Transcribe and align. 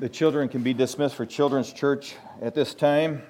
The 0.00 0.08
children 0.08 0.48
can 0.48 0.64
be 0.64 0.74
dismissed 0.74 1.14
for 1.14 1.24
Children's 1.24 1.72
Church 1.72 2.16
at 2.42 2.52
this 2.52 2.74
time. 2.74 3.22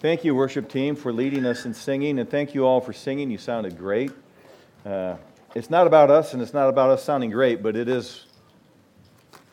Thank 0.00 0.24
you, 0.24 0.34
worship 0.34 0.68
team, 0.68 0.96
for 0.96 1.12
leading 1.12 1.46
us 1.46 1.64
in 1.64 1.72
singing, 1.72 2.18
and 2.18 2.28
thank 2.28 2.52
you 2.52 2.66
all 2.66 2.80
for 2.80 2.92
singing. 2.92 3.30
You 3.30 3.38
sounded 3.38 3.78
great. 3.78 4.10
Uh, 4.84 5.14
it's 5.54 5.70
not 5.70 5.86
about 5.86 6.10
us, 6.10 6.32
and 6.32 6.42
it's 6.42 6.52
not 6.52 6.68
about 6.68 6.90
us 6.90 7.04
sounding 7.04 7.30
great, 7.30 7.62
but 7.62 7.76
it 7.76 7.88
is 7.88 8.26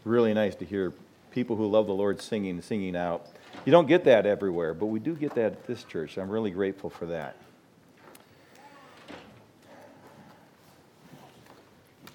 really 0.04 0.34
nice 0.34 0.56
to 0.56 0.66
hear 0.66 0.94
people 1.30 1.56
who 1.56 1.68
love 1.68 1.86
the 1.86 1.94
Lord 1.94 2.20
singing, 2.20 2.60
singing 2.64 2.96
out. 2.96 3.28
You 3.66 3.72
don't 3.72 3.88
get 3.88 4.04
that 4.06 4.26
everywhere, 4.26 4.74
but 4.74 4.88
we 4.88 5.00
do 5.00 5.14
get 5.14 5.36
that 5.36 5.52
at 5.52 5.68
this 5.68 5.84
church. 5.84 6.18
I'm 6.18 6.30
really 6.30 6.50
grateful 6.50 6.90
for 6.90 7.06
that. 7.06 7.36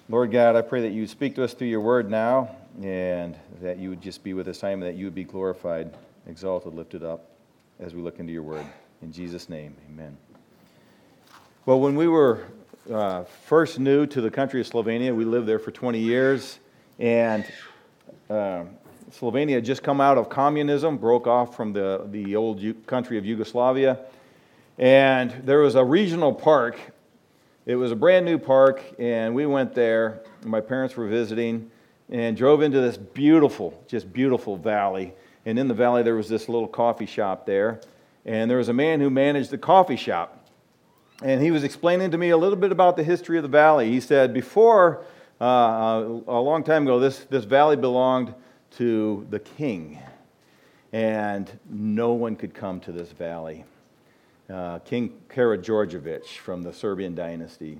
Lord 0.09 0.33
God, 0.33 0.57
I 0.57 0.63
pray 0.63 0.81
that 0.81 0.91
you 0.91 1.07
speak 1.07 1.35
to 1.35 1.45
us 1.45 1.53
through 1.53 1.69
your 1.69 1.79
word 1.79 2.11
now 2.11 2.57
and 2.83 3.37
that 3.61 3.77
you 3.77 3.89
would 3.89 4.01
just 4.01 4.23
be 4.23 4.33
with 4.33 4.47
us, 4.47 4.63
and 4.63 4.83
that 4.83 4.95
you 4.95 5.05
would 5.05 5.15
be 5.15 5.23
glorified, 5.23 5.93
exalted, 6.27 6.73
lifted 6.73 7.03
up 7.03 7.29
as 7.79 7.93
we 7.93 8.01
look 8.01 8.19
into 8.19 8.33
your 8.33 8.43
word. 8.43 8.65
In 9.01 9.11
Jesus' 9.11 9.49
name, 9.49 9.75
amen. 9.89 10.17
Well, 11.65 11.79
when 11.79 11.95
we 11.95 12.07
were 12.07 12.45
uh, 12.91 13.23
first 13.23 13.79
new 13.79 14.05
to 14.07 14.21
the 14.21 14.29
country 14.29 14.61
of 14.61 14.67
Slovenia, 14.67 15.15
we 15.15 15.25
lived 15.25 15.47
there 15.47 15.59
for 15.59 15.71
20 15.71 15.99
years, 15.99 16.59
and 16.99 17.45
uh, 18.29 18.63
Slovenia 19.11 19.55
had 19.55 19.65
just 19.65 19.83
come 19.83 20.01
out 20.01 20.17
of 20.17 20.29
communism, 20.29 20.97
broke 20.97 21.27
off 21.27 21.55
from 21.55 21.73
the, 21.73 22.07
the 22.11 22.35
old 22.35 22.59
U- 22.59 22.73
country 22.73 23.17
of 23.17 23.25
Yugoslavia, 23.25 23.99
and 24.77 25.31
there 25.43 25.59
was 25.59 25.75
a 25.75 25.83
regional 25.83 26.33
park. 26.33 26.79
It 27.65 27.75
was 27.75 27.91
a 27.91 27.95
brand 27.95 28.25
new 28.25 28.37
park, 28.37 28.83
and 28.99 29.33
we 29.33 29.45
went 29.45 29.73
there. 29.73 30.21
My 30.43 30.61
parents 30.61 30.95
were 30.95 31.07
visiting 31.07 31.71
and 32.09 32.37
drove 32.37 32.61
into 32.61 32.81
this 32.81 32.97
beautiful, 32.97 33.83
just 33.87 34.11
beautiful 34.13 34.57
valley. 34.57 35.13
And 35.45 35.57
in 35.57 35.67
the 35.67 35.73
valley, 35.73 36.03
there 36.03 36.15
was 36.15 36.29
this 36.29 36.47
little 36.49 36.67
coffee 36.67 37.05
shop 37.05 37.45
there. 37.45 37.81
And 38.25 38.49
there 38.49 38.57
was 38.57 38.69
a 38.69 38.73
man 38.73 38.99
who 38.99 39.09
managed 39.09 39.51
the 39.51 39.57
coffee 39.57 39.95
shop. 39.95 40.47
And 41.23 41.41
he 41.41 41.51
was 41.51 41.63
explaining 41.63 42.11
to 42.11 42.17
me 42.17 42.29
a 42.29 42.37
little 42.37 42.57
bit 42.57 42.71
about 42.71 42.97
the 42.97 43.03
history 43.03 43.37
of 43.37 43.43
the 43.43 43.49
valley. 43.49 43.89
He 43.89 43.99
said, 43.99 44.33
before, 44.33 45.05
uh, 45.39 46.03
a 46.27 46.39
long 46.39 46.63
time 46.63 46.83
ago, 46.83 46.99
this, 46.99 47.19
this 47.25 47.45
valley 47.45 47.75
belonged 47.75 48.33
to 48.77 49.25
the 49.29 49.39
king. 49.39 49.99
And 50.91 51.59
no 51.69 52.13
one 52.13 52.35
could 52.35 52.53
come 52.53 52.79
to 52.81 52.91
this 52.91 53.11
valley. 53.11 53.65
Uh, 54.49 54.79
king 54.79 55.13
Karageorgievich 55.29 56.37
from 56.37 56.61
the 56.61 56.73
Serbian 56.73 57.15
dynasty. 57.15 57.79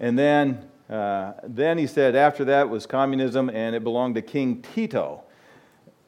And 0.00 0.18
then 0.18 0.68
uh, 0.88 1.32
then 1.44 1.78
he 1.78 1.86
said 1.86 2.14
after 2.14 2.44
that 2.44 2.68
was 2.68 2.86
communism 2.86 3.48
and 3.50 3.74
it 3.74 3.82
belonged 3.82 4.14
to 4.16 4.22
King 4.22 4.62
Tito. 4.62 5.22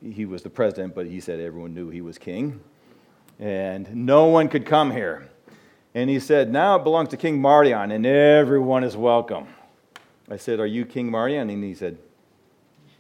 He 0.03 0.27
was 0.27 0.43
the 0.43 0.51
president, 0.51 0.95
but 0.95 1.07
he 1.07 1.21
said 1.21 1.41
everyone 1.41 1.75
knew 1.75 1.89
he 1.89 2.01
was 2.01 2.19
king. 2.19 2.61
And 3.39 3.95
no 3.95 4.27
one 4.27 4.49
could 4.49 4.67
come 4.67 4.91
here. 4.91 5.29
And 5.95 6.11
he 6.11 6.21
said, 6.21 6.53
now 6.53 6.77
it 6.77 6.85
belongs 6.85 7.09
to 7.11 7.17
King 7.17 7.41
Mardian 7.41 7.95
and 7.95 8.05
everyone 8.05 8.85
is 8.85 8.97
welcome. 8.97 9.47
I 10.31 10.37
said, 10.37 10.61
Are 10.61 10.67
you 10.67 10.85
King 10.85 11.11
Mardian? 11.11 11.51
And 11.51 11.63
he 11.63 11.75
said, 11.75 11.99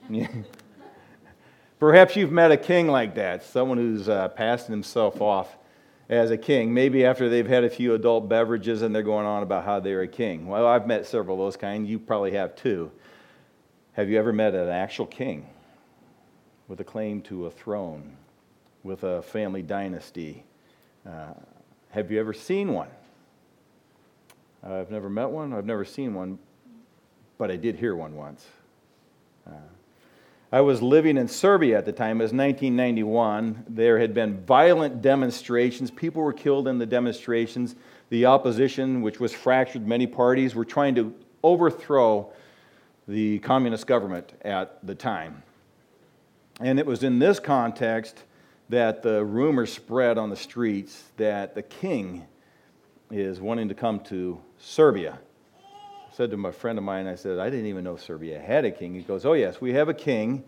yeah. 0.08 0.28
Perhaps 1.78 2.16
you've 2.16 2.32
met 2.32 2.50
a 2.52 2.56
king 2.56 2.88
like 2.88 3.14
that, 3.16 3.44
someone 3.44 3.76
who's 3.76 4.08
uh, 4.08 4.28
passing 4.28 4.72
himself 4.72 5.20
off 5.20 5.58
as 6.08 6.30
a 6.30 6.38
king. 6.38 6.72
Maybe 6.72 7.04
after 7.04 7.28
they've 7.28 7.46
had 7.46 7.64
a 7.64 7.70
few 7.70 7.94
adult 7.94 8.28
beverages 8.28 8.82
and 8.82 8.94
they're 8.94 9.02
going 9.02 9.26
on 9.26 9.42
about 9.42 9.64
how 9.64 9.80
they're 9.80 10.02
a 10.02 10.08
king. 10.08 10.46
Well, 10.46 10.66
I've 10.66 10.86
met 10.86 11.06
several 11.06 11.40
of 11.40 11.46
those 11.46 11.56
kind. 11.56 11.86
You 11.86 11.98
probably 11.98 12.32
have 12.32 12.54
too. 12.54 12.90
Have 13.92 14.08
you 14.08 14.18
ever 14.18 14.32
met 14.32 14.54
an 14.54 14.68
actual 14.68 15.06
king 15.06 15.48
with 16.68 16.80
a 16.80 16.84
claim 16.84 17.22
to 17.22 17.46
a 17.46 17.50
throne, 17.50 18.16
with 18.82 19.04
a 19.04 19.22
family 19.22 19.62
dynasty? 19.62 20.44
Uh, 21.08 21.32
have 21.90 22.10
you 22.10 22.20
ever 22.20 22.32
seen 22.32 22.72
one? 22.72 22.88
I've 24.62 24.90
never 24.90 25.08
met 25.08 25.30
one. 25.30 25.52
I've 25.52 25.64
never 25.64 25.84
seen 25.84 26.12
one, 26.14 26.38
but 27.38 27.50
I 27.50 27.56
did 27.56 27.76
hear 27.76 27.94
one 27.94 28.16
once. 28.16 28.46
Uh, 29.46 29.52
I 30.52 30.60
was 30.60 30.80
living 30.80 31.16
in 31.16 31.26
Serbia 31.26 31.76
at 31.76 31.84
the 31.84 31.92
time. 31.92 32.20
It 32.20 32.24
was 32.24 32.32
1991. 32.32 33.64
There 33.68 33.98
had 33.98 34.14
been 34.14 34.44
violent 34.44 35.02
demonstrations. 35.02 35.90
People 35.90 36.22
were 36.22 36.32
killed 36.32 36.68
in 36.68 36.78
the 36.78 36.86
demonstrations. 36.86 37.74
The 38.10 38.26
opposition, 38.26 39.02
which 39.02 39.18
was 39.18 39.32
fractured 39.32 39.88
many 39.88 40.06
parties, 40.06 40.54
were 40.54 40.64
trying 40.64 40.94
to 40.94 41.12
overthrow 41.42 42.32
the 43.08 43.40
communist 43.40 43.88
government 43.88 44.34
at 44.42 44.84
the 44.86 44.94
time. 44.94 45.42
And 46.60 46.78
it 46.78 46.86
was 46.86 47.02
in 47.02 47.18
this 47.18 47.40
context 47.40 48.22
that 48.68 49.02
the 49.02 49.24
rumor 49.24 49.66
spread 49.66 50.16
on 50.16 50.30
the 50.30 50.36
streets 50.36 51.04
that 51.16 51.56
the 51.56 51.62
king 51.62 52.24
is 53.10 53.40
wanting 53.40 53.68
to 53.68 53.74
come 53.74 54.00
to 54.00 54.40
Serbia 54.58 55.18
said 56.16 56.30
to 56.30 56.36
my 56.38 56.50
friend 56.50 56.78
of 56.78 56.84
mine, 56.84 57.06
I 57.06 57.14
said, 57.14 57.38
I 57.38 57.50
didn't 57.50 57.66
even 57.66 57.84
know 57.84 57.96
Serbia 57.96 58.40
had 58.40 58.64
a 58.64 58.70
king. 58.70 58.94
He 58.94 59.02
goes, 59.02 59.26
Oh, 59.26 59.34
yes, 59.34 59.60
we 59.60 59.74
have 59.74 59.90
a 59.90 59.94
king. 59.94 60.44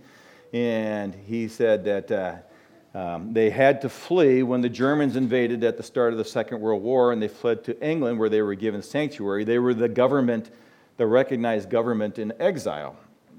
And 0.55 1.15
he 1.15 1.47
said 1.47 1.85
that 1.85 2.11
uh, 2.11 2.99
um, 2.99 3.35
they 3.35 3.51
had 3.51 3.83
to 3.83 3.91
flee 3.91 4.43
when 4.43 4.63
the 4.63 4.71
Germans 4.71 5.15
invaded 5.15 5.63
at 5.65 5.77
the 5.77 5.83
start 5.83 6.13
of 6.13 6.19
the 6.19 6.25
Second 6.25 6.61
World 6.61 6.83
War, 6.83 7.13
and 7.13 7.21
they 7.21 7.29
fled 7.29 7.65
to 7.65 7.87
England 7.87 8.19
where 8.19 8.31
they 8.31 8.41
were 8.41 8.55
given 8.55 8.81
sanctuary. 8.81 9.45
They 9.45 9.59
were 9.59 9.75
the 9.75 9.91
government, 9.91 10.51
the 10.97 11.07
recognized 11.07 11.69
government 11.69 12.19
in 12.19 12.33
exile. 12.41 12.97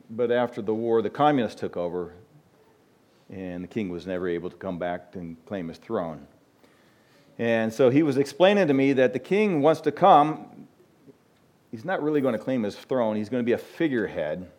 But 0.07 0.29
after 0.31 0.61
the 0.61 0.73
war, 0.73 1.01
the 1.01 1.09
communists 1.09 1.59
took 1.59 1.77
over, 1.77 2.13
and 3.31 3.63
the 3.63 3.67
king 3.67 3.89
was 3.89 4.05
never 4.05 4.27
able 4.27 4.51
to 4.51 4.55
come 4.55 4.77
back 4.77 5.15
and 5.15 5.35
claim 5.47 5.67
his 5.67 5.79
throne. 5.79 6.27
And 7.39 7.73
so 7.73 7.89
he 7.89 8.03
was 8.03 8.17
explaining 8.17 8.67
to 8.67 8.73
me 8.75 8.93
that 8.93 9.13
the 9.13 9.19
king 9.19 9.61
wants 9.61 9.81
to 9.81 9.91
come 9.91 10.48
he's 11.71 11.85
not 11.85 12.01
really 12.01 12.21
going 12.21 12.33
to 12.33 12.39
claim 12.39 12.63
his 12.63 12.75
throne. 12.75 13.15
He's 13.15 13.29
going 13.29 13.43
to 13.43 13.45
be 13.45 13.53
a 13.53 13.57
figurehead 13.57 14.49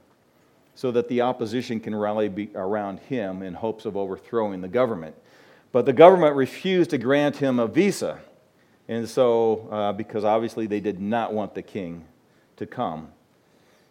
so 0.75 0.91
that 0.93 1.09
the 1.09 1.21
opposition 1.21 1.81
can 1.81 1.95
rally 1.95 2.51
around 2.55 3.01
him 3.01 3.43
in 3.43 3.55
hopes 3.55 3.85
of 3.85 3.97
overthrowing 3.97 4.61
the 4.61 4.69
government. 4.69 5.15
But 5.73 5.87
the 5.87 5.93
government 5.93 6.37
refused 6.37 6.91
to 6.91 6.99
grant 6.99 7.37
him 7.37 7.59
a 7.59 7.67
visa. 7.67 8.21
And 8.89 9.09
so, 9.09 9.69
uh, 9.71 9.93
because 9.93 10.25
obviously 10.25 10.67
they 10.67 10.81
did 10.81 11.01
not 11.01 11.33
want 11.33 11.55
the 11.55 11.63
king 11.63 12.07
to 12.57 12.67
come. 12.67 13.09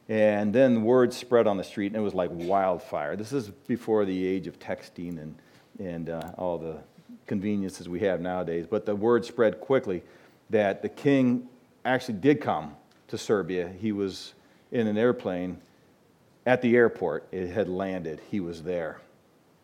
And 0.09 0.53
then 0.53 0.83
word 0.83 1.13
spread 1.13 1.45
on 1.45 1.57
the 1.57 1.63
street, 1.63 1.87
and 1.87 1.95
it 1.95 1.99
was 1.99 2.15
like 2.15 2.31
wildfire. 2.33 3.15
This 3.15 3.31
is 3.31 3.49
before 3.67 4.05
the 4.05 4.25
age 4.25 4.47
of 4.47 4.57
texting 4.59 5.21
and, 5.21 5.35
and 5.77 6.09
uh, 6.09 6.31
all 6.37 6.57
the 6.57 6.77
conveniences 7.27 7.87
we 7.87 7.99
have 7.99 8.19
nowadays. 8.19 8.65
But 8.67 8.85
the 8.87 8.95
word 8.95 9.23
spread 9.23 9.61
quickly 9.61 10.01
that 10.49 10.81
the 10.81 10.89
king 10.89 11.47
actually 11.85 12.15
did 12.15 12.41
come 12.41 12.75
to 13.09 13.17
Serbia. 13.17 13.71
He 13.79 13.91
was 13.91 14.33
in 14.71 14.87
an 14.87 14.97
airplane 14.97 15.59
at 16.45 16.61
the 16.61 16.75
airport. 16.75 17.27
It 17.31 17.49
had 17.49 17.67
landed. 17.67 18.21
He 18.31 18.39
was 18.39 18.63
there. 18.63 19.01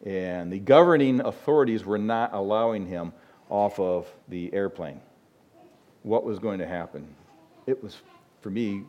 And 0.06 0.52
the 0.52 0.60
governing 0.60 1.22
authorities 1.22 1.86
were 1.86 1.98
not 1.98 2.34
allowing 2.34 2.86
him 2.86 3.14
off 3.50 3.80
of 3.80 4.08
the 4.28 4.54
airplane. 4.54 5.00
What 6.04 6.24
was 6.24 6.38
going 6.40 6.60
to 6.60 6.68
happen? 6.68 7.08
It 7.66 7.82
was, 7.82 7.98
for 8.42 8.50
me, 8.50 8.84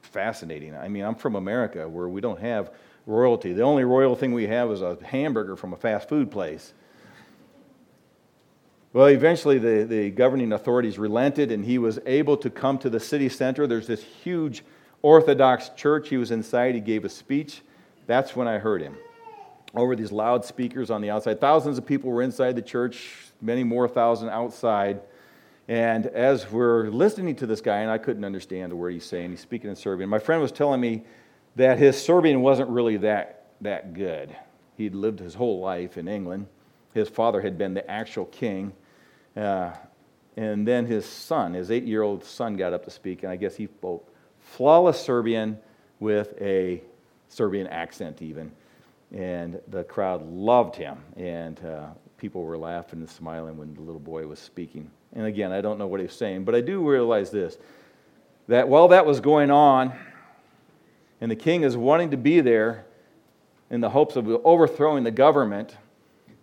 fascinating. 0.00 0.74
I 0.74 0.88
mean, 0.88 1.04
I'm 1.04 1.14
from 1.14 1.36
America 1.36 1.88
where 1.88 2.08
we 2.08 2.20
don't 2.20 2.40
have 2.40 2.72
royalty. 3.06 3.52
The 3.52 3.62
only 3.62 3.84
royal 3.84 4.16
thing 4.16 4.32
we 4.32 4.46
have 4.46 4.70
is 4.70 4.82
a 4.82 4.96
hamburger 5.02 5.56
from 5.56 5.72
a 5.72 5.76
fast 5.76 6.08
food 6.08 6.30
place. 6.30 6.72
Well, 8.94 9.06
eventually 9.06 9.58
the, 9.58 9.84
the 9.84 10.10
governing 10.10 10.52
authorities 10.52 10.98
relented 10.98 11.50
and 11.50 11.64
he 11.64 11.78
was 11.78 11.98
able 12.04 12.36
to 12.36 12.50
come 12.50 12.76
to 12.78 12.90
the 12.90 13.00
city 13.00 13.30
center. 13.30 13.66
There's 13.66 13.86
this 13.86 14.02
huge 14.02 14.64
Orthodox 15.00 15.70
church. 15.70 16.10
He 16.10 16.18
was 16.18 16.30
inside, 16.30 16.74
he 16.74 16.80
gave 16.80 17.04
a 17.04 17.08
speech. 17.08 17.62
That's 18.06 18.36
when 18.36 18.46
I 18.46 18.58
heard 18.58 18.82
him. 18.82 18.96
Over 19.74 19.96
these 19.96 20.12
loudspeakers 20.12 20.90
on 20.90 21.00
the 21.00 21.08
outside. 21.08 21.40
Thousands 21.40 21.78
of 21.78 21.86
people 21.86 22.10
were 22.10 22.20
inside 22.20 22.54
the 22.54 22.62
church, 22.62 23.08
many 23.40 23.64
more 23.64 23.88
thousand 23.88 24.28
outside. 24.28 25.00
And 25.68 26.06
as 26.06 26.50
we're 26.50 26.88
listening 26.90 27.36
to 27.36 27.46
this 27.46 27.62
guy, 27.62 27.78
and 27.78 27.90
I 27.90 27.96
couldn't 27.96 28.24
understand 28.24 28.72
a 28.72 28.76
word 28.76 28.92
he's 28.92 29.06
saying, 29.06 29.30
he's 29.30 29.40
speaking 29.40 29.70
in 29.70 29.76
Serbian. 29.76 30.10
My 30.10 30.18
friend 30.18 30.42
was 30.42 30.52
telling 30.52 30.80
me 30.80 31.04
that 31.56 31.78
his 31.78 32.00
Serbian 32.00 32.42
wasn't 32.42 32.68
really 32.68 32.98
that, 32.98 33.46
that 33.62 33.94
good. 33.94 34.36
He'd 34.76 34.94
lived 34.94 35.20
his 35.20 35.34
whole 35.34 35.60
life 35.60 35.96
in 35.96 36.08
England. 36.08 36.46
His 36.92 37.08
father 37.08 37.40
had 37.40 37.56
been 37.56 37.72
the 37.72 37.90
actual 37.90 38.26
king. 38.26 38.74
Uh, 39.36 39.72
and 40.36 40.66
then 40.66 40.86
his 40.86 41.04
son, 41.04 41.54
his 41.54 41.70
eight 41.70 41.84
year 41.84 42.02
old 42.02 42.24
son, 42.24 42.56
got 42.56 42.72
up 42.72 42.84
to 42.84 42.90
speak, 42.90 43.22
and 43.22 43.32
I 43.32 43.36
guess 43.36 43.54
he 43.56 43.66
spoke 43.66 44.08
flawless 44.40 45.00
Serbian 45.00 45.58
with 46.00 46.34
a 46.40 46.82
Serbian 47.28 47.66
accent, 47.66 48.22
even. 48.22 48.50
And 49.12 49.60
the 49.68 49.84
crowd 49.84 50.26
loved 50.26 50.74
him, 50.74 50.96
and 51.16 51.62
uh, 51.64 51.88
people 52.16 52.44
were 52.44 52.56
laughing 52.56 53.00
and 53.00 53.08
smiling 53.08 53.58
when 53.58 53.74
the 53.74 53.82
little 53.82 54.00
boy 54.00 54.26
was 54.26 54.38
speaking. 54.38 54.90
And 55.14 55.26
again, 55.26 55.52
I 55.52 55.60
don't 55.60 55.78
know 55.78 55.86
what 55.86 56.00
he 56.00 56.06
was 56.06 56.14
saying, 56.14 56.44
but 56.44 56.54
I 56.54 56.60
do 56.62 56.88
realize 56.88 57.30
this 57.30 57.58
that 58.48 58.68
while 58.68 58.88
that 58.88 59.06
was 59.06 59.20
going 59.20 59.50
on, 59.50 59.92
and 61.20 61.30
the 61.30 61.36
king 61.36 61.62
is 61.62 61.76
wanting 61.76 62.10
to 62.10 62.16
be 62.16 62.40
there, 62.40 62.86
in 63.72 63.80
the 63.80 63.88
hopes 63.88 64.16
of 64.16 64.28
overthrowing 64.44 65.02
the 65.02 65.10
government, 65.10 65.76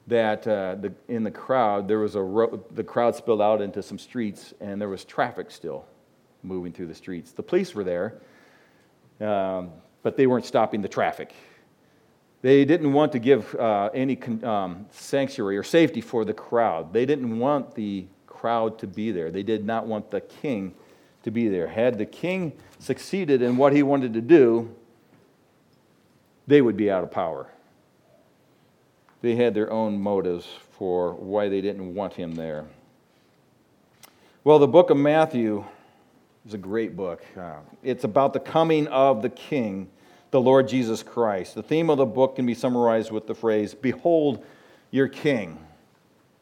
that 0.10 0.48
uh, 0.48 0.76
the, 0.76 0.94
in 1.08 1.24
the 1.24 1.32
crowd, 1.32 1.88
there 1.88 2.00
was 2.00 2.16
a 2.16 2.22
ro- 2.22 2.64
the 2.72 2.84
crowd 2.84 3.16
spilled 3.16 3.42
out 3.42 3.62
into 3.62 3.82
some 3.82 3.98
streets, 3.98 4.54
and 4.60 4.82
there 4.82 4.90
was 4.90 5.06
traffic 5.06 5.52
still 5.52 5.86
moving 6.44 6.74
through 6.74 6.88
the 6.88 6.96
streets. 6.96 7.32
The 7.32 7.44
police 7.44 7.74
were 7.74 7.84
there, 7.84 8.16
um, 9.22 9.72
but 10.04 10.18
they 10.18 10.28
weren't 10.28 10.46
stopping 10.46 10.82
the 10.82 10.88
traffic. 10.88 11.34
They 12.42 12.66
didn't 12.66 12.94
want 12.94 13.12
to 13.12 13.20
give 13.20 13.54
uh, 13.56 13.90
any 13.94 14.20
um, 14.44 14.86
sanctuary 14.92 15.58
or 15.58 15.64
safety 15.64 16.02
for 16.02 16.24
the 16.24 16.34
crowd. 16.34 16.94
They 16.94 17.06
didn't 17.06 17.38
want 17.38 17.76
the 17.76 18.06
crowd 18.26 18.80
to 18.80 18.88
be 18.88 19.12
there. 19.12 19.30
They 19.30 19.44
did 19.44 19.66
not 19.66 19.86
want 19.86 20.10
the 20.10 20.22
king 20.22 20.74
to 21.24 21.32
be 21.32 21.50
there. 21.50 21.68
Had 21.68 21.98
the 21.98 22.06
king 22.06 22.54
succeeded 22.80 23.42
in 23.42 23.58
what 23.58 23.74
he 23.74 23.84
wanted 23.84 24.14
to 24.14 24.22
do, 24.22 24.74
they 26.48 26.62
would 26.62 26.78
be 26.78 26.90
out 26.90 27.04
of 27.04 27.12
power. 27.12 27.52
They 29.22 29.36
had 29.36 29.54
their 29.54 29.72
own 29.72 30.00
motives 30.00 30.48
for 30.72 31.14
why 31.14 31.50
they 31.50 31.62
didn't 31.62 31.94
want 31.94 32.14
him 32.14 32.36
there. 32.36 32.66
Well, 34.44 34.60
the 34.60 34.68
book 34.68 34.90
of 34.90 34.98
Matthew 34.98 35.66
is 36.46 36.54
a 36.54 36.58
great 36.58 36.96
book. 36.96 37.22
Uh, 37.38 37.58
it's 37.84 38.06
about 38.06 38.34
the 38.34 38.40
coming 38.40 38.88
of 38.88 39.22
the 39.22 39.30
king, 39.30 39.90
the 40.32 40.40
Lord 40.40 40.68
Jesus 40.68 41.04
Christ. 41.04 41.56
The 41.56 41.64
theme 41.64 41.90
of 41.90 41.98
the 41.98 42.06
book 42.06 42.38
can 42.38 42.46
be 42.46 42.54
summarized 42.54 43.12
with 43.12 43.28
the 43.28 43.36
phrase, 43.36 43.74
Behold 43.74 44.44
your 44.92 45.08
king. 45.08 45.60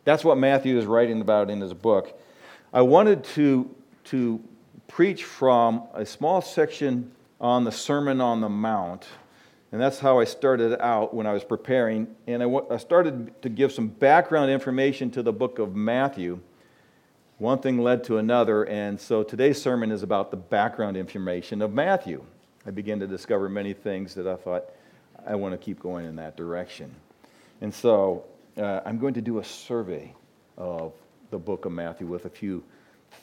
That's 0.03 0.23
what 0.23 0.37
Matthew 0.37 0.77
is 0.77 0.85
writing 0.85 1.19
about 1.19 1.49
in 1.49 1.59
his 1.59 1.73
book. 1.73 2.17
I 2.71 2.81
wanted 2.81 3.23
to, 3.35 3.73
to 4.05 4.39
preach 4.87 5.23
from 5.23 5.83
a 5.93 6.05
small 6.05 6.41
section 6.41 7.11
on 7.41 7.63
the 7.63 7.71
Sermon 7.71 8.21
on 8.21 8.39
the 8.41 8.49
Mount. 8.49 9.07
And 9.71 9.81
that's 9.81 9.99
how 9.99 10.19
I 10.19 10.23
started 10.23 10.81
out 10.81 11.13
when 11.13 11.27
I 11.27 11.33
was 11.33 11.43
preparing. 11.43 12.15
And 12.25 12.41
I 12.43 12.77
started 12.77 13.41
to 13.41 13.49
give 13.49 13.71
some 13.71 13.87
background 13.89 14.49
information 14.49 15.11
to 15.11 15.23
the 15.23 15.33
book 15.33 15.59
of 15.59 15.75
Matthew. 15.75 16.39
One 17.37 17.59
thing 17.59 17.79
led 17.79 18.03
to 18.05 18.17
another. 18.17 18.63
And 18.63 18.99
so 18.99 19.23
today's 19.23 19.61
sermon 19.61 19.91
is 19.91 20.03
about 20.03 20.31
the 20.31 20.37
background 20.37 20.95
information 20.95 21.61
of 21.61 21.73
Matthew. 21.73 22.23
I 22.65 22.71
began 22.71 22.99
to 23.01 23.07
discover 23.07 23.49
many 23.49 23.73
things 23.73 24.13
that 24.15 24.25
I 24.25 24.35
thought 24.35 24.65
I 25.25 25.35
want 25.35 25.53
to 25.53 25.57
keep 25.57 25.79
going 25.79 26.05
in 26.05 26.15
that 26.15 26.37
direction. 26.37 26.93
And 27.61 27.73
so 27.73 28.23
uh, 28.57 28.81
I'm 28.85 28.97
going 28.97 29.13
to 29.15 29.21
do 29.21 29.39
a 29.39 29.43
survey 29.43 30.13
of 30.57 30.93
the 31.29 31.37
book 31.37 31.65
of 31.65 31.73
Matthew 31.73 32.07
with 32.07 32.25
a 32.25 32.29
few 32.29 32.63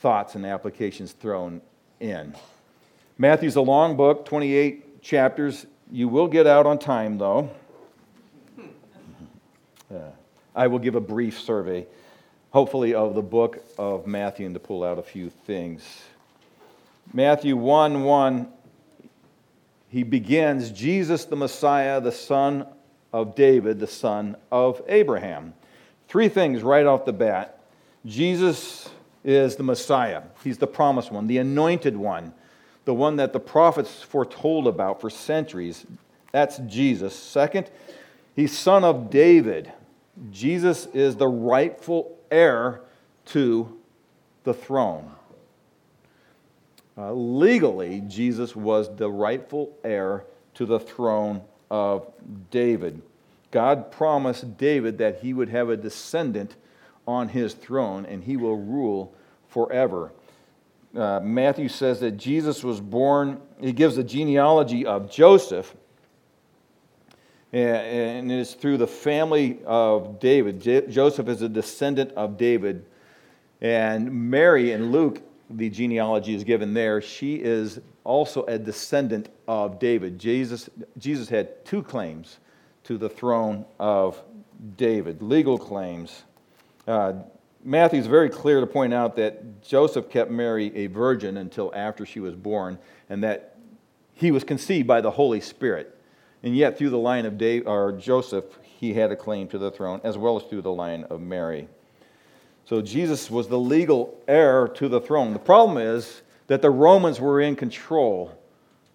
thoughts 0.00 0.34
and 0.34 0.44
applications 0.44 1.12
thrown 1.12 1.62
in. 2.00 2.34
Matthew's 3.16 3.56
a 3.56 3.60
long 3.62 3.96
book, 3.96 4.24
28 4.26 5.02
chapters. 5.02 5.66
You 5.94 6.08
will 6.08 6.26
get 6.26 6.48
out 6.48 6.66
on 6.66 6.80
time, 6.80 7.18
though. 7.18 7.50
I 10.52 10.66
will 10.66 10.80
give 10.80 10.96
a 10.96 11.00
brief 11.00 11.38
survey, 11.38 11.86
hopefully, 12.50 12.94
of 12.94 13.14
the 13.14 13.22
book 13.22 13.62
of 13.78 14.04
Matthew 14.04 14.44
and 14.44 14.56
to 14.56 14.58
pull 14.58 14.82
out 14.82 14.98
a 14.98 15.04
few 15.04 15.30
things. 15.30 15.84
Matthew 17.12 17.56
1 17.56 18.02
1, 18.02 18.48
he 19.88 20.02
begins 20.02 20.72
Jesus 20.72 21.26
the 21.26 21.36
Messiah, 21.36 22.00
the 22.00 22.10
son 22.10 22.66
of 23.12 23.36
David, 23.36 23.78
the 23.78 23.86
son 23.86 24.34
of 24.50 24.82
Abraham. 24.88 25.54
Three 26.08 26.28
things 26.28 26.64
right 26.64 26.86
off 26.86 27.04
the 27.04 27.12
bat. 27.12 27.60
Jesus 28.04 28.88
is 29.22 29.54
the 29.54 29.62
Messiah. 29.62 30.22
He's 30.42 30.58
the 30.58 30.66
promised 30.66 31.12
one, 31.12 31.28
the 31.28 31.38
anointed 31.38 31.96
one, 31.96 32.34
the 32.84 32.94
one 32.94 33.16
that 33.16 33.32
the 33.32 33.40
prophets 33.40 34.02
foretold 34.02 34.66
about 34.66 35.00
for 35.00 35.10
centuries. 35.10 35.86
That's 36.32 36.58
Jesus. 36.58 37.14
Second, 37.14 37.70
he's 38.34 38.56
son 38.56 38.84
of 38.84 39.10
David. 39.10 39.72
Jesus 40.30 40.86
is 40.86 41.16
the 41.16 41.28
rightful 41.28 42.16
heir 42.30 42.80
to 43.26 43.80
the 44.44 44.54
throne. 44.54 45.10
Uh, 46.96 47.12
legally, 47.12 48.02
Jesus 48.06 48.54
was 48.54 48.94
the 48.96 49.10
rightful 49.10 49.76
heir 49.82 50.24
to 50.54 50.64
the 50.66 50.78
throne 50.78 51.42
of 51.70 52.12
David. 52.50 53.02
God 53.50 53.90
promised 53.90 54.56
David 54.56 54.98
that 54.98 55.20
he 55.20 55.32
would 55.32 55.48
have 55.48 55.68
a 55.68 55.76
descendant 55.76 56.54
on 57.06 57.28
his 57.28 57.54
throne 57.54 58.06
and 58.06 58.24
he 58.24 58.36
will 58.36 58.56
rule 58.56 59.14
forever. 59.48 60.12
Uh, 60.96 61.20
Matthew 61.20 61.68
says 61.68 62.00
that 62.00 62.12
Jesus 62.12 62.62
was 62.62 62.80
born, 62.80 63.40
he 63.60 63.72
gives 63.72 63.96
the 63.96 64.04
genealogy 64.04 64.86
of 64.86 65.10
Joseph, 65.10 65.74
and 67.52 68.30
it 68.30 68.38
is 68.38 68.54
through 68.54 68.78
the 68.78 68.86
family 68.86 69.60
of 69.64 70.18
David. 70.18 70.60
Joseph 70.90 71.28
is 71.28 71.42
a 71.42 71.48
descendant 71.48 72.10
of 72.12 72.36
David. 72.36 72.84
And 73.60 74.30
Mary 74.30 74.72
in 74.72 74.90
Luke, 74.90 75.22
the 75.48 75.70
genealogy 75.70 76.34
is 76.34 76.42
given 76.42 76.74
there. 76.74 77.00
She 77.00 77.36
is 77.36 77.80
also 78.02 78.44
a 78.46 78.58
descendant 78.58 79.28
of 79.46 79.78
David. 79.78 80.18
Jesus, 80.18 80.68
Jesus 80.98 81.28
had 81.28 81.64
two 81.64 81.82
claims 81.82 82.38
to 82.84 82.98
the 82.98 83.08
throne 83.08 83.64
of 83.78 84.20
David, 84.76 85.22
legal 85.22 85.56
claims. 85.56 86.24
Uh, 86.86 87.14
Matthew 87.66 87.98
is 87.98 88.06
very 88.06 88.28
clear 88.28 88.60
to 88.60 88.66
point 88.66 88.92
out 88.92 89.16
that 89.16 89.62
Joseph 89.62 90.10
kept 90.10 90.30
Mary 90.30 90.74
a 90.76 90.86
virgin 90.86 91.38
until 91.38 91.72
after 91.74 92.04
she 92.04 92.20
was 92.20 92.34
born, 92.34 92.78
and 93.08 93.24
that 93.24 93.56
he 94.12 94.30
was 94.30 94.44
conceived 94.44 94.86
by 94.86 95.00
the 95.00 95.10
Holy 95.10 95.40
Spirit. 95.40 95.98
And 96.42 96.54
yet, 96.54 96.76
through 96.76 96.90
the 96.90 96.98
line 96.98 97.24
of 97.24 97.38
Dave, 97.38 97.66
or 97.66 97.92
Joseph, 97.92 98.44
he 98.62 98.92
had 98.92 99.10
a 99.10 99.16
claim 99.16 99.48
to 99.48 99.58
the 99.58 99.70
throne, 99.70 100.02
as 100.04 100.18
well 100.18 100.36
as 100.36 100.42
through 100.42 100.60
the 100.60 100.72
line 100.72 101.04
of 101.04 101.22
Mary. 101.22 101.68
So 102.66 102.82
Jesus 102.82 103.30
was 103.30 103.48
the 103.48 103.58
legal 103.58 104.20
heir 104.28 104.68
to 104.68 104.88
the 104.88 105.00
throne. 105.00 105.32
The 105.32 105.38
problem 105.38 105.78
is 105.78 106.20
that 106.48 106.60
the 106.60 106.70
Romans 106.70 107.18
were 107.18 107.40
in 107.40 107.56
control 107.56 108.38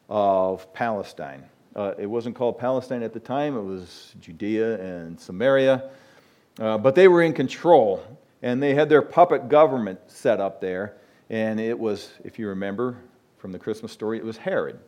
of 0.10 0.72
Palestine. 0.74 1.44
Uh, 1.76 1.94
it 1.98 2.06
wasn't 2.06 2.36
called 2.36 2.60
Palestine 2.60 3.02
at 3.02 3.14
the 3.14 3.20
time, 3.20 3.58
it 3.58 3.64
was 3.64 4.14
Judea 4.20 4.80
and 4.80 5.20
Samaria. 5.20 5.90
Uh, 6.60 6.78
but 6.78 6.94
they 6.94 7.08
were 7.08 7.22
in 7.22 7.34
control, 7.34 8.04
and 8.42 8.62
they 8.62 8.74
had 8.74 8.90
their 8.90 9.02
puppet 9.02 9.50
government 9.50 10.00
set 10.08 10.40
up 10.40 10.62
there. 10.62 10.98
And 11.30 11.60
it 11.60 11.78
was, 11.78 12.12
if 12.24 12.40
you 12.40 12.48
remember 12.48 12.98
from 13.38 13.52
the 13.52 13.60
Christmas 13.60 13.92
story, 13.92 14.18
it 14.18 14.26
was 14.26 14.38
Herod 14.38 14.80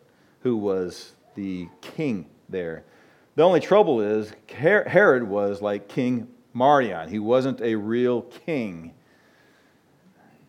who 0.41 0.57
was 0.57 1.13
the 1.35 1.67
king 1.81 2.25
there. 2.49 2.83
The 3.35 3.43
only 3.43 3.59
trouble 3.59 4.01
is, 4.01 4.31
Herod 4.47 5.23
was 5.23 5.61
like 5.61 5.87
King 5.87 6.27
Marion. 6.53 7.09
He 7.09 7.19
wasn't 7.19 7.61
a 7.61 7.75
real 7.75 8.23
king, 8.23 8.93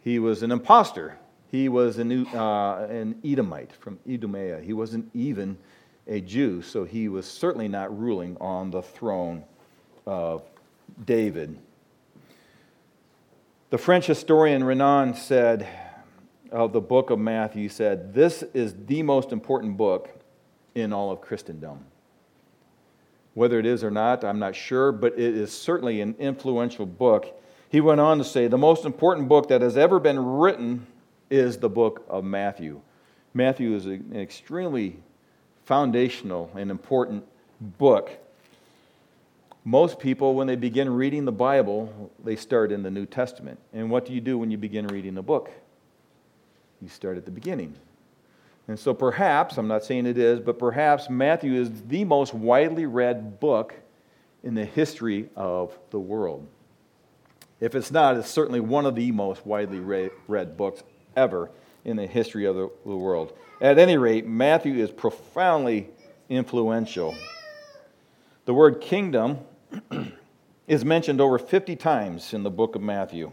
he 0.01 0.19
was 0.19 0.43
an 0.43 0.51
impostor. 0.51 1.17
He 1.53 1.69
was 1.69 1.99
an, 1.99 2.27
uh, 2.35 2.87
an 2.89 3.21
Edomite 3.23 3.73
from 3.73 3.99
Idumea. 4.09 4.61
He 4.61 4.73
wasn't 4.73 5.09
even 5.13 5.59
a 6.09 6.21
Jew, 6.21 6.63
so 6.63 6.85
he 6.85 7.09
was 7.09 7.27
certainly 7.27 7.69
not 7.69 7.97
ruling 7.97 8.39
on 8.41 8.71
the 8.71 8.81
throne 8.81 9.45
of 10.07 10.43
David. 11.05 11.59
The 13.73 13.79
French 13.79 14.05
historian 14.05 14.63
Renan 14.65 15.15
said 15.15 15.67
of 16.51 16.75
the 16.75 16.81
book 16.83 17.09
of 17.09 17.19
Matthew, 17.19 17.71
said, 17.71 18.13
This 18.13 18.43
is 18.53 18.75
the 18.85 19.03
most 19.03 19.33
important 19.33 19.79
book 19.79 20.11
in 20.75 20.93
all 20.93 21.11
of 21.11 21.23
Christendom. 21.23 21.87
Whether 23.33 23.59
it 23.59 23.65
is 23.65 23.83
or 23.83 23.91
not, 23.91 24.25
I'm 24.25 24.39
not 24.39 24.55
sure, 24.55 24.93
but 24.93 25.15
it 25.15 25.35
is 25.35 25.59
certainly 25.59 26.03
an 26.03 26.15
influential 26.19 26.85
book. 26.85 27.35
He 27.71 27.81
went 27.81 27.99
on 27.99 28.19
to 28.19 28.25
say, 28.25 28.47
The 28.47 28.59
most 28.59 28.85
important 28.85 29.27
book 29.27 29.49
that 29.49 29.63
has 29.63 29.79
ever 29.79 29.99
been 29.99 30.21
written 30.21 30.87
is 31.31 31.57
the 31.57 31.71
book 31.71 32.05
of 32.11 32.25
Matthew. 32.25 32.83
Matthew 33.33 33.75
is 33.75 33.87
an 33.87 34.13
extremely 34.15 34.99
foundational 35.65 36.51
and 36.55 36.71
important 36.71 37.25
book 37.59 38.11
most 39.65 40.01
people, 40.01 40.35
when 40.35 40.49
they 40.49 40.57
begin 40.57 40.91
reading 40.91 41.25
the 41.25 41.33
Bible, 41.33 42.11
they 42.25 42.35
start 42.35 42.73
in 42.73 42.83
the 42.83 42.91
New 42.91 43.07
Testament. 43.07 43.61
And 43.73 43.91
what 43.91 44.05
do 44.05 44.13
you 44.13 44.21
do 44.21 44.37
when 44.37 44.51
you 44.51 44.59
begin 44.59 44.89
reading 44.89 45.17
a 45.19 45.23
book? 45.23 45.51
You 46.81 46.89
start 46.89 47.17
at 47.17 47.25
the 47.25 47.31
beginning. 47.31 47.77
And 48.67 48.79
so 48.79 48.93
perhaps, 48.93 49.59
I'm 49.59 49.69
not 49.69 49.85
saying 49.85 50.07
it 50.07 50.19
is, 50.19 50.41
but 50.41 50.59
perhaps 50.59 51.09
Matthew 51.09 51.55
is 51.55 51.71
the 51.85 52.05
most 52.05 52.35
widely 52.35 52.87
read 52.87 53.39
book 53.39 53.75
in 54.43 54.55
the 54.55 54.65
history 54.65 55.29
of 55.37 55.79
the 55.91 56.01
world. 56.01 56.49
If 57.61 57.77
it's 57.77 57.93
not, 57.93 58.17
it's 58.17 58.29
certainly 58.29 58.59
one 58.59 58.87
of 58.87 58.97
the 58.97 59.13
most 59.13 59.47
widely 59.47 59.79
read 59.79 60.57
books 60.57 60.83
ever 61.15 61.51
in 61.85 61.97
the 61.97 62.07
history 62.09 62.47
of 62.47 62.57
the 62.57 62.69
world. 62.97 63.33
At 63.61 63.79
any 63.79 63.97
rate, 63.97 64.27
Matthew 64.27 64.83
is 64.83 64.91
profoundly 64.91 65.89
influential. 66.29 67.15
The 68.45 68.55
word 68.55 68.81
kingdom 68.81 69.39
is 70.67 70.85
mentioned 70.85 71.21
over 71.21 71.39
50 71.39 71.77
times 71.77 72.33
in 72.35 72.43
the 72.43 72.51
book 72.51 72.75
of 72.75 72.83
Matthew. 72.83 73.33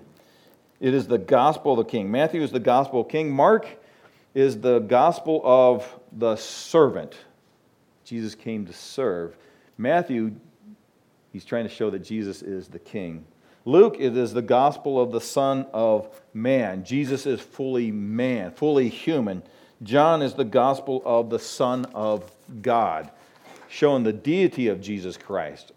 It 0.80 0.94
is 0.94 1.08
the 1.08 1.18
gospel 1.18 1.74
of 1.74 1.78
the 1.78 1.92
king. 1.92 2.10
Matthew 2.10 2.42
is 2.42 2.52
the 2.52 2.60
gospel 2.60 3.02
of 3.02 3.10
king. 3.10 3.32
Mark 3.32 3.68
is 4.34 4.62
the 4.62 4.80
gospel 4.80 5.42
of 5.44 6.00
the 6.12 6.36
servant. 6.36 7.16
Jesus 8.06 8.36
came 8.36 8.66
to 8.66 8.74
serve. 8.74 9.36
Matthew, 9.78 10.32
he's 11.32 11.46
trying 11.46 11.68
to 11.68 11.74
show 11.74 11.90
that 11.90 12.00
Jesus 12.00 12.42
is 12.42 12.68
the 12.68 12.80
king. 12.80 13.26
Luke, 13.66 13.98
it 14.00 14.16
is 14.18 14.34
the 14.34 14.42
gospel 14.42 15.00
of 15.00 15.12
the 15.12 15.22
Son 15.22 15.66
of 15.74 16.10
Man. 16.34 16.84
Jesus 16.84 17.26
is 17.26 17.42
fully 17.42 17.92
man, 17.92 18.52
fully 18.52 18.90
human. 18.90 19.44
John 19.84 20.22
is 20.22 20.34
the 20.34 20.46
gospel 20.46 21.02
of 21.06 21.30
the 21.30 21.40
Son 21.40 21.86
of 21.94 22.32
God, 22.62 23.12
showing 23.68 24.04
the 24.04 24.14
deity 24.14 24.68
of 24.68 24.82
Jesus 24.82 25.18
Christ. 25.18 25.72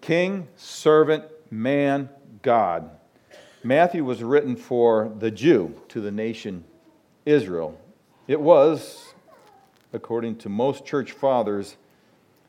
King, 0.00 0.48
servant, 0.56 1.24
man, 1.50 2.08
God. 2.42 2.90
Matthew 3.62 4.04
was 4.04 4.22
written 4.22 4.56
for 4.56 5.12
the 5.18 5.30
Jew, 5.30 5.74
to 5.88 6.00
the 6.00 6.10
nation 6.10 6.64
Israel. 7.26 7.78
It 8.26 8.40
was, 8.40 9.12
according 9.92 10.36
to 10.38 10.48
most 10.48 10.86
church 10.86 11.12
fathers, 11.12 11.76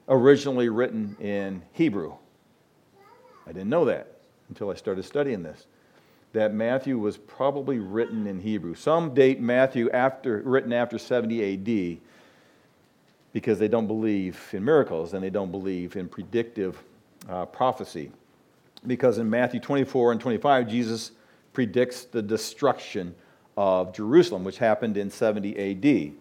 originally 0.08 0.70
written 0.70 1.18
in 1.20 1.64
Hebrew. 1.74 2.14
I 3.46 3.52
didn't 3.52 3.70
know 3.70 3.86
that 3.86 4.20
until 4.50 4.70
I 4.70 4.76
started 4.76 5.04
studying 5.04 5.44
this. 5.44 5.66
That 6.34 6.54
Matthew 6.54 6.98
was 6.98 7.18
probably 7.18 7.80
written 7.80 8.26
in 8.26 8.40
Hebrew. 8.40 8.76
Some 8.76 9.14
date 9.14 9.42
Matthew 9.42 9.90
after, 9.92 10.42
written 10.42 10.72
after 10.72 10.98
70 10.98 11.98
AD 11.98 12.02
because 13.34 13.60
they 13.60 13.68
don't 13.68 13.88
believe 13.88 14.40
in 14.54 14.64
miracles 14.64 15.14
and 15.14 15.24
they 15.24 15.30
don't 15.30 15.52
believe 15.52 15.96
in 15.96 16.08
predictive 16.08 16.82
uh, 17.30 17.46
prophecy. 17.46 18.12
Because 18.86 19.18
in 19.18 19.30
Matthew 19.30 19.60
24 19.60 20.14
and 20.14 20.22
25, 20.22 20.68
Jesus 20.68 21.12
predicts 21.54 22.06
the 22.06 22.22
destruction 22.22 23.14
of 23.58 23.94
Jerusalem, 23.94 24.44
which 24.44 24.58
happened 24.58 24.98
in 24.98 25.10
70 25.10 25.58
AD. 25.58 26.14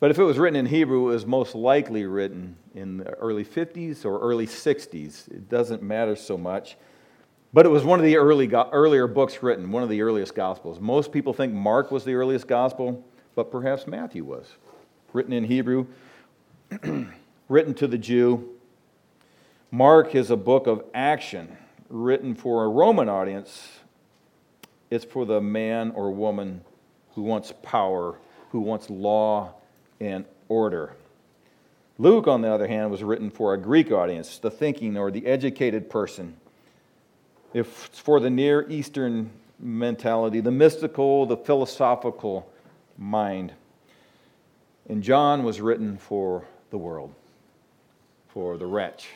But 0.00 0.10
if 0.10 0.18
it 0.18 0.24
was 0.24 0.38
written 0.38 0.56
in 0.56 0.66
Hebrew, 0.66 1.10
it 1.10 1.12
was 1.14 1.26
most 1.26 1.54
likely 1.54 2.06
written 2.06 2.56
in 2.74 2.98
the 2.98 3.10
early 3.14 3.44
50s 3.44 4.04
or 4.04 4.18
early 4.18 4.46
60s. 4.46 5.30
It 5.30 5.48
doesn't 5.48 5.82
matter 5.82 6.16
so 6.16 6.36
much. 6.36 6.76
But 7.52 7.66
it 7.66 7.68
was 7.68 7.84
one 7.84 7.98
of 7.98 8.04
the 8.04 8.16
early, 8.16 8.50
earlier 8.52 9.06
books 9.06 9.42
written, 9.42 9.70
one 9.70 9.82
of 9.82 9.88
the 9.88 10.00
earliest 10.00 10.34
Gospels. 10.34 10.80
Most 10.80 11.12
people 11.12 11.32
think 11.32 11.52
Mark 11.52 11.90
was 11.90 12.04
the 12.04 12.14
earliest 12.14 12.48
Gospel, 12.48 13.04
but 13.34 13.50
perhaps 13.50 13.86
Matthew 13.86 14.24
was. 14.24 14.46
Written 15.12 15.34
in 15.34 15.44
Hebrew, 15.44 15.86
written 17.48 17.74
to 17.74 17.86
the 17.86 17.98
Jew. 17.98 18.48
Mark 19.74 20.14
is 20.14 20.30
a 20.30 20.36
book 20.36 20.66
of 20.66 20.84
action 20.92 21.56
written 21.88 22.34
for 22.34 22.64
a 22.64 22.68
Roman 22.68 23.08
audience. 23.08 23.78
It's 24.90 25.06
for 25.06 25.24
the 25.24 25.40
man 25.40 25.92
or 25.92 26.10
woman 26.10 26.60
who 27.14 27.22
wants 27.22 27.54
power, 27.62 28.18
who 28.50 28.60
wants 28.60 28.90
law 28.90 29.54
and 29.98 30.26
order. 30.50 30.92
Luke, 31.96 32.28
on 32.28 32.42
the 32.42 32.52
other 32.52 32.66
hand, 32.68 32.90
was 32.90 33.02
written 33.02 33.30
for 33.30 33.54
a 33.54 33.56
Greek 33.56 33.90
audience, 33.90 34.36
the 34.36 34.50
thinking 34.50 34.98
or 34.98 35.10
the 35.10 35.24
educated 35.24 35.88
person. 35.88 36.36
If 37.54 37.86
it's 37.86 37.98
for 37.98 38.20
the 38.20 38.28
Near 38.28 38.68
Eastern 38.68 39.30
mentality, 39.58 40.40
the 40.40 40.50
mystical, 40.50 41.24
the 41.24 41.38
philosophical 41.38 42.46
mind. 42.98 43.54
And 44.86 45.02
John 45.02 45.44
was 45.44 45.62
written 45.62 45.96
for 45.96 46.44
the 46.68 46.76
world, 46.76 47.14
for 48.28 48.58
the 48.58 48.66
wretch, 48.66 49.08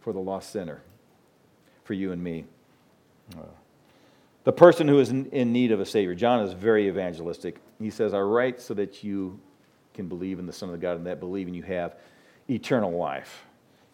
for 0.00 0.12
the 0.12 0.18
lost 0.18 0.50
sinner, 0.50 0.82
for 1.84 1.94
you 1.94 2.12
and 2.12 2.22
me. 2.22 2.44
The 4.44 4.52
person 4.52 4.88
who 4.88 4.98
is 4.98 5.10
in 5.10 5.52
need 5.52 5.70
of 5.70 5.80
a 5.80 5.86
Savior. 5.86 6.14
John 6.14 6.40
is 6.40 6.52
very 6.52 6.88
evangelistic. 6.88 7.60
He 7.78 7.90
says, 7.90 8.14
I 8.14 8.20
write 8.20 8.60
so 8.60 8.74
that 8.74 9.04
you 9.04 9.38
can 9.94 10.08
believe 10.08 10.38
in 10.38 10.46
the 10.46 10.52
Son 10.52 10.70
of 10.70 10.80
God, 10.80 10.96
and 10.96 11.06
that 11.06 11.20
believing 11.20 11.54
you 11.54 11.62
have 11.62 11.96
eternal 12.48 12.92
life. 12.92 13.44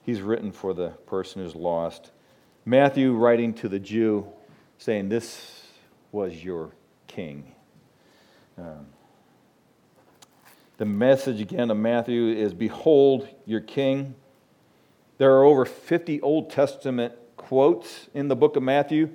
He's 0.02 0.20
written 0.20 0.52
for 0.52 0.72
the 0.72 0.90
person 1.06 1.42
who's 1.42 1.56
lost. 1.56 2.12
Matthew 2.64 3.12
writing 3.12 3.54
to 3.54 3.68
the 3.68 3.78
Jew, 3.78 4.26
saying, 4.78 5.08
This 5.08 5.62
was 6.12 6.44
your 6.44 6.70
king. 7.08 7.52
Um, 8.56 8.86
the 10.78 10.84
message 10.84 11.40
again 11.40 11.70
of 11.70 11.76
Matthew 11.76 12.28
is 12.28 12.54
Behold 12.54 13.28
your 13.46 13.60
king. 13.60 14.14
There 15.18 15.32
are 15.32 15.44
over 15.44 15.64
50 15.64 16.20
Old 16.20 16.50
Testament 16.50 17.14
quotes 17.37 18.08
in 18.12 18.28
the 18.28 18.37
book 18.37 18.56
of 18.56 18.62
Matthew, 18.62 19.11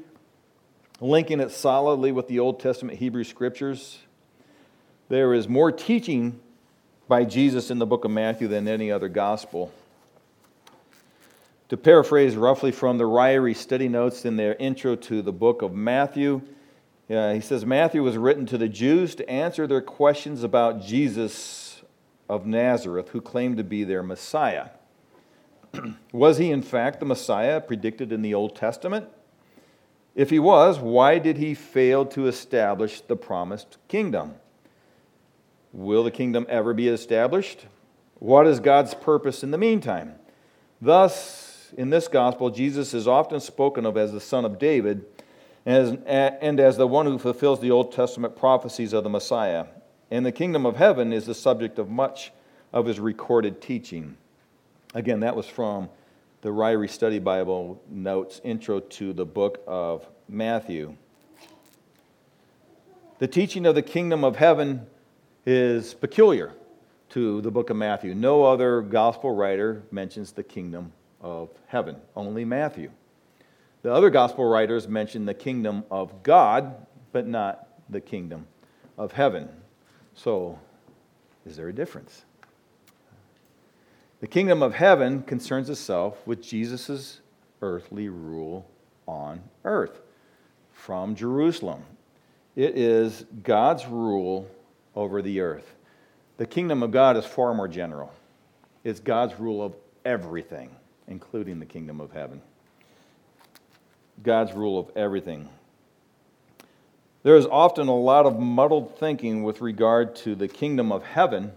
linking 1.00 1.40
it 1.40 1.52
solidly 1.52 2.12
with 2.12 2.28
the 2.28 2.40
Old 2.40 2.60
Testament 2.60 2.98
Hebrew 2.98 3.24
scriptures. 3.24 4.00
There 5.10 5.34
is 5.34 5.48
more 5.48 5.72
teaching 5.72 6.40
by 7.08 7.26
Jesus 7.26 7.70
in 7.70 7.78
the 7.78 7.86
book 7.86 8.04
of 8.04 8.12
Matthew 8.12 8.48
than 8.48 8.68
any 8.68 8.92
other 8.92 9.10
gospel. 9.10 9.72
To 11.70 11.78
paraphrase 11.78 12.36
roughly 12.36 12.72
from 12.72 12.98
the 12.98 13.04
Ryrie 13.04 13.56
study 13.56 13.88
notes 13.88 14.26
in 14.26 14.38
their 14.38 14.56
intro 14.56 14.96
to 14.96 15.22
the 15.22 15.32
book 15.32 15.62
of 15.62 15.74
Matthew, 15.74 16.42
uh, 17.12 17.34
he 17.34 17.42
says 17.42 17.64
Matthew 17.66 18.02
was 18.02 18.18
written 18.18 18.46
to 18.48 18.58
the 18.58 18.70
Jews 18.70 19.14
to 19.16 19.30
answer 19.30 19.68
their 19.68 19.82
questions 19.82 20.44
about 20.44 20.82
Jesus 20.82 21.84
of 22.28 22.48
Nazareth, 22.48 23.10
who 23.10 23.22
claimed 23.22 23.58
to 23.58 23.64
be 23.64 23.84
their 23.84 24.02
Messiah. 24.02 24.70
was 26.12 26.38
he, 26.38 26.52
in 26.52 26.62
fact, 26.62 27.00
the 27.00 27.06
Messiah 27.06 27.62
predicted 27.62 28.12
in 28.12 28.22
the 28.22 28.34
Old 28.34 28.56
Testament? 28.56 29.08
If 30.16 30.30
he 30.30 30.40
was, 30.40 30.80
why 30.80 31.20
did 31.20 31.38
he 31.38 31.54
fail 31.54 32.06
to 32.08 32.28
establish 32.28 33.02
the 33.02 33.16
promised 33.16 33.78
kingdom? 33.88 34.36
Will 35.72 36.04
the 36.04 36.12
kingdom 36.12 36.46
ever 36.50 36.74
be 36.74 36.90
established? 36.90 37.66
What 38.20 38.46
is 38.46 38.60
God's 38.60 38.94
purpose 38.94 39.42
in 39.42 39.52
the 39.52 39.58
meantime? 39.58 40.16
Thus, 40.82 41.72
in 41.78 41.90
this 41.90 42.08
gospel, 42.08 42.50
Jesus 42.50 42.94
is 42.94 43.08
often 43.08 43.40
spoken 43.40 43.86
of 43.86 43.96
as 43.96 44.12
the 44.12 44.20
Son 44.20 44.44
of 44.44 44.60
David 44.60 45.06
and 45.66 46.60
as 46.60 46.78
the 46.78 46.88
one 46.88 47.06
who 47.06 47.18
fulfills 47.18 47.62
the 47.62 47.72
Old 47.72 47.94
Testament 47.94 48.36
prophecies 48.36 48.94
of 48.94 49.04
the 49.04 49.10
Messiah. 49.10 49.68
And 50.10 50.26
the 50.26 50.32
kingdom 50.32 50.66
of 50.66 50.76
heaven 50.76 51.14
is 51.14 51.26
the 51.26 51.36
subject 51.36 51.80
of 51.80 51.90
much 51.90 52.34
of 52.74 52.86
his 52.86 53.00
recorded 53.00 53.62
teaching. 53.62 54.18
Again, 54.94 55.22
that 55.22 55.38
was 55.38 55.46
from 55.46 55.90
the 56.42 56.50
Ryrie 56.50 56.90
Study 56.90 57.20
Bible 57.20 57.82
notes 57.90 58.42
intro 58.44 58.82
to 58.82 59.14
the 59.14 59.26
book 59.26 59.64
of 59.66 60.06
Matthew. 60.28 60.98
The 63.20 63.28
teaching 63.28 63.66
of 63.66 63.76
the 63.76 63.82
kingdom 63.82 64.26
of 64.26 64.36
heaven 64.36 64.86
is 65.46 65.94
peculiar 65.94 66.52
to 67.12 67.40
the 67.40 67.52
book 67.52 67.70
of 67.70 67.78
Matthew. 67.78 68.14
No 68.14 68.44
other 68.44 68.82
gospel 68.82 69.34
writer 69.34 69.84
mentions 69.92 70.34
the 70.34 70.44
kingdom 70.44 70.92
of 71.22 71.50
heaven, 71.68 71.96
only 72.18 72.44
Matthew. 72.44 72.92
The 73.84 73.94
other 73.94 74.10
gospel 74.10 74.44
writers 74.44 74.90
mention 74.90 75.26
the 75.26 75.34
kingdom 75.34 75.86
of 75.90 76.22
God, 76.22 76.86
but 77.14 77.26
not 77.26 77.68
the 77.90 78.02
kingdom 78.02 78.46
of 78.98 79.14
heaven. 79.14 79.48
So, 80.16 80.60
is 81.46 81.56
there 81.56 81.70
a 81.70 81.74
difference? 81.74 82.26
The 84.22 84.28
kingdom 84.28 84.62
of 84.62 84.76
heaven 84.76 85.24
concerns 85.24 85.68
itself 85.68 86.16
with 86.28 86.44
Jesus' 86.44 87.22
earthly 87.60 88.08
rule 88.08 88.70
on 89.08 89.42
earth 89.66 90.00
from 90.72 91.16
Jerusalem. 91.16 91.84
It 92.56 92.78
is 92.78 93.26
God's 93.42 93.88
rule 93.88 94.48
over 94.96 95.24
the 95.24 95.40
earth. 95.40 95.74
The 96.38 96.46
kingdom 96.46 96.84
of 96.84 96.92
God 96.92 97.18
is 97.18 97.26
far 97.26 97.56
more 97.56 97.68
general, 97.68 98.14
it's 98.84 99.00
God's 99.00 99.40
rule 99.40 99.64
of 99.64 99.74
everything, 100.06 100.70
including 101.08 101.60
the 101.60 101.66
kingdom 101.66 102.00
of 102.00 102.12
heaven. 102.12 102.44
God's 104.22 104.54
rule 104.54 104.78
of 104.78 104.96
everything. 104.96 105.50
There 107.24 107.38
is 107.38 107.48
often 107.48 107.88
a 107.88 107.96
lot 107.96 108.28
of 108.28 108.38
muddled 108.38 109.00
thinking 109.00 109.42
with 109.42 109.62
regard 109.62 110.16
to 110.18 110.36
the 110.36 110.48
kingdom 110.48 110.92
of 110.92 111.02
heaven 111.04 111.54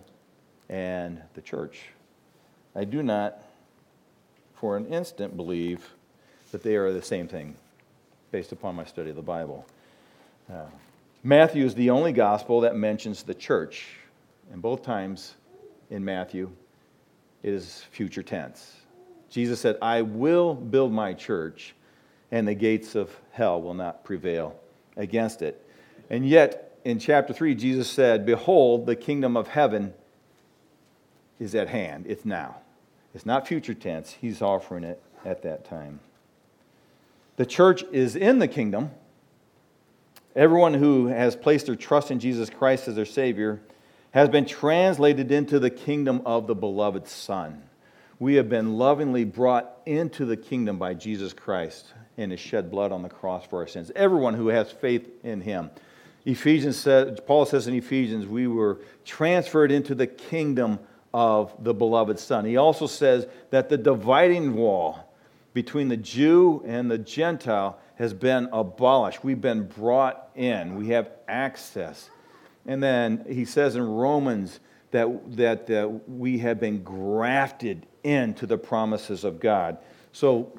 and 0.70 1.20
the 1.34 1.42
church. 1.42 1.93
I 2.74 2.84
do 2.84 3.02
not, 3.02 3.42
for 4.54 4.76
an 4.76 4.86
instant, 4.86 5.36
believe 5.36 5.88
that 6.50 6.62
they 6.62 6.76
are 6.76 6.92
the 6.92 7.02
same 7.02 7.28
thing 7.28 7.56
based 8.30 8.52
upon 8.52 8.74
my 8.74 8.84
study 8.84 9.10
of 9.10 9.16
the 9.16 9.22
Bible. 9.22 9.64
Uh, 10.52 10.66
Matthew 11.22 11.64
is 11.64 11.74
the 11.74 11.90
only 11.90 12.12
gospel 12.12 12.60
that 12.62 12.76
mentions 12.76 13.22
the 13.22 13.34
church. 13.34 13.86
And 14.52 14.60
both 14.60 14.82
times 14.82 15.34
in 15.90 16.04
Matthew, 16.04 16.50
it 17.42 17.52
is 17.52 17.84
future 17.90 18.22
tense. 18.22 18.72
Jesus 19.30 19.60
said, 19.60 19.76
I 19.80 20.02
will 20.02 20.54
build 20.54 20.92
my 20.92 21.12
church, 21.12 21.74
and 22.30 22.46
the 22.46 22.54
gates 22.54 22.94
of 22.94 23.10
hell 23.32 23.60
will 23.60 23.74
not 23.74 24.04
prevail 24.04 24.56
against 24.96 25.42
it. 25.42 25.66
And 26.10 26.28
yet, 26.28 26.78
in 26.84 26.98
chapter 26.98 27.32
3, 27.32 27.54
Jesus 27.54 27.88
said, 27.88 28.26
Behold, 28.26 28.86
the 28.86 28.96
kingdom 28.96 29.36
of 29.36 29.48
heaven 29.48 29.94
is 31.40 31.54
at 31.54 31.68
hand. 31.68 32.06
It's 32.06 32.24
now. 32.24 32.56
It's 33.14 33.26
not 33.26 33.46
future 33.46 33.74
tense. 33.74 34.16
He's 34.20 34.42
offering 34.42 34.84
it 34.84 35.00
at 35.24 35.42
that 35.42 35.64
time. 35.64 36.00
The 37.36 37.46
church 37.46 37.84
is 37.92 38.16
in 38.16 38.38
the 38.38 38.48
kingdom 38.48 38.90
Everyone 40.36 40.74
who 40.74 41.06
has 41.06 41.36
placed 41.36 41.66
their 41.66 41.76
trust 41.76 42.10
in 42.10 42.18
Jesus 42.18 42.50
Christ 42.50 42.88
as 42.88 42.96
their 42.96 43.04
Savior 43.04 43.60
has 44.10 44.28
been 44.28 44.46
translated 44.46 45.30
into 45.30 45.60
the 45.60 45.70
kingdom 45.70 46.22
of 46.26 46.48
the 46.48 46.56
beloved 46.56 47.06
Son. 47.06 47.62
We 48.18 48.34
have 48.34 48.48
been 48.48 48.76
lovingly 48.76 49.24
brought 49.24 49.70
into 49.86 50.24
the 50.24 50.36
kingdom 50.36 50.76
by 50.76 50.94
Jesus 50.94 51.32
Christ 51.32 51.94
and 52.16 52.32
his 52.32 52.40
shed 52.40 52.68
blood 52.68 52.90
on 52.90 53.02
the 53.02 53.08
cross 53.08 53.46
for 53.46 53.60
our 53.60 53.68
sins. 53.68 53.92
Everyone 53.94 54.34
who 54.34 54.48
has 54.48 54.72
faith 54.72 55.08
in 55.22 55.40
him. 55.40 55.70
Ephesians 56.24 56.76
says, 56.76 57.20
Paul 57.24 57.46
says 57.46 57.68
in 57.68 57.74
Ephesians, 57.74 58.26
we 58.26 58.48
were 58.48 58.80
transferred 59.04 59.70
into 59.70 59.94
the 59.94 60.06
kingdom 60.08 60.80
of 61.14 61.54
the 61.62 61.72
beloved 61.72 62.18
Son. 62.18 62.44
He 62.44 62.56
also 62.56 62.88
says 62.88 63.28
that 63.50 63.68
the 63.68 63.78
dividing 63.78 64.54
wall 64.54 65.14
between 65.54 65.86
the 65.88 65.96
Jew 65.96 66.60
and 66.66 66.90
the 66.90 66.98
Gentile 66.98 67.78
has 67.94 68.12
been 68.12 68.48
abolished. 68.52 69.22
We've 69.22 69.40
been 69.40 69.68
brought 69.68 70.28
in, 70.34 70.74
we 70.74 70.88
have 70.88 71.08
access. 71.28 72.10
And 72.66 72.82
then 72.82 73.24
he 73.28 73.44
says 73.44 73.76
in 73.76 73.88
Romans 73.88 74.58
that, 74.90 75.36
that 75.36 75.70
uh, 75.70 75.88
we 76.08 76.38
have 76.38 76.58
been 76.58 76.82
grafted 76.82 77.86
into 78.02 78.44
the 78.44 78.58
promises 78.58 79.22
of 79.22 79.38
God. 79.38 79.78
So, 80.12 80.52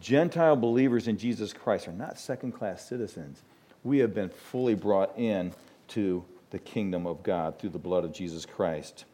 Gentile 0.00 0.56
believers 0.56 1.08
in 1.08 1.18
Jesus 1.18 1.52
Christ 1.52 1.86
are 1.88 1.92
not 1.92 2.18
second 2.18 2.52
class 2.52 2.84
citizens. 2.84 3.42
We 3.84 3.98
have 3.98 4.14
been 4.14 4.30
fully 4.30 4.74
brought 4.74 5.16
in 5.18 5.52
to 5.88 6.24
the 6.50 6.58
kingdom 6.58 7.06
of 7.06 7.22
God 7.22 7.58
through 7.58 7.70
the 7.70 7.78
blood 7.78 8.04
of 8.04 8.12
Jesus 8.12 8.46
Christ. 8.46 9.04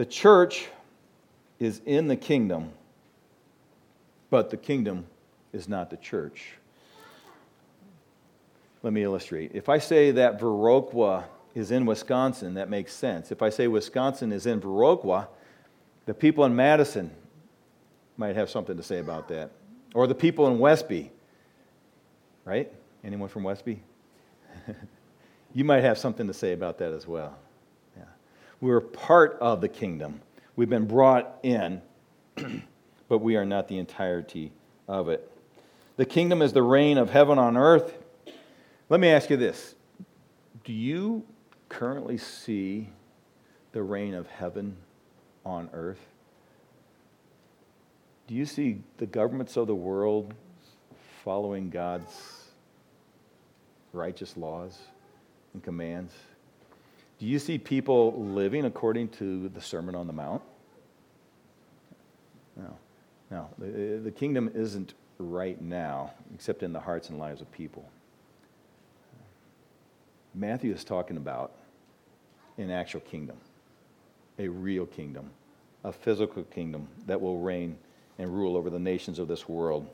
The 0.00 0.06
church 0.06 0.66
is 1.58 1.82
in 1.84 2.08
the 2.08 2.16
kingdom, 2.16 2.72
but 4.30 4.48
the 4.48 4.56
kingdom 4.56 5.04
is 5.52 5.68
not 5.68 5.90
the 5.90 5.98
church. 5.98 6.54
Let 8.82 8.94
me 8.94 9.02
illustrate. 9.02 9.50
If 9.52 9.68
I 9.68 9.76
say 9.76 10.10
that 10.12 10.40
Viroqua 10.40 11.24
is 11.54 11.70
in 11.70 11.84
Wisconsin, 11.84 12.54
that 12.54 12.70
makes 12.70 12.94
sense. 12.94 13.30
If 13.30 13.42
I 13.42 13.50
say 13.50 13.68
Wisconsin 13.68 14.32
is 14.32 14.46
in 14.46 14.62
Viroqua, 14.62 15.28
the 16.06 16.14
people 16.14 16.46
in 16.46 16.56
Madison 16.56 17.10
might 18.16 18.36
have 18.36 18.48
something 18.48 18.78
to 18.78 18.82
say 18.82 19.00
about 19.00 19.28
that. 19.28 19.50
Or 19.94 20.06
the 20.06 20.14
people 20.14 20.46
in 20.46 20.58
Westby, 20.58 21.10
right? 22.46 22.72
Anyone 23.04 23.28
from 23.28 23.42
Westby? 23.42 23.82
you 25.54 25.64
might 25.64 25.84
have 25.84 25.98
something 25.98 26.26
to 26.26 26.32
say 26.32 26.54
about 26.54 26.78
that 26.78 26.94
as 26.94 27.06
well. 27.06 27.36
We're 28.60 28.80
part 28.80 29.38
of 29.40 29.60
the 29.60 29.68
kingdom. 29.68 30.20
We've 30.54 30.68
been 30.68 30.86
brought 30.86 31.38
in, 31.42 31.80
but 33.08 33.18
we 33.18 33.36
are 33.36 33.46
not 33.46 33.68
the 33.68 33.78
entirety 33.78 34.52
of 34.86 35.08
it. 35.08 35.30
The 35.96 36.04
kingdom 36.04 36.42
is 36.42 36.52
the 36.52 36.62
reign 36.62 36.98
of 36.98 37.10
heaven 37.10 37.38
on 37.38 37.56
earth. 37.56 37.94
Let 38.88 39.00
me 39.00 39.08
ask 39.08 39.30
you 39.30 39.36
this 39.36 39.74
Do 40.64 40.72
you 40.72 41.24
currently 41.68 42.18
see 42.18 42.90
the 43.72 43.82
reign 43.82 44.14
of 44.14 44.26
heaven 44.26 44.76
on 45.44 45.70
earth? 45.72 46.00
Do 48.26 48.34
you 48.34 48.46
see 48.46 48.82
the 48.98 49.06
governments 49.06 49.56
of 49.56 49.66
the 49.66 49.74
world 49.74 50.34
following 51.24 51.70
God's 51.70 52.44
righteous 53.92 54.36
laws 54.36 54.78
and 55.54 55.62
commands? 55.62 56.12
Do 57.20 57.26
you 57.26 57.38
see 57.38 57.58
people 57.58 58.14
living 58.18 58.64
according 58.64 59.10
to 59.10 59.50
the 59.50 59.60
Sermon 59.60 59.94
on 59.94 60.06
the 60.06 60.12
Mount? 60.12 60.40
No. 62.56 62.76
No. 63.30 63.48
The, 63.58 64.00
the 64.02 64.10
kingdom 64.10 64.50
isn't 64.54 64.94
right 65.18 65.60
now, 65.60 66.12
except 66.34 66.62
in 66.62 66.72
the 66.72 66.80
hearts 66.80 67.10
and 67.10 67.18
lives 67.18 67.42
of 67.42 67.52
people. 67.52 67.86
Matthew 70.34 70.72
is 70.72 70.82
talking 70.82 71.18
about 71.18 71.52
an 72.56 72.70
actual 72.70 73.00
kingdom, 73.00 73.36
a 74.38 74.48
real 74.48 74.86
kingdom, 74.86 75.28
a 75.84 75.92
physical 75.92 76.44
kingdom 76.44 76.88
that 77.06 77.20
will 77.20 77.38
reign 77.38 77.76
and 78.18 78.34
rule 78.34 78.56
over 78.56 78.70
the 78.70 78.78
nations 78.78 79.18
of 79.18 79.28
this 79.28 79.46
world. 79.46 79.86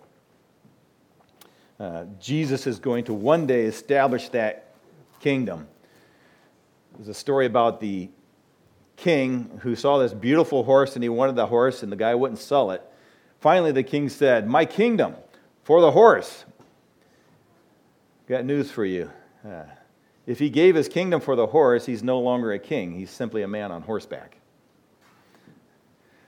Uh, 1.81 2.05
Jesus 2.21 2.69
is 2.69 2.79
going 2.79 3.05
to 3.05 3.15
one 3.15 3.49
day 3.49 3.65
establish 3.65 4.29
that 4.29 4.75
kingdom. 5.19 5.67
There's 6.97 7.09
a 7.09 7.15
story 7.15 7.45
about 7.45 7.81
the 7.81 8.09
king 8.97 9.61
who 9.63 9.77
saw 9.77 9.99
this 9.99 10.15
beautiful 10.15 10.65
horse 10.65 10.95
and 10.95 11.03
he 11.03 11.09
wanted 11.09 11.37
the 11.37 11.47
horse, 11.47 11.83
and 11.83 11.93
the 11.93 11.97
guy 11.97 12.15
wouldn't 12.15 12.41
sell 12.41 12.71
it. 12.71 12.83
Finally, 13.39 13.73
the 13.73 13.83
king 13.83 14.09
said, 14.09 14.49
My 14.49 14.65
kingdom 14.65 15.15
for 15.63 15.81
the 15.81 15.91
horse. 15.91 16.45
Got 18.27 18.45
news 18.45 18.71
for 18.71 18.85
you. 18.85 19.11
Uh, 19.47 19.65
if 20.27 20.39
he 20.39 20.49
gave 20.49 20.75
his 20.75 20.89
kingdom 20.89 21.21
for 21.21 21.37
the 21.37 21.47
horse, 21.47 21.87
he's 21.87 22.03
no 22.03 22.19
longer 22.19 22.53
a 22.53 22.59
king. 22.59 22.93
He's 22.93 23.11
simply 23.11 23.43
a 23.43 23.49
man 23.49 23.71
on 23.71 23.83
horseback. 23.83 24.39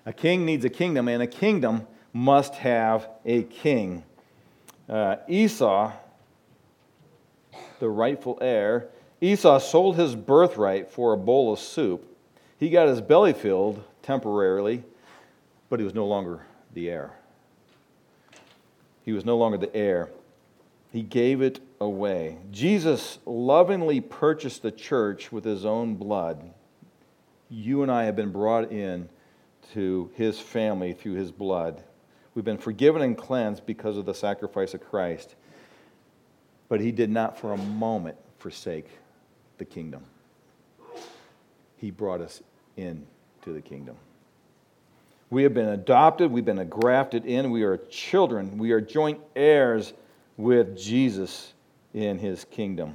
A 0.07 0.13
king 0.13 0.45
needs 0.45 0.65
a 0.65 0.71
kingdom, 0.71 1.09
and 1.09 1.23
a 1.23 1.27
kingdom 1.27 1.87
must 2.13 2.55
have 2.57 3.09
a 3.25 3.43
king. 3.45 4.05
Uh, 4.89 5.17
Esau, 5.29 5.93
the 7.81 7.89
rightful 7.89 8.39
heir, 8.41 8.89
Esau 9.21 9.59
sold 9.59 9.97
his 9.97 10.15
birthright 10.15 10.91
for 10.91 11.13
a 11.13 11.17
bowl 11.17 11.53
of 11.53 11.59
soup. 11.59 12.05
He 12.59 12.71
got 12.71 12.89
his 12.89 13.01
belly 13.01 13.33
filled 13.33 13.83
temporarily, 14.03 14.85
but 15.69 15.81
he 15.81 15.85
was 15.85 15.95
no 15.95 16.07
longer 16.07 16.47
the 16.73 16.89
heir. 16.89 17.13
He 19.05 19.13
was 19.13 19.25
no 19.25 19.37
longer 19.37 19.59
the 19.59 19.75
heir. 19.75 20.11
He 20.93 21.03
gave 21.03 21.43
it 21.43 21.61
away. 21.81 22.39
Jesus 22.51 23.19
lovingly 23.27 24.01
purchased 24.01 24.63
the 24.63 24.71
church 24.71 25.33
with 25.33 25.45
his 25.45 25.65
own 25.65 25.97
blood. 25.97 26.53
You 27.51 27.83
and 27.83 27.91
I 27.91 28.05
have 28.05 28.17
been 28.17 28.33
brought 28.33 28.71
in 28.71 29.09
to 29.73 30.11
his 30.15 30.39
family 30.39 30.93
through 30.93 31.15
his 31.15 31.33
blood. 31.33 31.83
We've 32.35 32.45
been 32.45 32.59
forgiven 32.59 33.03
and 33.03 33.19
cleansed 33.19 33.67
because 33.67 33.97
of 33.97 34.07
the 34.07 34.15
sacrifice 34.15 34.75
of 34.75 34.81
Christ. 34.81 35.35
But 36.69 36.81
he 36.81 36.93
did 36.93 37.11
not 37.11 37.39
for 37.39 37.53
a 37.53 37.57
moment 37.57 38.17
forsake 38.39 38.89
the 39.59 39.65
kingdom. 39.65 40.05
He 41.77 41.91
brought 41.91 42.21
us 42.21 42.43
into 42.77 43.07
the 43.47 43.61
kingdom. 43.61 43.97
We 45.31 45.43
have 45.43 45.53
been 45.53 45.69
adopted, 45.69 46.31
we've 46.33 46.45
been 46.45 46.67
grafted 46.69 47.27
in, 47.27 47.51
we 47.51 47.63
are 47.63 47.77
children, 47.77 48.57
we 48.57 48.73
are 48.73 48.81
joint 48.81 49.21
heirs 49.37 49.93
with 50.37 50.79
Jesus 50.79 51.53
in 51.93 52.19
his 52.19 52.45
kingdom, 52.45 52.95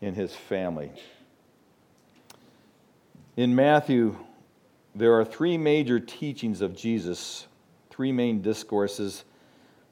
in 0.00 0.14
his 0.14 0.34
family. 0.34 0.90
In 3.36 3.54
Matthew 3.54 4.16
there 4.94 5.14
are 5.14 5.24
three 5.24 5.58
major 5.58 6.00
teachings 6.00 6.60
of 6.60 6.74
Jesus, 6.74 7.46
three 7.90 8.12
main 8.12 8.40
discourses, 8.40 9.24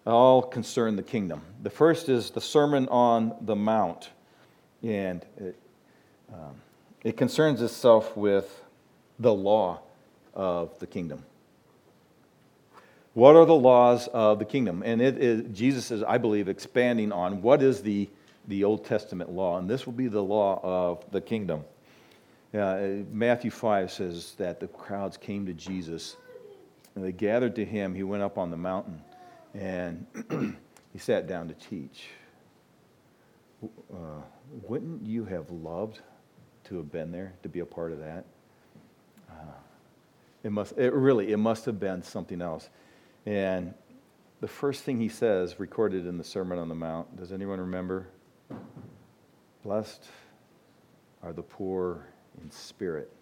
all 0.06 0.42
concern 0.42 0.96
the 0.96 1.02
kingdom. 1.02 1.42
The 1.62 1.70
first 1.70 2.08
is 2.08 2.30
the 2.30 2.40
Sermon 2.40 2.88
on 2.88 3.34
the 3.42 3.56
Mount, 3.56 4.10
and 4.82 5.24
um, 6.32 6.60
it 7.04 7.16
concerns 7.16 7.62
itself 7.62 8.16
with 8.16 8.62
the 9.18 9.32
law 9.32 9.80
of 10.34 10.78
the 10.78 10.86
kingdom. 10.86 11.24
What 13.14 13.34
are 13.34 13.46
the 13.46 13.54
laws 13.54 14.08
of 14.08 14.38
the 14.38 14.44
kingdom? 14.44 14.82
And 14.84 15.00
it 15.00 15.16
is, 15.18 15.44
Jesus 15.56 15.90
is, 15.90 16.02
I 16.02 16.18
believe, 16.18 16.48
expanding 16.48 17.12
on 17.12 17.40
what 17.40 17.62
is 17.62 17.80
the, 17.80 18.10
the 18.48 18.64
Old 18.64 18.84
Testament 18.84 19.30
law, 19.30 19.58
and 19.58 19.70
this 19.70 19.86
will 19.86 19.94
be 19.94 20.08
the 20.08 20.22
law 20.22 20.60
of 20.62 21.10
the 21.12 21.20
kingdom. 21.20 21.64
Uh, 22.52 23.04
Matthew 23.10 23.50
5 23.50 23.90
says 23.90 24.34
that 24.38 24.60
the 24.60 24.66
crowds 24.66 25.16
came 25.16 25.46
to 25.46 25.52
Jesus 25.52 26.16
and 26.94 27.04
they 27.04 27.12
gathered 27.12 27.54
to 27.56 27.64
him. 27.64 27.94
He 27.94 28.02
went 28.02 28.22
up 28.22 28.38
on 28.38 28.50
the 28.50 28.56
mountain 28.56 29.00
and 29.54 30.06
he 30.92 30.98
sat 30.98 31.26
down 31.26 31.48
to 31.48 31.54
teach. 31.54 32.08
Uh, 33.62 34.20
wouldn't 34.62 35.04
you 35.04 35.24
have 35.24 35.50
loved 35.50 36.00
to 36.68 36.76
have 36.76 36.90
been 36.90 37.12
there, 37.12 37.32
to 37.42 37.48
be 37.48 37.60
a 37.60 37.66
part 37.66 37.92
of 37.92 37.98
that? 37.98 38.24
Uh, 39.30 39.34
it 40.42 40.52
must, 40.52 40.76
it 40.78 40.92
really, 40.92 41.32
it 41.32 41.36
must 41.38 41.64
have 41.64 41.80
been 41.80 42.02
something 42.02 42.40
else. 42.40 42.68
And 43.24 43.74
the 44.40 44.48
first 44.48 44.84
thing 44.84 45.00
he 45.00 45.08
says, 45.08 45.58
recorded 45.58 46.06
in 46.06 46.18
the 46.18 46.24
Sermon 46.24 46.58
on 46.58 46.68
the 46.68 46.74
Mount, 46.74 47.16
does 47.16 47.32
anyone 47.32 47.60
remember? 47.60 48.06
Blessed 49.62 50.04
are 51.22 51.32
the 51.32 51.42
poor 51.42 52.06
in 52.42 52.50
spirit. 52.50 53.12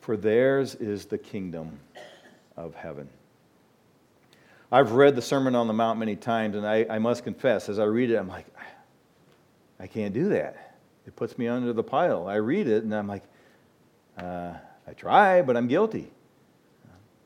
For 0.00 0.16
theirs 0.16 0.74
is 0.74 1.04
the 1.06 1.18
kingdom 1.18 1.78
of 2.56 2.74
heaven. 2.74 3.08
I've 4.72 4.92
read 4.92 5.16
the 5.16 5.22
Sermon 5.22 5.54
on 5.54 5.66
the 5.66 5.72
Mount 5.72 5.98
many 5.98 6.16
times, 6.16 6.56
and 6.56 6.66
I, 6.66 6.86
I 6.88 6.98
must 6.98 7.24
confess, 7.24 7.68
as 7.68 7.78
I 7.78 7.84
read 7.84 8.10
it, 8.10 8.16
I'm 8.16 8.28
like, 8.28 8.46
I 9.78 9.86
can't 9.86 10.14
do 10.14 10.28
that. 10.30 10.69
It 11.06 11.16
puts 11.16 11.38
me 11.38 11.48
under 11.48 11.72
the 11.72 11.82
pile. 11.82 12.28
I 12.28 12.36
read 12.36 12.66
it, 12.66 12.84
and 12.84 12.94
I'm 12.94 13.06
like, 13.06 13.24
uh, 14.18 14.54
I 14.86 14.92
try, 14.92 15.42
but 15.42 15.56
I'm 15.56 15.68
guilty. 15.68 16.10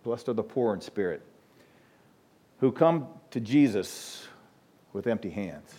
Blessed 0.05 0.29
are 0.29 0.35
the 0.35 0.43
poor 0.43 0.75
in 0.75 0.81
spirit, 0.81 1.23
who 2.61 2.71
come 2.71 3.09
to 3.31 3.41
Jesus 3.41 4.29
with 4.93 5.07
empty 5.07 5.31
hands. 5.31 5.75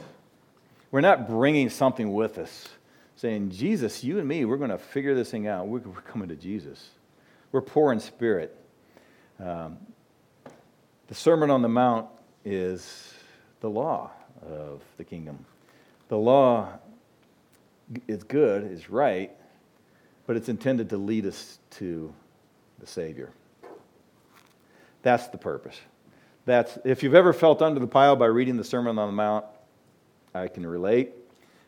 We're 0.92 1.02
not 1.02 1.28
bringing 1.28 1.70
something 1.70 2.14
with 2.14 2.38
us 2.38 2.70
saying, 3.16 3.50
Jesus, 3.50 4.04
you 4.04 4.20
and 4.20 4.28
me, 4.28 4.46
we're 4.46 4.58
going 4.58 4.70
to 4.72 4.78
figure 4.78 5.16
this 5.16 5.32
thing 5.32 5.48
out. 5.48 5.68
We're, 5.68 5.80
coming 5.80 6.28
to 6.30 6.36
Jesus. 6.36 6.90
We're 7.52 7.62
poor 7.62 7.92
in 7.94 8.00
spirit. 8.00 8.56
Um, 9.40 9.78
the 11.08 11.16
Sermon 11.16 11.50
on 11.50 11.62
the 11.62 11.70
Mount 11.70 12.08
is 12.44 13.14
the 13.62 13.70
law 13.70 14.12
of 14.42 14.82
the 14.98 15.04
kingdom. 15.04 15.46
The 16.10 16.18
law 16.18 16.74
is 18.08 18.24
good, 18.24 18.72
is 18.72 18.90
right, 18.90 19.32
but 20.28 20.36
it's 20.36 20.50
intended 20.50 20.90
to 20.90 20.98
lead 20.98 21.26
us 21.26 21.60
to 21.72 22.14
the 22.80 22.88
Savior. 22.88 23.32
That's 25.02 25.28
the 25.28 25.38
purpose. 25.38 25.80
That's, 26.46 26.78
if 26.84 27.04
you've 27.04 27.16
ever 27.16 27.34
felt 27.34 27.62
under 27.62 27.80
the 27.80 27.88
pile 27.88 28.16
by 28.16 28.28
reading 28.28 28.58
the 28.58 28.64
Sermon 28.64 28.98
on 29.00 29.08
the 29.08 29.14
Mount, 29.14 29.46
I 30.34 30.48
can 30.48 30.66
relate. 30.66 31.12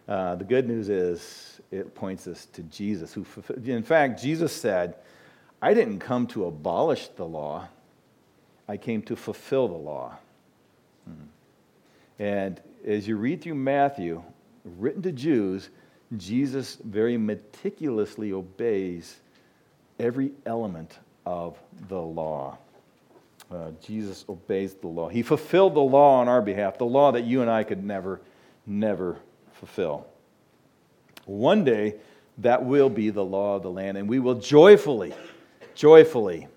Uh, 0.07 0.35
the 0.35 0.43
good 0.43 0.67
news 0.67 0.89
is 0.89 1.59
it 1.71 1.93
points 1.95 2.27
us 2.27 2.45
to 2.53 2.63
Jesus. 2.63 3.13
Who, 3.13 3.25
in 3.65 3.83
fact, 3.83 4.21
Jesus 4.21 4.53
said, 4.53 4.95
I 5.61 5.73
didn't 5.73 5.99
come 5.99 6.27
to 6.27 6.45
abolish 6.45 7.07
the 7.09 7.25
law, 7.25 7.67
I 8.67 8.77
came 8.77 9.01
to 9.03 9.15
fulfill 9.15 9.67
the 9.67 9.75
law. 9.75 10.17
Hmm. 11.05 11.25
And 12.19 12.61
as 12.85 13.07
you 13.07 13.17
read 13.17 13.41
through 13.41 13.55
Matthew, 13.55 14.23
written 14.63 15.01
to 15.03 15.11
Jews, 15.11 15.69
Jesus 16.15 16.77
very 16.83 17.17
meticulously 17.17 18.31
obeys 18.31 19.17
every 19.99 20.31
element 20.45 20.97
of 21.25 21.57
the 21.89 21.99
law. 21.99 22.57
Uh, 23.51 23.71
Jesus 23.81 24.25
obeys 24.29 24.73
the 24.75 24.87
law. 24.87 25.09
He 25.09 25.21
fulfilled 25.21 25.73
the 25.73 25.81
law 25.81 26.19
on 26.19 26.27
our 26.27 26.41
behalf, 26.41 26.77
the 26.77 26.85
law 26.85 27.11
that 27.11 27.23
you 27.23 27.41
and 27.41 27.49
I 27.49 27.63
could 27.63 27.83
never, 27.83 28.21
never 28.65 29.17
fulfill. 29.53 30.05
One 31.25 31.63
day, 31.63 31.95
that 32.39 32.63
will 32.63 32.89
be 32.89 33.09
the 33.09 33.23
law 33.23 33.55
of 33.55 33.63
the 33.63 33.71
land, 33.71 33.97
and 33.97 34.07
we 34.07 34.19
will 34.19 34.35
joyfully, 34.35 35.13
joyfully 35.75 36.47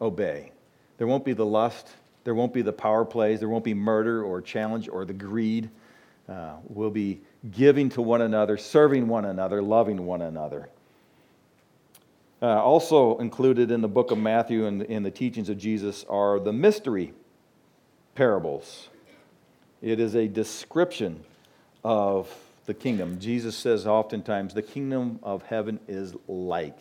obey. 0.00 0.52
There 0.98 1.06
won't 1.06 1.24
be 1.24 1.32
the 1.32 1.46
lust, 1.46 1.88
there 2.24 2.34
won't 2.34 2.52
be 2.52 2.62
the 2.62 2.72
power 2.72 3.04
plays, 3.04 3.38
there 3.38 3.48
won't 3.48 3.64
be 3.64 3.74
murder 3.74 4.24
or 4.24 4.40
challenge 4.40 4.88
or 4.88 5.04
the 5.04 5.12
greed. 5.12 5.68
Uh, 6.28 6.54
we'll 6.68 6.90
be 6.90 7.20
giving 7.50 7.88
to 7.90 8.02
one 8.02 8.22
another, 8.22 8.56
serving 8.56 9.08
one 9.08 9.24
another, 9.24 9.62
loving 9.62 10.06
one 10.06 10.22
another. 10.22 10.68
Uh, 12.42 12.62
also 12.62 13.18
included 13.18 13.70
in 13.70 13.80
the 13.80 13.88
book 13.88 14.10
of 14.10 14.18
Matthew 14.18 14.66
and 14.66 14.82
in 14.82 15.02
the 15.02 15.10
teachings 15.10 15.48
of 15.48 15.58
Jesus 15.58 16.04
are 16.08 16.38
the 16.38 16.52
mystery 16.52 17.12
parables. 18.14 18.88
It 19.80 20.00
is 20.00 20.14
a 20.14 20.26
description 20.26 21.24
of 21.84 22.34
the 22.66 22.74
kingdom. 22.74 23.18
Jesus 23.20 23.56
says 23.56 23.86
oftentimes, 23.86 24.52
the 24.52 24.62
kingdom 24.62 25.18
of 25.22 25.42
heaven 25.44 25.78
is 25.86 26.14
like. 26.26 26.78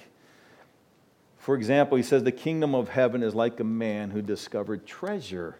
For 1.37 1.55
example, 1.55 1.95
he 1.95 2.03
says, 2.03 2.23
the 2.23 2.31
kingdom 2.31 2.73
of 2.73 2.89
heaven 2.89 3.21
is 3.21 3.35
like 3.35 3.59
a 3.59 3.63
man 3.63 4.09
who 4.09 4.21
discovered 4.21 4.85
treasure 4.87 5.57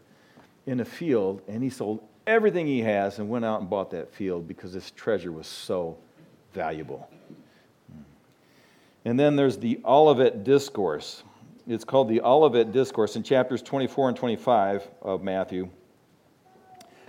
in 0.65 0.80
a 0.80 0.86
field 0.86 1.41
and 1.48 1.62
he 1.62 1.70
sold 1.70 2.04
everything 2.28 2.68
he 2.68 2.82
has 2.82 3.20
and 3.20 3.30
went 3.30 3.46
out 3.46 3.62
and 3.62 3.70
bought 3.70 3.92
that 3.92 4.14
field 4.14 4.48
because 4.48 4.74
this 4.74 4.92
treasure 4.92 5.32
was 5.32 5.48
so 5.48 5.98
valuable. 6.54 7.10
And 9.06 9.20
then 9.20 9.36
there's 9.36 9.58
the 9.58 9.80
Olivet 9.86 10.44
Discourse. 10.44 11.24
It's 11.68 11.84
called 11.84 12.10
the 12.10 12.22
Olivet 12.22 12.72
Discourse 12.72 13.16
in 13.16 13.24
chapters 13.24 13.62
24 13.62 14.10
and 14.10 14.18
25 14.18 14.88
of 15.02 15.24
Matthew 15.24 15.70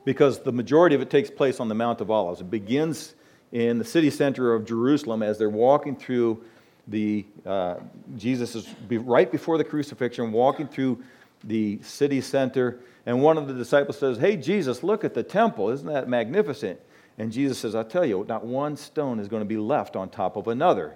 because 0.05 0.39
the 0.39 0.53
majority 0.53 0.95
of 0.95 1.03
it 1.03 1.11
takes 1.11 1.31
place 1.31 1.59
on 1.61 1.69
the 1.69 1.75
Mount 1.75 2.01
of 2.01 2.11
Olives. 2.11 2.41
It 2.41 2.51
begins 2.51 3.15
in 3.53 3.79
the 3.79 3.85
city 3.85 4.11
center 4.11 4.55
of 4.55 4.65
Jerusalem 4.65 5.23
as 5.23 5.39
they're 5.39 5.51
walking 5.51 5.97
through 5.97 6.45
the, 6.89 7.27
uh, 7.45 7.77
Jesus 8.17 8.55
is 8.55 8.69
right 8.91 9.31
before 9.31 9.59
the 9.59 9.65
crucifixion, 9.65 10.31
walking 10.31 10.69
through 10.69 11.03
the 11.45 11.81
city 11.83 12.21
center, 12.21 12.81
and 13.05 13.23
one 13.23 13.39
of 13.39 13.49
the 13.49 13.55
disciples 13.55 13.99
says, 13.99 14.19
Hey, 14.19 14.37
Jesus, 14.37 14.83
look 14.83 15.05
at 15.05 15.15
the 15.15 15.23
temple. 15.23 15.71
Isn't 15.71 15.87
that 15.87 16.09
magnificent? 16.09 16.81
And 17.19 17.33
Jesus 17.33 17.59
says, 17.59 17.75
I'll 17.75 17.85
tell 17.85 18.05
you, 18.05 18.25
not 18.29 18.45
one 18.45 18.77
stone 18.77 19.19
is 19.19 19.29
going 19.29 19.41
to 19.41 19.49
be 19.49 19.57
left 19.57 19.97
on 19.97 20.09
top 20.11 20.37
of 20.37 20.49
another. 20.49 20.95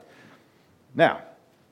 Now, 0.95 1.23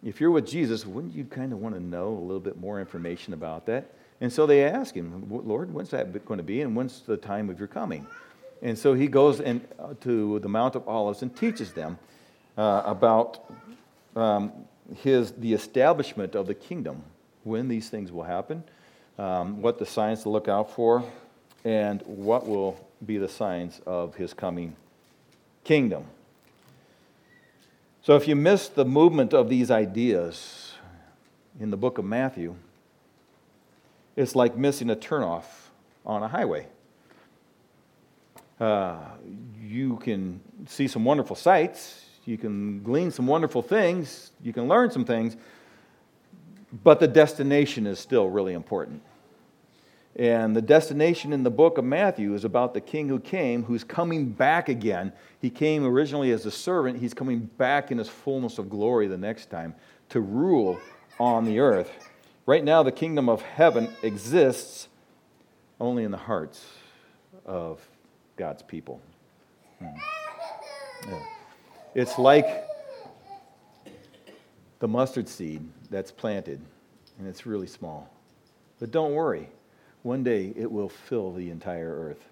if 0.02 0.20
you're 0.20 0.30
with 0.30 0.46
Jesus, 0.46 0.86
wouldn't 0.86 1.14
you 1.14 1.24
kind 1.24 1.52
of 1.52 1.58
want 1.58 1.74
to 1.74 1.80
know 1.80 2.08
a 2.08 2.20
little 2.20 2.40
bit 2.40 2.58
more 2.58 2.80
information 2.80 3.34
about 3.34 3.66
that? 3.66 3.92
And 4.20 4.32
so 4.32 4.46
they 4.46 4.64
ask 4.64 4.94
him, 4.94 5.26
Lord, 5.28 5.72
when's 5.72 5.90
that 5.90 6.24
going 6.24 6.38
to 6.38 6.44
be, 6.44 6.62
and 6.62 6.74
when's 6.74 7.00
the 7.02 7.16
time 7.16 7.50
of 7.50 7.58
your 7.58 7.68
coming? 7.68 8.06
And 8.62 8.76
so 8.76 8.94
he 8.94 9.06
goes 9.06 9.40
in, 9.40 9.60
uh, 9.78 9.94
to 10.00 10.38
the 10.40 10.48
Mount 10.48 10.74
of 10.74 10.88
Olives 10.88 11.22
and 11.22 11.34
teaches 11.36 11.72
them 11.72 11.98
uh, 12.56 12.82
about 12.84 13.44
um, 14.16 14.52
his, 14.96 15.32
the 15.32 15.52
establishment 15.52 16.34
of 16.34 16.46
the 16.46 16.54
kingdom, 16.54 17.02
when 17.44 17.68
these 17.68 17.88
things 17.88 18.12
will 18.12 18.24
happen, 18.24 18.64
um, 19.18 19.62
what 19.62 19.78
the 19.78 19.86
signs 19.86 20.22
to 20.22 20.28
look 20.28 20.48
out 20.48 20.70
for, 20.74 21.04
and 21.64 22.02
what 22.02 22.46
will 22.46 22.78
be 23.04 23.18
the 23.18 23.28
signs 23.28 23.80
of 23.86 24.14
his 24.14 24.34
coming 24.34 24.76
kingdom. 25.64 26.04
So 28.02 28.16
if 28.16 28.26
you 28.26 28.36
miss 28.36 28.68
the 28.68 28.84
movement 28.84 29.34
of 29.34 29.48
these 29.48 29.70
ideas 29.70 30.72
in 31.60 31.70
the 31.70 31.76
book 31.76 31.98
of 31.98 32.04
Matthew, 32.04 32.54
it's 34.16 34.34
like 34.34 34.56
missing 34.56 34.90
a 34.90 34.96
turnoff 34.96 35.44
on 36.06 36.22
a 36.22 36.28
highway. 36.28 36.66
Uh, 38.58 38.96
you 39.62 39.96
can 39.98 40.40
see 40.66 40.88
some 40.88 41.04
wonderful 41.04 41.36
sights, 41.36 42.04
you 42.24 42.36
can 42.36 42.82
glean 42.82 43.10
some 43.10 43.26
wonderful 43.26 43.62
things, 43.62 44.32
you 44.42 44.52
can 44.52 44.66
learn 44.66 44.90
some 44.90 45.04
things, 45.04 45.36
but 46.72 47.00
the 47.00 47.08
destination 47.08 47.86
is 47.86 47.98
still 47.98 48.28
really 48.28 48.52
important. 48.52 49.02
And 50.16 50.56
the 50.56 50.62
destination 50.62 51.32
in 51.32 51.44
the 51.44 51.50
book 51.50 51.78
of 51.78 51.84
Matthew 51.84 52.34
is 52.34 52.44
about 52.44 52.74
the 52.74 52.80
king 52.80 53.08
who 53.08 53.20
came, 53.20 53.62
who's 53.62 53.84
coming 53.84 54.30
back 54.30 54.68
again. 54.68 55.12
He 55.40 55.48
came 55.48 55.84
originally 55.84 56.32
as 56.32 56.44
a 56.44 56.50
servant, 56.50 56.98
he's 56.98 57.14
coming 57.14 57.40
back 57.56 57.92
in 57.92 57.98
his 57.98 58.08
fullness 58.08 58.58
of 58.58 58.68
glory 58.68 59.06
the 59.06 59.16
next 59.16 59.48
time 59.48 59.74
to 60.08 60.20
rule 60.20 60.80
on 61.20 61.44
the 61.44 61.60
earth. 61.60 61.90
Right 62.46 62.64
now, 62.64 62.82
the 62.82 62.92
kingdom 62.92 63.28
of 63.28 63.42
heaven 63.42 63.88
exists 64.02 64.88
only 65.78 66.02
in 66.02 66.10
the 66.10 66.16
hearts 66.16 66.64
of 67.46 67.86
God's 68.36 68.62
people. 68.62 69.00
Hmm. 69.78 69.86
Yeah. 71.08 71.22
It's 71.94 72.18
like 72.18 72.64
the 74.80 74.88
mustard 74.88 75.28
seed 75.28 75.62
that's 75.90 76.10
planted, 76.10 76.60
and 77.18 77.26
it's 77.26 77.46
really 77.46 77.66
small. 77.66 78.10
But 78.78 78.90
don't 78.90 79.14
worry, 79.14 79.48
one 80.02 80.22
day 80.22 80.52
it 80.56 80.70
will 80.70 80.88
fill 80.88 81.32
the 81.32 81.50
entire 81.50 81.92
earth. 81.92 82.24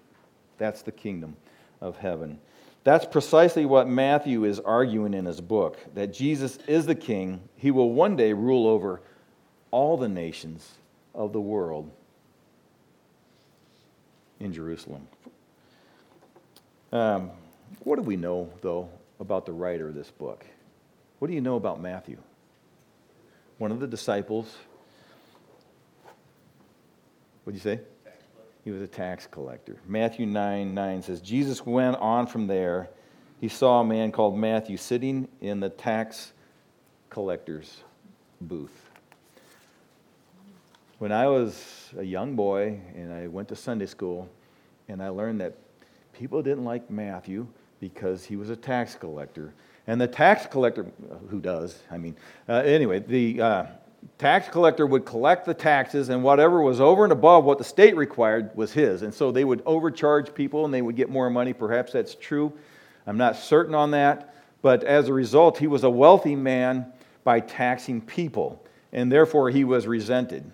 That's 0.57 0.81
the 0.81 0.91
kingdom 0.91 1.35
of 1.81 1.97
heaven. 1.97 2.39
That's 2.83 3.05
precisely 3.05 3.65
what 3.65 3.87
Matthew 3.87 4.45
is 4.45 4.59
arguing 4.59 5.13
in 5.13 5.25
his 5.25 5.41
book 5.41 5.77
that 5.93 6.13
Jesus 6.13 6.57
is 6.67 6.85
the 6.85 6.95
king. 6.95 7.41
He 7.57 7.69
will 7.69 7.91
one 7.91 8.15
day 8.15 8.31
rule 8.33 8.67
over 8.67 9.01
all 9.71 9.97
the 9.97 10.07
nations 10.07 10.71
of 11.13 11.33
the 11.33 11.41
world 11.41 11.91
in 14.39 14.53
Jerusalem. 14.53 15.07
Um, 16.93 17.31
what 17.83 17.97
do 17.97 18.03
we 18.03 18.15
know, 18.15 18.49
though, 18.61 18.89
about 19.19 19.45
the 19.45 19.51
writer 19.51 19.89
of 19.89 19.95
this 19.95 20.09
book? 20.09 20.45
What 21.19 21.27
do 21.27 21.33
you 21.33 21.41
know 21.41 21.57
about 21.57 21.81
Matthew? 21.81 22.17
One 23.57 23.71
of 23.71 23.79
the 23.79 23.87
disciples. 23.87 24.55
What 27.43 27.53
did 27.53 27.63
you 27.63 27.75
say? 27.75 27.81
He 28.63 28.71
was 28.71 28.81
a 28.81 28.87
tax 28.87 29.25
collector. 29.25 29.77
Matthew 29.87 30.25
9 30.25 30.73
9 30.73 31.01
says, 31.01 31.21
Jesus 31.21 31.65
went 31.65 31.95
on 31.97 32.27
from 32.27 32.47
there. 32.47 32.89
He 33.39 33.47
saw 33.47 33.81
a 33.81 33.83
man 33.83 34.11
called 34.11 34.37
Matthew 34.37 34.77
sitting 34.77 35.27
in 35.41 35.59
the 35.59 35.69
tax 35.69 36.33
collector's 37.09 37.83
booth. 38.41 38.89
When 40.99 41.11
I 41.11 41.27
was 41.27 41.91
a 41.97 42.03
young 42.03 42.35
boy 42.35 42.79
and 42.95 43.13
I 43.13 43.27
went 43.27 43.47
to 43.49 43.55
Sunday 43.55 43.85
school, 43.85 44.27
and 44.89 45.01
I 45.01 45.09
learned 45.09 45.41
that 45.41 45.55
people 46.13 46.41
didn't 46.41 46.65
like 46.65 46.89
Matthew 46.89 47.47
because 47.79 48.25
he 48.25 48.35
was 48.35 48.49
a 48.49 48.55
tax 48.55 48.95
collector. 48.95 49.53
And 49.87 49.99
the 49.99 50.07
tax 50.07 50.45
collector, 50.45 50.85
who 51.29 51.39
does? 51.39 51.81
I 51.89 51.97
mean, 51.97 52.15
uh, 52.49 52.55
anyway, 52.55 52.99
the 52.99 53.41
uh, 53.41 53.65
tax 54.17 54.49
collector 54.49 54.85
would 54.85 55.05
collect 55.05 55.45
the 55.45 55.53
taxes, 55.53 56.09
and 56.09 56.23
whatever 56.23 56.61
was 56.61 56.81
over 56.81 57.05
and 57.05 57.13
above 57.13 57.45
what 57.45 57.57
the 57.57 57.63
state 57.63 57.95
required 57.95 58.55
was 58.55 58.73
his. 58.73 59.01
And 59.01 59.13
so 59.13 59.31
they 59.31 59.45
would 59.45 59.63
overcharge 59.65 60.33
people 60.33 60.65
and 60.65 60.73
they 60.73 60.81
would 60.81 60.97
get 60.97 61.09
more 61.09 61.29
money. 61.29 61.53
Perhaps 61.53 61.93
that's 61.93 62.15
true. 62.15 62.51
I'm 63.05 63.17
not 63.17 63.37
certain 63.37 63.73
on 63.73 63.91
that. 63.91 64.33
But 64.61 64.83
as 64.83 65.07
a 65.07 65.13
result, 65.13 65.57
he 65.57 65.67
was 65.67 65.83
a 65.83 65.89
wealthy 65.89 66.35
man 66.35 66.91
by 67.23 67.39
taxing 67.39 68.01
people, 68.01 68.65
and 68.91 69.11
therefore 69.11 69.49
he 69.49 69.63
was 69.63 69.87
resented. 69.87 70.51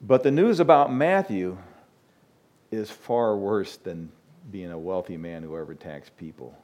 But 0.00 0.22
the 0.22 0.30
news 0.30 0.58
about 0.60 0.92
Matthew 0.92 1.58
is 2.70 2.90
far 2.90 3.36
worse 3.36 3.76
than 3.76 4.10
being 4.50 4.70
a 4.70 4.78
wealthy 4.78 5.16
man 5.16 5.42
who 5.42 5.56
ever 5.56 5.74
taxed 5.74 6.16
people. 6.16 6.56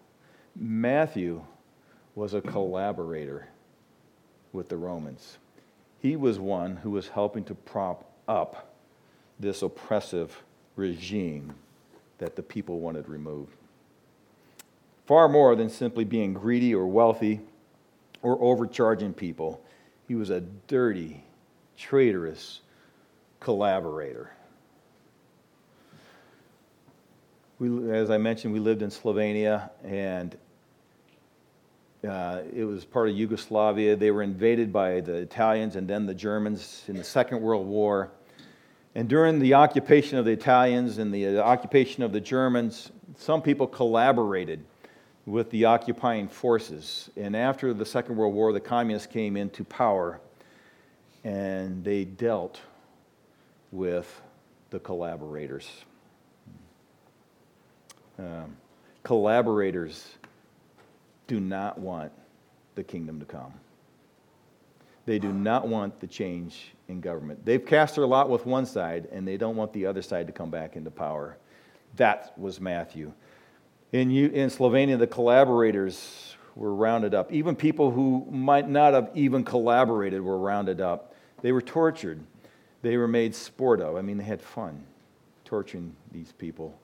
Matthew 0.58 1.44
was 2.14 2.32
a 2.32 2.40
collaborator 2.40 3.48
with 4.52 4.70
the 4.70 4.76
Romans. 4.76 5.36
he 6.00 6.16
was 6.16 6.38
one 6.38 6.76
who 6.76 6.90
was 6.90 7.08
helping 7.08 7.44
to 7.44 7.54
prop 7.54 8.10
up 8.28 8.74
this 9.40 9.62
oppressive 9.62 10.42
regime 10.76 11.54
that 12.18 12.36
the 12.36 12.42
people 12.42 12.80
wanted 12.80 13.08
removed. 13.08 13.56
Far 15.06 15.28
more 15.28 15.54
than 15.56 15.68
simply 15.68 16.04
being 16.04 16.32
greedy 16.32 16.74
or 16.74 16.86
wealthy 16.86 17.40
or 18.22 18.40
overcharging 18.40 19.12
people, 19.12 19.62
he 20.08 20.14
was 20.14 20.30
a 20.30 20.40
dirty, 20.40 21.24
traitorous 21.76 22.60
collaborator. 23.40 24.30
We, 27.58 27.90
as 27.90 28.10
I 28.10 28.18
mentioned, 28.18 28.52
we 28.52 28.60
lived 28.60 28.82
in 28.82 28.90
Slovenia, 28.90 29.70
and 29.82 30.36
uh, 32.06 32.42
it 32.54 32.64
was 32.64 32.84
part 32.84 33.08
of 33.08 33.16
Yugoslavia. 33.16 33.96
They 33.96 34.10
were 34.10 34.22
invaded 34.22 34.72
by 34.72 35.00
the 35.00 35.14
Italians 35.14 35.76
and 35.76 35.88
then 35.88 36.06
the 36.06 36.14
Germans 36.14 36.84
in 36.88 36.96
the 36.96 37.04
Second 37.04 37.40
World 37.40 37.66
War. 37.66 38.10
And 38.94 39.08
during 39.08 39.38
the 39.40 39.54
occupation 39.54 40.18
of 40.18 40.24
the 40.24 40.30
Italians 40.32 40.98
and 40.98 41.12
the 41.12 41.38
occupation 41.38 42.02
of 42.02 42.12
the 42.12 42.20
Germans, 42.20 42.90
some 43.18 43.42
people 43.42 43.66
collaborated 43.66 44.64
with 45.26 45.50
the 45.50 45.64
occupying 45.64 46.28
forces. 46.28 47.10
And 47.16 47.36
after 47.36 47.74
the 47.74 47.84
Second 47.84 48.16
World 48.16 48.34
War, 48.34 48.52
the 48.52 48.60
communists 48.60 49.06
came 49.06 49.36
into 49.36 49.64
power 49.64 50.20
and 51.24 51.82
they 51.84 52.04
dealt 52.04 52.60
with 53.72 54.22
the 54.70 54.78
collaborators. 54.78 55.68
Um, 58.18 58.56
collaborators 59.02 60.14
do 61.26 61.40
not 61.40 61.78
want 61.78 62.12
the 62.74 62.84
kingdom 62.84 63.18
to 63.20 63.26
come. 63.26 63.52
They 65.04 65.18
do 65.18 65.32
not 65.32 65.68
want 65.68 66.00
the 66.00 66.06
change 66.06 66.74
in 66.88 67.00
government. 67.00 67.44
They've 67.44 67.64
cast 67.64 67.94
their 67.94 68.06
lot 68.06 68.28
with 68.28 68.44
one 68.44 68.66
side, 68.66 69.08
and 69.12 69.26
they 69.26 69.36
don't 69.36 69.56
want 69.56 69.72
the 69.72 69.86
other 69.86 70.02
side 70.02 70.26
to 70.26 70.32
come 70.32 70.50
back 70.50 70.76
into 70.76 70.90
power. 70.90 71.36
That 71.96 72.36
was 72.36 72.60
Matthew. 72.60 73.12
In, 73.92 74.10
in 74.10 74.50
Slovenia, 74.50 74.98
the 74.98 75.06
collaborators 75.06 76.36
were 76.56 76.74
rounded 76.74 77.14
up. 77.14 77.32
Even 77.32 77.54
people 77.54 77.90
who 77.90 78.26
might 78.30 78.68
not 78.68 78.94
have 78.94 79.10
even 79.14 79.44
collaborated 79.44 80.20
were 80.20 80.38
rounded 80.38 80.80
up. 80.80 81.14
They 81.42 81.52
were 81.52 81.62
tortured. 81.62 82.20
They 82.82 82.96
were 82.96 83.08
made 83.08 83.34
sport 83.34 83.80
of. 83.80 83.96
I 83.96 84.02
mean, 84.02 84.18
they 84.18 84.24
had 84.24 84.42
fun 84.42 84.84
torturing 85.44 85.94
these 86.10 86.32
people 86.32 86.76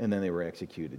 and 0.00 0.12
then 0.12 0.20
they 0.20 0.30
were 0.30 0.42
executed. 0.42 0.98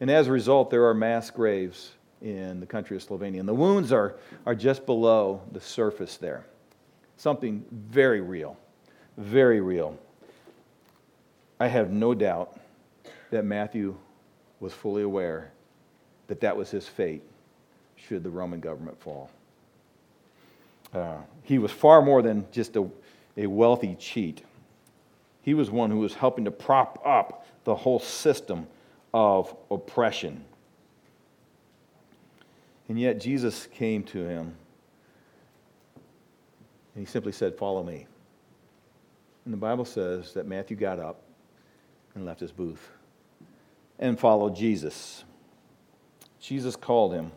And 0.00 0.10
as 0.10 0.28
a 0.28 0.32
result, 0.32 0.70
there 0.70 0.86
are 0.86 0.94
mass 0.94 1.30
graves 1.30 1.92
in 2.22 2.60
the 2.60 2.66
country 2.66 2.96
of 2.96 3.04
Slovenia. 3.04 3.40
And 3.40 3.48
the 3.48 3.54
wounds 3.54 3.92
are, 3.92 4.16
are 4.46 4.54
just 4.54 4.86
below 4.86 5.40
the 5.52 5.60
surface 5.60 6.16
there. 6.16 6.44
Something 7.16 7.64
very 7.70 8.20
real, 8.20 8.56
very 9.16 9.60
real. 9.60 9.98
I 11.58 11.66
have 11.66 11.90
no 11.90 12.14
doubt 12.14 12.58
that 13.30 13.44
Matthew 13.44 13.96
was 14.60 14.72
fully 14.72 15.02
aware 15.02 15.50
that 16.28 16.40
that 16.40 16.56
was 16.56 16.70
his 16.70 16.86
fate 16.86 17.22
should 17.96 18.22
the 18.22 18.30
Roman 18.30 18.60
government 18.60 19.00
fall. 19.00 19.30
Uh, 20.94 21.18
he 21.42 21.58
was 21.58 21.72
far 21.72 22.00
more 22.00 22.22
than 22.22 22.46
just 22.52 22.76
a, 22.76 22.88
a 23.36 23.46
wealthy 23.46 23.96
cheat. 23.98 24.42
He 25.42 25.54
was 25.54 25.70
one 25.70 25.90
who 25.90 25.98
was 25.98 26.14
helping 26.14 26.44
to 26.44 26.50
prop 26.50 27.02
up 27.04 27.46
the 27.64 27.74
whole 27.74 27.98
system 27.98 28.66
of 29.18 29.52
oppression. 29.68 30.44
And 32.88 33.00
yet 33.00 33.18
Jesus 33.18 33.66
came 33.66 34.04
to 34.04 34.20
him 34.20 34.54
and 36.94 37.04
he 37.04 37.04
simply 37.04 37.32
said, 37.32 37.56
Follow 37.56 37.82
me. 37.82 38.06
And 39.44 39.52
the 39.52 39.58
Bible 39.58 39.84
says 39.84 40.34
that 40.34 40.46
Matthew 40.46 40.76
got 40.76 41.00
up 41.00 41.20
and 42.14 42.24
left 42.24 42.38
his 42.38 42.52
booth 42.52 42.90
and 43.98 44.16
followed 44.20 44.54
Jesus. 44.54 45.24
Jesus 46.38 46.76
called 46.76 47.12
him, 47.12 47.32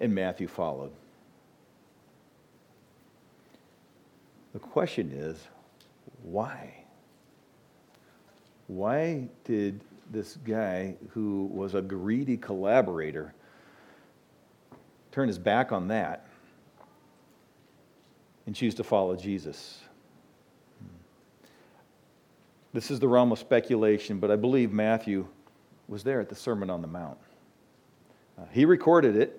and 0.00 0.12
Matthew 0.12 0.48
followed. 0.48 0.90
The 4.52 4.58
question 4.58 5.12
is, 5.12 5.38
why? 6.24 6.74
Why 8.66 9.28
did 9.44 9.80
this 10.10 10.36
guy 10.36 10.96
who 11.10 11.46
was 11.52 11.74
a 11.74 11.80
greedy 11.80 12.36
collaborator 12.36 13.32
turn 15.12 15.28
his 15.28 15.38
back 15.38 15.72
on 15.72 15.88
that 15.88 16.26
and 18.46 18.54
choose 18.54 18.74
to 18.74 18.84
follow 18.84 19.16
Jesus? 19.16 19.80
This 22.72 22.90
is 22.90 23.00
the 23.00 23.08
realm 23.08 23.32
of 23.32 23.38
speculation, 23.38 24.20
but 24.20 24.30
I 24.30 24.36
believe 24.36 24.72
Matthew 24.72 25.26
was 25.88 26.04
there 26.04 26.20
at 26.20 26.28
the 26.28 26.36
Sermon 26.36 26.70
on 26.70 26.82
the 26.82 26.88
Mount. 26.88 27.18
Uh, 28.38 28.44
he 28.52 28.64
recorded 28.64 29.16
it. 29.16 29.36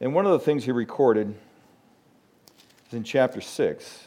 And 0.00 0.14
one 0.14 0.26
of 0.26 0.32
the 0.32 0.38
things 0.38 0.64
he 0.64 0.72
recorded 0.72 1.34
is 2.88 2.94
in 2.94 3.02
chapter 3.02 3.40
6 3.40 4.04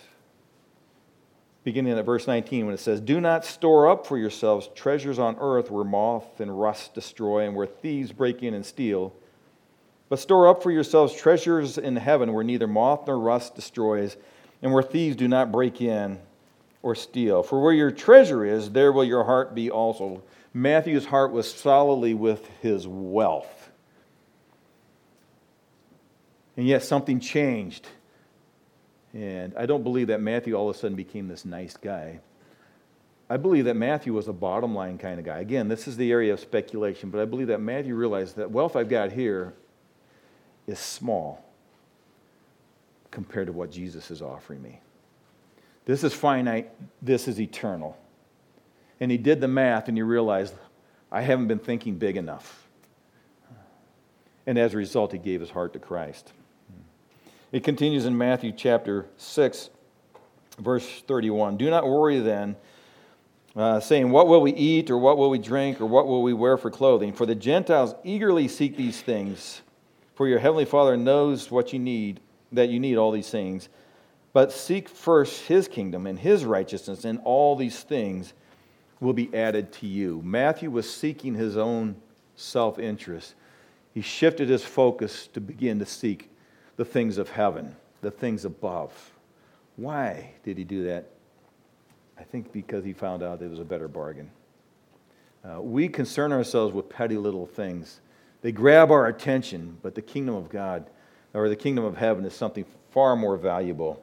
beginning 1.64 1.98
at 1.98 2.06
verse 2.06 2.28
19 2.28 2.66
when 2.66 2.74
it 2.74 2.80
says, 2.80 3.00
Do 3.00 3.22
not 3.22 3.46
store 3.46 3.90
up 3.90 4.06
for 4.06 4.18
yourselves 4.18 4.70
treasures 4.76 5.20
on 5.20 5.38
earth 5.40 5.72
where 5.72 5.84
moth 5.84 6.40
and 6.40 6.60
rust 6.60 6.94
destroy 6.94 7.46
and 7.46 7.56
where 7.56 7.66
thieves 7.66 8.12
break 8.12 8.44
in 8.44 8.54
and 8.54 8.66
steal. 8.66 9.14
But 10.10 10.20
store 10.20 10.48
up 10.48 10.62
for 10.62 10.72
yourselves 10.72 11.16
treasures 11.16 11.78
in 11.78 11.96
heaven 11.96 12.34
where 12.34 12.44
neither 12.44 12.68
moth 12.68 13.08
nor 13.08 13.18
rust 13.18 13.56
destroys 13.56 14.18
and 14.62 14.74
where 14.74 14.84
thieves 14.84 15.16
do 15.16 15.28
not 15.28 15.52
break 15.52 15.82
in 15.82 16.20
or 16.82 16.96
steal. 16.96 17.44
For 17.44 17.62
where 17.62 17.74
your 17.74 17.92
treasure 17.92 18.46
is, 18.46 18.72
there 18.72 18.92
will 18.92 19.06
your 19.06 19.24
heart 19.24 19.56
be 19.56 19.72
also. 19.72 20.22
Matthew's 20.54 21.06
heart 21.06 21.32
was 21.32 21.52
solidly 21.52 22.14
with 22.14 22.48
his 22.62 22.88
wealth. 22.88 23.72
And 26.56 26.68
yet 26.68 26.84
something 26.84 27.20
changed 27.20 27.88
and 29.14 29.54
I 29.56 29.66
don't 29.66 29.84
believe 29.84 30.08
that 30.08 30.22
Matthew 30.22 30.56
all 30.56 30.70
of 30.70 30.76
a 30.76 30.80
sudden 30.80 30.96
became 30.96 31.28
this 31.28 31.46
nice 31.46 31.78
guy. 31.78 32.20
I 33.30 33.38
believe 33.38 33.66
that 33.66 33.76
Matthew 33.76 34.14
was 34.14 34.28
a 34.28 34.34
bottom 34.34 34.76
line 34.76 34.98
kind 34.98 35.20
of 35.20 35.26
guy. 35.26 35.40
Again, 35.40 35.68
this 35.68 35.88
is 35.88 35.98
the 35.98 36.12
area 36.12 36.34
of 36.34 36.40
speculation, 36.40 37.10
but 37.10 37.22
I 37.22 37.26
believe 37.26 37.48
that 37.48 37.62
Matthew 37.62 37.96
realized 37.96 38.36
that 38.36 38.52
wealth 38.52 38.76
I've 38.76 38.90
got 38.90 39.12
here 39.12 39.54
is 40.68 40.80
small 40.80 41.44
compared 43.12 43.48
to 43.48 43.54
what 43.54 43.72
Jesus 43.72 44.12
is 44.12 44.22
offering 44.22 44.62
me. 44.62 44.82
This 45.86 46.04
is 46.04 46.14
finite, 46.14 46.72
this 47.02 47.28
is 47.28 47.40
eternal. 47.40 47.98
And 49.00 49.12
he 49.12 49.18
did 49.18 49.42
the 49.42 49.48
math 49.48 49.88
and 49.88 49.98
he 49.98 50.02
realized, 50.02 50.54
I 51.12 51.22
haven't 51.22 51.48
been 51.48 51.60
thinking 51.60 51.98
big 51.98 52.18
enough. 52.18 52.68
And 54.46 54.58
as 54.58 54.74
a 54.74 54.78
result, 54.78 55.12
he 55.12 55.18
gave 55.18 55.40
his 55.40 55.50
heart 55.50 55.74
to 55.74 55.80
Christ. 55.80 56.34
It 57.54 57.64
continues 57.64 58.08
in 58.08 58.18
Matthew 58.18 58.52
chapter 58.52 59.06
6, 59.16 59.70
verse 60.58 61.04
31. 61.08 61.56
Do 61.56 61.70
not 61.70 61.88
worry 61.88 62.20
then, 62.20 62.56
uh, 63.56 63.80
saying, 63.80 64.10
What 64.10 64.28
will 64.28 64.42
we 64.42 64.54
eat, 64.54 64.90
or 64.90 64.98
what 64.98 65.20
will 65.20 65.30
we 65.30 65.38
drink, 65.38 65.80
or 65.80 65.86
what 65.86 66.08
will 66.08 66.24
we 66.24 66.34
wear 66.34 66.58
for 66.58 66.72
clothing? 66.72 67.14
For 67.14 67.28
the 67.28 67.36
Gentiles 67.36 67.94
eagerly 68.04 68.48
seek 68.48 68.76
these 68.76 69.04
things, 69.04 69.62
for 70.16 70.28
your 70.28 70.40
heavenly 70.40 70.66
Father 70.66 70.98
knows 70.98 71.52
what 71.52 71.72
you 71.74 71.78
need, 71.78 72.22
that 72.52 72.70
you 72.70 72.80
need 72.80 72.98
all 72.98 73.12
these 73.12 73.30
things. 73.30 73.70
But 74.34 74.52
seek 74.52 74.90
first 74.90 75.44
his 75.44 75.68
kingdom 75.68 76.08
and 76.08 76.18
his 76.18 76.46
righteousness, 76.46 77.06
and 77.06 77.20
all 77.24 77.56
these 77.56 77.84
things 77.84 78.34
will 79.00 79.14
be 79.14 79.32
added 79.32 79.72
to 79.74 79.86
you. 79.86 80.24
Matthew 80.26 80.72
was 80.72 80.92
seeking 80.92 81.36
his 81.36 81.56
own 81.56 81.98
self 82.36 82.80
interest. 82.80 83.36
He 83.94 84.02
shifted 84.02 84.50
his 84.50 84.66
focus 84.66 85.28
to 85.34 85.40
begin 85.40 85.78
to 85.78 85.86
seek 85.86 86.32
the 86.76 86.86
things 86.86 87.18
of 87.18 87.30
heaven, 87.30 87.76
the 88.02 88.12
things 88.12 88.46
above. 88.46 89.12
Why 89.76 90.32
did 90.44 90.58
he 90.58 90.64
do 90.64 90.86
that? 90.86 91.10
I 92.18 92.24
think 92.24 92.52
because 92.52 92.84
he 92.84 92.94
found 92.94 93.24
out 93.24 93.42
it 93.42 93.50
was 93.50 93.60
a 93.60 93.66
better 93.66 93.88
bargain. 93.88 94.30
Uh, 95.44 95.62
we 95.62 95.88
concern 95.88 96.32
ourselves 96.32 96.74
with 96.74 96.90
petty 96.90 97.18
little 97.18 97.46
things. 97.46 98.00
They 98.42 98.52
grab 98.52 98.92
our 98.92 99.08
attention, 99.08 99.78
but 99.82 99.96
the 99.96 100.02
kingdom 100.02 100.36
of 100.36 100.50
God 100.50 100.86
or 101.34 101.50
the 101.50 101.56
kingdom 101.56 101.84
of 101.84 101.98
heaven 101.98 102.24
is 102.26 102.34
something 102.34 102.66
far 102.92 103.16
more 103.16 103.36
valuable. 103.36 104.02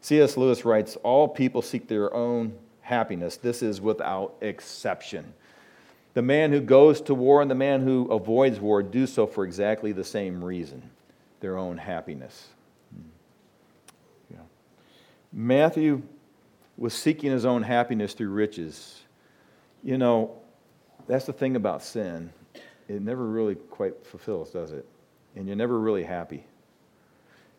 C.S. 0.00 0.36
Lewis 0.36 0.64
writes 0.64 0.96
All 1.02 1.28
people 1.28 1.62
seek 1.62 1.88
their 1.88 2.12
own 2.14 2.56
happiness. 2.80 3.36
This 3.36 3.62
is 3.62 3.80
without 3.80 4.36
exception. 4.40 5.34
The 6.14 6.22
man 6.22 6.50
who 6.50 6.60
goes 6.60 7.00
to 7.02 7.14
war 7.14 7.42
and 7.42 7.50
the 7.50 7.54
man 7.54 7.82
who 7.82 8.10
avoids 8.10 8.58
war 8.58 8.82
do 8.82 9.06
so 9.06 9.26
for 9.26 9.44
exactly 9.44 9.92
the 9.92 10.04
same 10.04 10.42
reason 10.42 10.90
their 11.40 11.56
own 11.56 11.78
happiness. 11.78 12.48
Yeah. 14.30 14.38
Matthew 15.32 16.02
was 16.76 16.94
seeking 16.94 17.30
his 17.30 17.44
own 17.44 17.62
happiness 17.62 18.14
through 18.14 18.30
riches. 18.30 19.00
You 19.82 19.98
know, 19.98 20.36
that's 21.06 21.26
the 21.26 21.32
thing 21.32 21.56
about 21.56 21.82
sin. 21.82 22.30
It 22.88 23.02
never 23.02 23.26
really 23.26 23.54
quite 23.54 24.06
fulfills, 24.06 24.50
does 24.50 24.72
it? 24.72 24.86
And 25.36 25.46
you're 25.46 25.56
never 25.56 25.78
really 25.78 26.04
happy. 26.04 26.44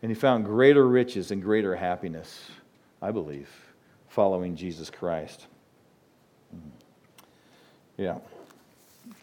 And 0.02 0.10
he 0.10 0.14
found 0.14 0.44
greater 0.44 0.86
riches 0.86 1.30
and 1.30 1.40
greater 1.42 1.76
happiness, 1.76 2.50
I 3.00 3.12
believe, 3.12 3.48
following 4.08 4.56
Jesus 4.56 4.90
Christ. 4.90 5.46
Mm. 6.54 6.70
Yeah. 7.96 8.18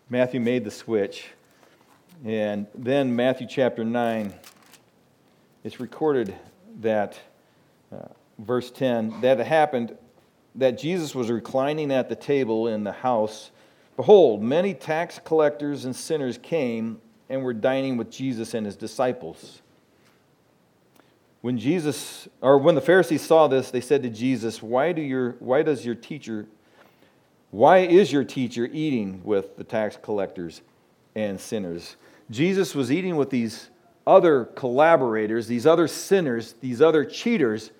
Matthew 0.10 0.40
made 0.40 0.64
the 0.64 0.72
switch. 0.72 1.28
And 2.26 2.68
then, 2.76 3.16
Matthew 3.16 3.48
chapter 3.48 3.86
9, 3.86 4.34
it's 5.64 5.80
recorded 5.80 6.36
that, 6.82 7.18
uh, 7.94 8.08
verse 8.38 8.72
10, 8.72 9.22
that 9.22 9.40
it 9.40 9.48
happened 9.48 9.98
that 10.56 10.78
Jesus 10.78 11.16
was 11.16 11.32
reclining 11.32 11.92
at 11.92 12.10
the 12.10 12.16
table 12.16 12.68
in 12.68 12.84
the 12.84 12.92
house. 12.92 13.52
Behold, 13.96 14.42
many 14.42 14.74
tax 14.74 15.20
collectors 15.24 15.86
and 15.86 15.96
sinners 15.96 16.38
came 16.38 17.00
and 17.30 17.44
were 17.44 17.54
dining 17.54 17.96
with 17.96 18.12
Jesus 18.12 18.54
and 18.54 18.66
his 18.66 18.76
disciples. 18.76 19.62
When 21.42 21.58
Jesus 21.58 22.28
or 22.42 22.58
when 22.58 22.76
the 22.76 22.82
Pharisees 22.82 23.22
saw 23.22 23.48
this, 23.48 23.72
they 23.72 23.80
said 23.80 24.04
to 24.04 24.10
Jesus, 24.10 24.62
"Why 24.62 24.92
do 24.92 25.02
your 25.02 25.38
why 25.40 25.62
does 25.62 25.86
your 25.86 25.96
teacher 25.96 26.48
why 27.52 27.80
is 27.80 28.12
your 28.12 28.26
teacher 28.26 28.70
eating 28.72 29.22
with 29.24 29.56
the 29.56 29.64
tax 29.64 29.98
collectors 30.02 30.62
and 31.16 31.40
sinners?" 31.40 31.96
Jesus 32.30 32.76
was 32.76 32.92
eating 32.92 33.16
with 33.16 33.30
these 33.30 33.70
other 34.06 34.46
collaborators, 34.46 35.48
these 35.48 35.66
other 35.66 35.88
sinners, 35.88 36.54
these 36.62 36.82
other 36.82 37.06
cheaters. 37.06 37.72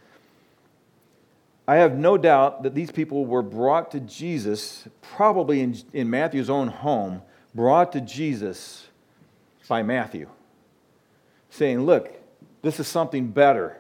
I 1.68 1.78
have 1.78 1.98
no 1.98 2.18
doubt 2.18 2.64
that 2.64 2.74
these 2.74 2.92
people 2.92 3.26
were 3.26 3.44
brought 3.44 3.92
to 3.92 4.00
Jesus, 4.00 4.88
probably 5.02 5.62
in, 5.62 5.78
in 5.94 6.10
Matthew's 6.10 6.50
own 6.50 6.68
home, 6.68 7.22
brought 7.54 7.92
to 7.92 8.02
Jesus 8.02 8.88
by 9.68 9.84
Matthew, 9.84 10.28
saying, 11.50 11.82
Look, 11.82 12.12
this 12.62 12.80
is 12.80 12.88
something 12.88 13.28
better. 13.28 13.78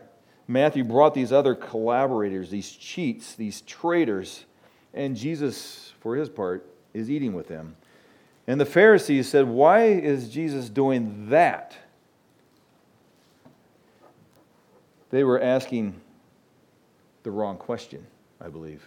Matthew 0.47 0.83
brought 0.83 1.13
these 1.13 1.31
other 1.31 1.53
collaborators, 1.53 2.49
these 2.49 2.71
cheats, 2.71 3.35
these 3.35 3.61
traitors, 3.61 4.45
and 4.93 5.15
Jesus, 5.15 5.93
for 5.99 6.15
his 6.15 6.29
part, 6.29 6.65
is 6.93 7.09
eating 7.09 7.33
with 7.33 7.47
them. 7.47 7.75
And 8.49 8.59
the 8.59 8.65
Pharisees 8.65 9.29
said, 9.29 9.47
Why 9.47 9.89
is 9.89 10.27
Jesus 10.27 10.69
doing 10.69 11.29
that? 11.29 11.77
They 15.11 15.23
were 15.23 15.39
asking 15.39 16.01
the 17.21 17.29
wrong 17.29 17.57
question, 17.57 18.07
I 18.41 18.47
believe. 18.47 18.83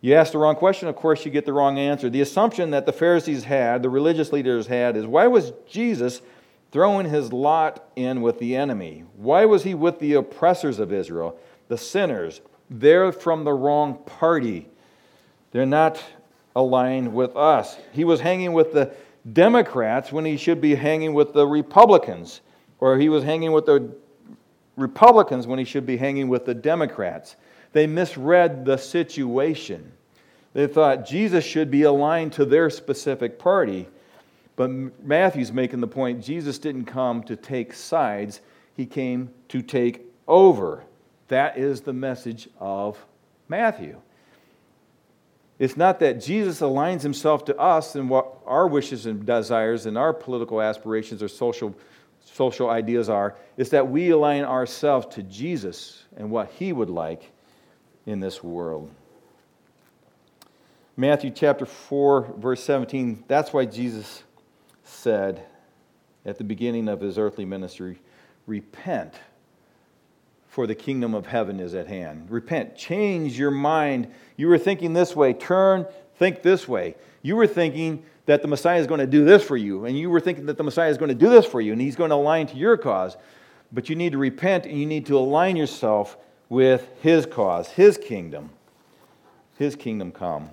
You 0.00 0.14
ask 0.14 0.30
the 0.30 0.38
wrong 0.38 0.54
question, 0.54 0.86
of 0.86 0.94
course, 0.94 1.24
you 1.24 1.32
get 1.32 1.44
the 1.44 1.52
wrong 1.52 1.76
answer. 1.76 2.08
The 2.08 2.20
assumption 2.20 2.70
that 2.70 2.86
the 2.86 2.92
Pharisees 2.92 3.42
had, 3.42 3.82
the 3.82 3.90
religious 3.90 4.32
leaders 4.32 4.68
had, 4.68 4.96
is 4.96 5.06
why 5.06 5.26
was 5.26 5.52
Jesus 5.68 6.22
throwing 6.70 7.10
his 7.10 7.32
lot 7.32 7.82
in 7.96 8.22
with 8.22 8.38
the 8.38 8.54
enemy? 8.54 9.06
Why 9.16 9.44
was 9.44 9.64
he 9.64 9.74
with 9.74 9.98
the 9.98 10.14
oppressors 10.14 10.78
of 10.78 10.92
Israel, 10.92 11.36
the 11.66 11.78
sinners? 11.78 12.42
They're 12.70 13.10
from 13.10 13.42
the 13.42 13.54
wrong 13.54 13.98
party. 14.06 14.68
They're 15.50 15.66
not 15.66 16.00
aligned 16.56 17.12
with 17.12 17.36
us. 17.36 17.76
He 17.92 18.04
was 18.04 18.20
hanging 18.20 18.52
with 18.52 18.72
the 18.72 18.92
Democrats 19.32 20.12
when 20.12 20.24
he 20.24 20.36
should 20.36 20.60
be 20.60 20.74
hanging 20.74 21.14
with 21.14 21.32
the 21.32 21.46
Republicans, 21.46 22.40
or 22.78 22.98
he 22.98 23.08
was 23.08 23.24
hanging 23.24 23.52
with 23.52 23.66
the 23.66 23.94
Republicans 24.76 25.46
when 25.46 25.58
he 25.58 25.64
should 25.64 25.86
be 25.86 25.96
hanging 25.96 26.28
with 26.28 26.44
the 26.44 26.54
Democrats. 26.54 27.36
They 27.72 27.86
misread 27.86 28.64
the 28.64 28.76
situation. 28.76 29.92
They 30.52 30.66
thought 30.66 31.06
Jesus 31.06 31.44
should 31.44 31.70
be 31.70 31.82
aligned 31.82 32.32
to 32.34 32.44
their 32.44 32.70
specific 32.70 33.38
party. 33.38 33.88
But 34.56 34.70
Matthew's 35.04 35.52
making 35.52 35.80
the 35.80 35.88
point 35.88 36.22
Jesus 36.22 36.58
didn't 36.58 36.84
come 36.84 37.22
to 37.24 37.34
take 37.34 37.72
sides, 37.72 38.40
he 38.76 38.86
came 38.86 39.30
to 39.48 39.62
take 39.62 40.02
over. 40.28 40.84
That 41.28 41.58
is 41.58 41.80
the 41.80 41.92
message 41.92 42.48
of 42.60 43.04
Matthew. 43.48 44.00
It's 45.58 45.76
not 45.76 46.00
that 46.00 46.20
Jesus 46.20 46.60
aligns 46.60 47.02
himself 47.02 47.44
to 47.46 47.56
us 47.56 47.94
and 47.94 48.10
what 48.10 48.38
our 48.44 48.66
wishes 48.66 49.06
and 49.06 49.24
desires 49.24 49.86
and 49.86 49.96
our 49.96 50.12
political 50.12 50.60
aspirations 50.60 51.22
or 51.22 51.28
social, 51.28 51.74
social 52.24 52.68
ideas 52.68 53.08
are. 53.08 53.36
It's 53.56 53.70
that 53.70 53.88
we 53.88 54.10
align 54.10 54.44
ourselves 54.44 55.06
to 55.14 55.22
Jesus 55.22 56.04
and 56.16 56.30
what 56.30 56.50
he 56.50 56.72
would 56.72 56.90
like 56.90 57.30
in 58.04 58.20
this 58.20 58.42
world. 58.42 58.90
Matthew 60.96 61.30
chapter 61.30 61.66
4, 61.66 62.34
verse 62.38 62.62
17, 62.62 63.24
that's 63.26 63.52
why 63.52 63.64
Jesus 63.64 64.22
said 64.84 65.44
at 66.24 66.38
the 66.38 66.44
beginning 66.44 66.88
of 66.88 67.00
his 67.00 67.18
earthly 67.18 67.44
ministry, 67.44 68.00
Repent, 68.46 69.14
for 70.54 70.68
the 70.68 70.74
kingdom 70.74 71.14
of 71.14 71.26
heaven 71.26 71.58
is 71.58 71.74
at 71.74 71.88
hand. 71.88 72.30
Repent, 72.30 72.76
change 72.76 73.36
your 73.36 73.50
mind. 73.50 74.06
You 74.36 74.46
were 74.46 74.56
thinking 74.56 74.92
this 74.92 75.16
way, 75.16 75.32
turn, 75.32 75.84
think 76.14 76.42
this 76.42 76.68
way. 76.68 76.94
You 77.22 77.34
were 77.34 77.48
thinking 77.48 78.04
that 78.26 78.40
the 78.40 78.46
Messiah 78.46 78.78
is 78.78 78.86
going 78.86 79.00
to 79.00 79.06
do 79.08 79.24
this 79.24 79.42
for 79.42 79.56
you, 79.56 79.84
and 79.84 79.98
you 79.98 80.10
were 80.10 80.20
thinking 80.20 80.46
that 80.46 80.56
the 80.56 80.62
Messiah 80.62 80.90
is 80.90 80.96
going 80.96 81.08
to 81.08 81.14
do 81.16 81.28
this 81.28 81.44
for 81.44 81.60
you, 81.60 81.72
and 81.72 81.80
he's 81.80 81.96
going 81.96 82.10
to 82.10 82.14
align 82.14 82.46
to 82.46 82.56
your 82.56 82.76
cause. 82.76 83.16
But 83.72 83.88
you 83.88 83.96
need 83.96 84.12
to 84.12 84.18
repent 84.18 84.64
and 84.64 84.78
you 84.78 84.86
need 84.86 85.06
to 85.06 85.18
align 85.18 85.56
yourself 85.56 86.16
with 86.48 86.88
his 87.02 87.26
cause, 87.26 87.70
his 87.70 87.98
kingdom. 87.98 88.50
His 89.58 89.74
kingdom 89.74 90.12
come. 90.12 90.50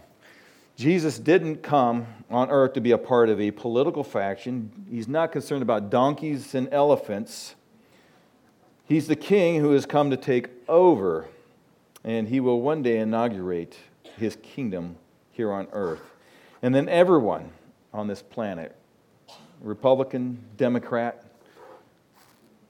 Jesus 0.78 1.20
didn't 1.20 1.58
come 1.58 2.08
on 2.32 2.50
earth 2.50 2.74
to 2.74 2.82
be 2.82 2.90
a 2.90 2.98
part 2.98 3.30
of 3.30 3.40
a 3.40 3.52
political 3.52 4.04
faction. 4.04 4.72
He's 4.90 5.08
not 5.08 5.32
concerned 5.32 5.62
about 5.62 5.92
donkeys 5.92 6.56
and 6.56 6.70
elephants. 6.72 7.54
He's 8.86 9.08
the 9.08 9.15
king 9.15 9.60
who 9.60 9.72
has 9.72 9.86
come 9.86 10.10
to 10.10 10.17
take 10.17 10.50
over, 10.67 11.28
and 12.04 12.28
he 12.28 12.39
will 12.39 12.62
one 12.62 12.82
day 12.82 12.98
inaugurate 12.98 13.78
his 14.17 14.36
kingdom 14.38 14.98
here 15.32 15.52
on 15.52 15.67
earth. 15.72 16.02
And 16.62 16.76
then 16.76 16.89
everyone 16.89 17.52
on 17.94 18.08
this 18.08 18.22
planet, 18.22 18.76
Republican, 19.62 20.44
Democrat, 20.58 21.24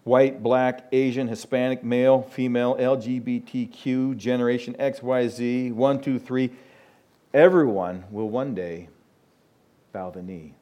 white, 0.04 0.42
black, 0.42 0.88
Asian, 0.92 1.28
Hispanic, 1.28 1.84
male, 1.84 2.22
female, 2.22 2.76
LGBTQ, 2.76 4.18
Generation 4.18 4.76
X, 4.80 5.02
Y, 5.02 5.28
Z, 5.28 5.72
1, 5.72 6.02
2, 6.02 6.20
3. 6.20 6.50
Everyone 7.34 8.04
will 8.12 8.30
one 8.30 8.54
day 8.54 8.90
bow 9.94 10.10
the 10.10 10.22
knee 10.22 10.54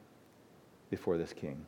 before 0.90 1.18
this 1.18 1.32
king. 1.32 1.64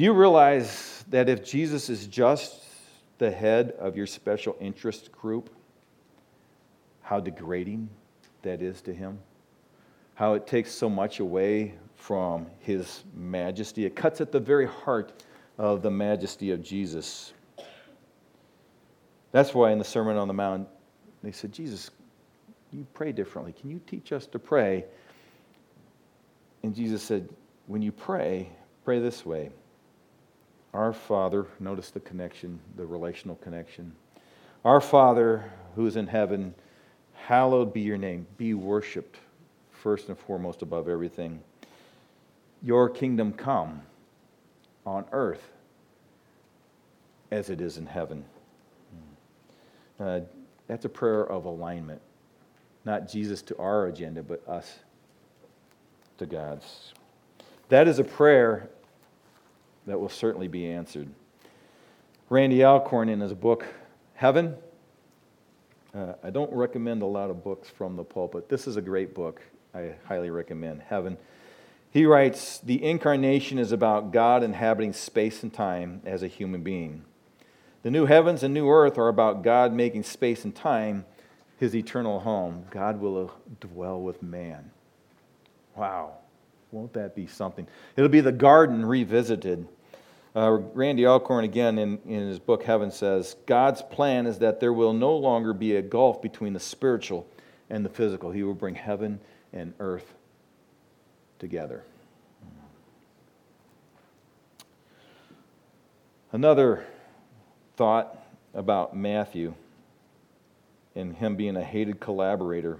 Do 0.00 0.04
you 0.04 0.14
realize 0.14 1.04
that 1.10 1.28
if 1.28 1.44
Jesus 1.44 1.90
is 1.90 2.06
just 2.06 2.64
the 3.18 3.30
head 3.30 3.72
of 3.78 3.98
your 3.98 4.06
special 4.06 4.56
interest 4.58 5.12
group, 5.12 5.50
how 7.02 7.20
degrading 7.20 7.90
that 8.40 8.62
is 8.62 8.80
to 8.80 8.94
him? 8.94 9.18
How 10.14 10.32
it 10.32 10.46
takes 10.46 10.72
so 10.72 10.88
much 10.88 11.20
away 11.20 11.74
from 11.96 12.46
his 12.60 13.04
majesty. 13.14 13.84
It 13.84 13.94
cuts 13.94 14.22
at 14.22 14.32
the 14.32 14.40
very 14.40 14.66
heart 14.66 15.22
of 15.58 15.82
the 15.82 15.90
majesty 15.90 16.50
of 16.50 16.62
Jesus. 16.62 17.34
That's 19.32 19.52
why 19.52 19.70
in 19.70 19.78
the 19.78 19.84
Sermon 19.84 20.16
on 20.16 20.28
the 20.28 20.32
Mount, 20.32 20.66
they 21.22 21.30
said, 21.30 21.52
Jesus, 21.52 21.90
you 22.72 22.86
pray 22.94 23.12
differently. 23.12 23.52
Can 23.52 23.68
you 23.68 23.82
teach 23.86 24.12
us 24.12 24.24
to 24.28 24.38
pray? 24.38 24.86
And 26.62 26.74
Jesus 26.74 27.02
said, 27.02 27.28
when 27.66 27.82
you 27.82 27.92
pray, 27.92 28.48
pray 28.82 28.98
this 28.98 29.26
way 29.26 29.50
Our 30.72 30.92
Father, 30.92 31.46
notice 31.58 31.90
the 31.90 32.00
connection, 32.00 32.60
the 32.76 32.86
relational 32.86 33.36
connection. 33.36 33.94
Our 34.64 34.80
Father 34.80 35.52
who 35.74 35.86
is 35.86 35.96
in 35.96 36.06
heaven, 36.06 36.54
hallowed 37.14 37.72
be 37.72 37.80
your 37.80 37.98
name. 37.98 38.26
Be 38.36 38.54
worshiped 38.54 39.18
first 39.70 40.08
and 40.08 40.18
foremost 40.18 40.62
above 40.62 40.88
everything 40.88 41.42
your 42.62 42.88
kingdom 42.88 43.32
come 43.32 43.82
on 44.84 45.04
earth 45.12 45.50
as 47.30 47.50
it 47.50 47.60
is 47.60 47.78
in 47.78 47.86
heaven. 47.86 48.24
Uh, 49.98 50.20
that's 50.66 50.84
a 50.84 50.88
prayer 50.88 51.24
of 51.24 51.44
alignment. 51.44 52.00
Not 52.84 53.08
Jesus 53.08 53.42
to 53.42 53.58
our 53.58 53.86
agenda, 53.86 54.22
but 54.22 54.46
us 54.48 54.78
to 56.18 56.26
God's. 56.26 56.94
That 57.68 57.86
is 57.86 57.98
a 57.98 58.04
prayer 58.04 58.70
that 59.90 59.98
will 59.98 60.08
certainly 60.08 60.46
be 60.46 60.70
answered. 60.70 61.08
Randy 62.28 62.62
Alcorn, 62.64 63.08
in 63.08 63.20
his 63.20 63.34
book, 63.34 63.66
Heaven, 64.14 64.54
uh, 65.92 66.12
I 66.22 66.30
don't 66.30 66.52
recommend 66.52 67.02
a 67.02 67.06
lot 67.06 67.28
of 67.28 67.42
books 67.42 67.68
from 67.68 67.96
the 67.96 68.04
pulpit. 68.04 68.48
This 68.48 68.68
is 68.68 68.76
a 68.76 68.80
great 68.80 69.14
book. 69.14 69.42
I 69.74 69.94
highly 70.04 70.30
recommend 70.30 70.82
Heaven. 70.82 71.18
He 71.90 72.06
writes 72.06 72.60
The 72.60 72.84
incarnation 72.84 73.58
is 73.58 73.72
about 73.72 74.12
God 74.12 74.44
inhabiting 74.44 74.92
space 74.92 75.42
and 75.42 75.52
time 75.52 76.02
as 76.04 76.22
a 76.22 76.28
human 76.28 76.62
being. 76.62 77.04
The 77.82 77.90
new 77.90 78.06
heavens 78.06 78.44
and 78.44 78.54
new 78.54 78.70
earth 78.70 78.96
are 78.96 79.08
about 79.08 79.42
God 79.42 79.72
making 79.72 80.04
space 80.04 80.44
and 80.44 80.54
time 80.54 81.04
his 81.58 81.74
eternal 81.74 82.20
home. 82.20 82.66
God 82.70 83.00
will 83.00 83.32
dwell 83.58 84.00
with 84.00 84.22
man. 84.22 84.70
Wow. 85.74 86.18
Won't 86.72 86.92
that 86.92 87.16
be 87.16 87.26
something? 87.26 87.66
It'll 87.96 88.08
be 88.08 88.20
the 88.20 88.32
garden 88.32 88.86
revisited. 88.86 89.66
Uh, 90.34 90.52
Randy 90.74 91.06
Alcorn, 91.06 91.44
again, 91.44 91.78
in, 91.78 91.98
in 92.06 92.28
his 92.28 92.38
book 92.38 92.62
Heaven, 92.62 92.90
says 92.90 93.34
God's 93.46 93.82
plan 93.82 94.26
is 94.26 94.38
that 94.38 94.60
there 94.60 94.72
will 94.72 94.92
no 94.92 95.16
longer 95.16 95.52
be 95.52 95.74
a 95.76 95.82
gulf 95.82 96.22
between 96.22 96.52
the 96.52 96.60
spiritual 96.60 97.26
and 97.68 97.84
the 97.84 97.88
physical. 97.88 98.30
He 98.30 98.44
will 98.44 98.54
bring 98.54 98.76
heaven 98.76 99.20
and 99.52 99.74
earth 99.80 100.14
together. 101.40 101.82
Another 106.32 106.86
thought 107.76 108.16
about 108.54 108.96
Matthew 108.96 109.54
and 110.94 111.16
him 111.16 111.34
being 111.34 111.56
a 111.56 111.64
hated 111.64 111.98
collaborator. 111.98 112.78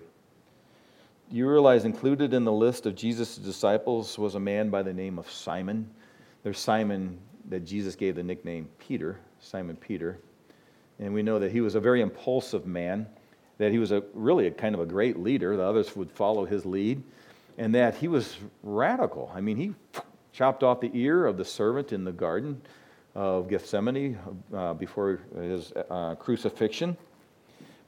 You 1.33 1.49
realize 1.49 1.85
included 1.85 2.33
in 2.33 2.45
the 2.45 2.53
list 2.53 2.87
of 2.87 2.95
Jesus' 2.95 3.37
disciples 3.37 4.19
was 4.19 4.37
a 4.37 4.41
man 4.41 4.71
by 4.71 4.83
the 4.83 4.93
name 4.93 5.19
of 5.19 5.29
Simon. 5.31 5.91
There's 6.45 6.59
Simon 6.59 7.19
that 7.49 7.61
Jesus 7.61 7.97
gave 7.97 8.17
the 8.17 8.23
nickname 8.23 8.69
Peter, 8.79 9.19
Simon 9.41 9.77
Peter. 9.77 10.19
And 10.99 11.15
we 11.15 11.23
know 11.23 11.39
that 11.39 11.51
he 11.51 11.61
was 11.61 11.75
a 11.75 11.81
very 11.81 12.03
impulsive 12.03 12.67
man, 12.67 13.07
that 13.59 13.73
he 13.73 13.79
was 13.79 13.93
a, 13.93 14.03
really 14.15 14.47
a 14.47 14.51
kind 14.51 14.75
of 14.75 14.81
a 14.81 14.87
great 14.87 15.19
leader. 15.19 15.57
The 15.57 15.63
others 15.63 15.97
would 15.97 16.11
follow 16.11 16.45
his 16.45 16.67
lead, 16.67 17.03
and 17.59 17.75
that 17.75 17.95
he 17.97 18.09
was 18.09 18.37
radical. 18.63 19.31
I 19.35 19.41
mean, 19.41 19.57
he 19.57 19.75
chopped 20.33 20.63
off 20.63 20.81
the 20.81 20.91
ear 20.95 21.27
of 21.27 21.37
the 21.37 21.45
servant 21.45 21.93
in 21.93 22.05
the 22.05 22.13
garden 22.13 22.61
of 23.15 23.49
Gethsemane 23.49 24.19
uh, 24.55 24.75
before 24.75 25.21
his 25.37 25.73
uh, 25.73 26.15
crucifixion. 26.17 26.97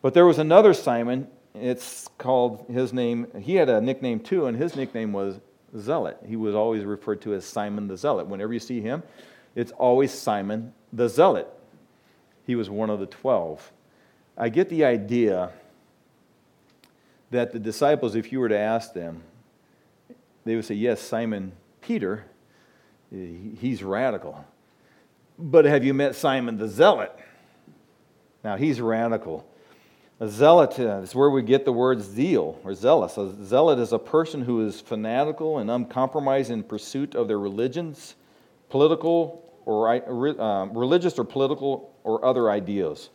But 0.00 0.14
there 0.14 0.26
was 0.26 0.38
another 0.38 0.74
Simon. 0.74 1.28
It's 1.55 2.09
called 2.18 2.66
his 2.68 2.92
name. 2.92 3.28
He 3.38 3.55
had 3.55 3.68
a 3.68 3.80
nickname 3.80 4.20
too, 4.20 4.46
and 4.46 4.57
his 4.57 4.74
nickname 4.74 5.12
was 5.12 5.38
Zealot. 5.78 6.18
He 6.26 6.36
was 6.36 6.55
always 6.55 6.84
referred 6.84 7.22
to 7.22 7.34
as 7.34 7.44
Simon 7.44 7.88
the 7.88 7.96
Zealot. 7.96 8.26
Whenever 8.26 8.53
you 8.53 8.59
see 8.59 8.80
him, 8.80 9.03
it's 9.55 9.72
always 9.72 10.12
Simon 10.12 10.72
the 10.92 11.09
Zealot. 11.09 11.48
He 12.46 12.55
was 12.55 12.68
one 12.68 12.90
of 12.90 13.00
the 13.00 13.07
twelve. 13.07 13.72
I 14.36 14.48
get 14.48 14.68
the 14.68 14.84
idea 14.84 15.50
that 17.30 17.53
the 17.53 17.59
disciples, 17.59 18.14
if 18.14 18.32
you 18.32 18.40
were 18.40 18.48
to 18.48 18.59
ask 18.59 18.92
them, 18.92 19.22
they 20.44 20.57
would 20.57 20.64
say, 20.64 20.74
Yes, 20.74 21.00
Simon 21.00 21.53
Peter, 21.80 22.24
he's 23.11 23.82
radical. 23.82 24.44
But 25.38 25.64
have 25.64 25.84
you 25.84 25.94
met 25.94 26.14
Simon 26.14 26.59
the 26.59 26.68
Zealot? 26.68 27.18
Now, 28.44 28.57
he's 28.57 28.80
radical. 28.80 29.46
A 30.20 30.28
zealot 30.28 30.78
is 30.78 31.14
where 31.14 31.30
we 31.30 31.42
get 31.42 31.64
the 31.64 31.72
word 31.72 32.00
zeal 32.00 32.61
or 32.64 32.74
zealous. 32.74 33.16
A 33.18 33.34
zealot 33.44 33.78
is 33.78 33.92
a 33.92 33.98
person 33.98 34.42
who 34.42 34.64
is 34.66 34.80
fanatical 34.80 35.59
and 35.59 35.70
uncompromising 35.70 36.59
in 36.59 36.62
pursuit 36.62 37.14
of 37.14 37.28
their 37.28 37.38
religions, 37.38 38.14
political 38.72 39.44
or 39.66 39.86
uh, 39.86 40.64
religious 40.72 41.18
or 41.18 41.24
political 41.24 41.92
or 42.04 42.24
other 42.24 42.50
ideas. 42.50 43.10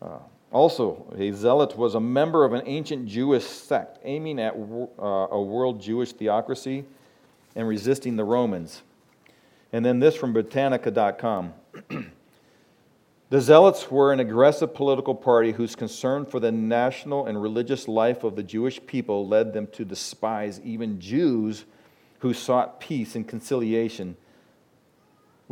Uh, 0.00 0.18
also, 0.52 1.12
a 1.18 1.32
zealot 1.32 1.76
was 1.76 1.96
a 1.96 2.00
member 2.00 2.44
of 2.44 2.52
an 2.52 2.62
ancient 2.66 3.08
Jewish 3.08 3.44
sect 3.44 3.98
aiming 4.04 4.38
at 4.38 4.54
uh, 4.54 5.02
a 5.32 5.42
world 5.42 5.80
Jewish 5.80 6.12
theocracy 6.12 6.84
and 7.56 7.66
resisting 7.66 8.14
the 8.14 8.22
Romans. 8.22 8.82
And 9.72 9.84
then 9.84 9.98
this 9.98 10.14
from 10.14 10.32
Britannica.com. 10.32 11.54
the 13.30 13.40
Zealots 13.40 13.90
were 13.90 14.12
an 14.12 14.20
aggressive 14.20 14.72
political 14.74 15.16
party 15.16 15.50
whose 15.50 15.74
concern 15.74 16.24
for 16.24 16.38
the 16.38 16.52
national 16.52 17.26
and 17.26 17.42
religious 17.42 17.88
life 17.88 18.22
of 18.22 18.36
the 18.36 18.44
Jewish 18.44 18.78
people 18.86 19.26
led 19.26 19.54
them 19.54 19.66
to 19.72 19.84
despise 19.84 20.60
even 20.60 21.00
Jews 21.00 21.64
who 22.20 22.32
sought 22.32 22.78
peace 22.78 23.16
and 23.16 23.26
conciliation 23.26 24.16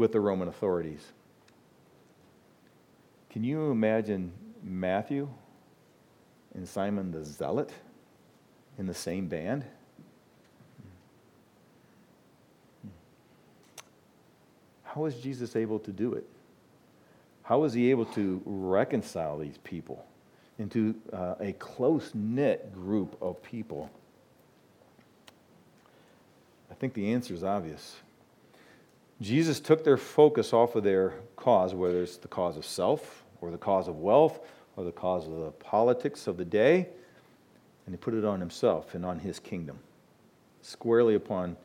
with 0.01 0.12
the 0.12 0.18
Roman 0.18 0.48
authorities. 0.48 1.12
Can 3.28 3.44
you 3.44 3.70
imagine 3.70 4.32
Matthew 4.62 5.28
and 6.55 6.66
Simon 6.66 7.12
the 7.12 7.22
Zealot 7.22 7.70
in 8.78 8.86
the 8.86 8.94
same 8.94 9.28
band? 9.28 9.66
How 14.84 15.03
was 15.03 15.16
Jesus 15.16 15.55
able 15.55 15.78
to 15.80 15.92
do 15.92 16.14
it? 16.14 16.24
How 17.42 17.59
was 17.59 17.74
he 17.74 17.90
able 17.90 18.07
to 18.07 18.40
reconcile 18.46 19.36
these 19.36 19.59
people 19.59 20.03
into 20.59 20.94
uh, 21.12 21.34
a 21.40 21.53
close 21.53 22.12
knit 22.14 22.72
group 22.72 23.18
of 23.20 23.42
people? 23.42 23.90
I 26.70 26.74
think 26.74 26.94
the 26.94 27.12
answer 27.12 27.34
is 27.34 27.44
obvious. 27.44 27.96
Jesus 29.20 29.60
took 29.60 29.84
their 29.84 29.98
focus 29.98 30.52
off 30.52 30.76
of 30.76 30.84
their 30.84 31.14
cause, 31.36 31.74
whether 31.74 32.02
it's 32.02 32.16
the 32.16 32.28
cause 32.28 32.56
of 32.56 32.64
self, 32.64 33.24
or 33.40 33.50
the 33.50 33.58
cause 33.58 33.86
of 33.86 33.98
wealth, 33.98 34.40
or 34.76 34.84
the 34.84 34.92
cause 34.92 35.26
of 35.26 35.36
the 35.36 35.50
politics 35.50 36.26
of 36.26 36.36
the 36.36 36.44
day, 36.44 36.88
and 37.84 37.94
he 37.94 37.96
put 37.98 38.14
it 38.14 38.24
on 38.24 38.40
himself 38.40 38.94
and 38.94 39.04
on 39.04 39.18
his 39.18 39.38
kingdom, 39.38 39.78
squarely 40.62 41.14
upon 41.14 41.56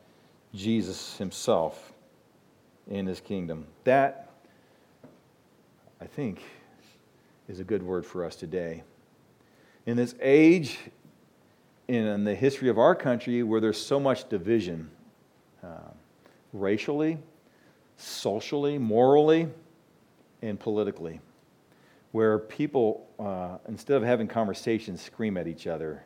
Jesus 0.54 1.16
himself 1.16 1.92
in 2.88 3.06
his 3.06 3.20
kingdom. 3.20 3.66
That, 3.84 4.30
I 6.00 6.06
think, 6.06 6.42
is 7.48 7.60
a 7.60 7.64
good 7.64 7.82
word 7.82 8.04
for 8.04 8.24
us 8.24 8.36
today. 8.36 8.82
In 9.86 9.96
this 9.96 10.14
age, 10.20 10.78
in 11.88 12.24
the 12.24 12.34
history 12.34 12.68
of 12.68 12.78
our 12.78 12.94
country, 12.94 13.42
where 13.42 13.60
there's 13.60 13.80
so 13.80 13.98
much 13.98 14.28
division, 14.28 14.90
uh, 15.62 15.92
racially, 16.52 17.18
socially, 17.96 18.78
morally, 18.78 19.48
and 20.42 20.58
politically, 20.58 21.20
where 22.12 22.38
people, 22.38 23.06
uh, 23.18 23.58
instead 23.68 23.96
of 23.96 24.02
having 24.02 24.28
conversations, 24.28 25.00
scream 25.00 25.36
at 25.36 25.46
each 25.46 25.66
other, 25.66 26.02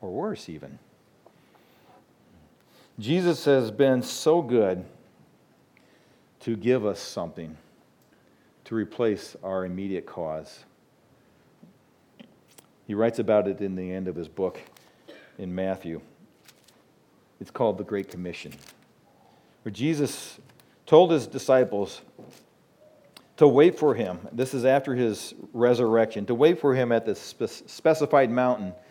or 0.00 0.10
worse, 0.10 0.48
even. 0.48 0.78
Jesus 2.98 3.44
has 3.44 3.70
been 3.70 4.02
so 4.02 4.42
good 4.42 4.84
to 6.40 6.56
give 6.56 6.84
us 6.84 7.00
something 7.00 7.56
to 8.64 8.74
replace 8.74 9.36
our 9.42 9.64
immediate 9.64 10.06
cause. 10.06 10.64
He 12.86 12.94
writes 12.94 13.18
about 13.18 13.48
it 13.48 13.60
in 13.60 13.76
the 13.76 13.92
end 13.92 14.08
of 14.08 14.16
his 14.16 14.28
book 14.28 14.60
in 15.38 15.54
Matthew. 15.54 16.00
It's 17.40 17.50
called 17.50 17.78
the 17.78 17.84
Great 17.84 18.10
Commission, 18.10 18.52
where 19.62 19.72
Jesus 19.72 20.40
told 20.88 21.12
his 21.12 21.28
disciples 21.28 22.00
to 23.36 23.46
wait 23.46 23.78
for 23.78 23.94
him. 23.94 24.18
This 24.32 24.52
is 24.54 24.64
after 24.64 24.94
his 24.96 25.34
resurrection, 25.52 26.26
to 26.26 26.34
wait 26.34 26.60
for 26.60 26.74
him 26.74 26.90
at 26.90 27.06
the 27.06 27.14
specified 27.14 28.30
mountain. 28.30 28.74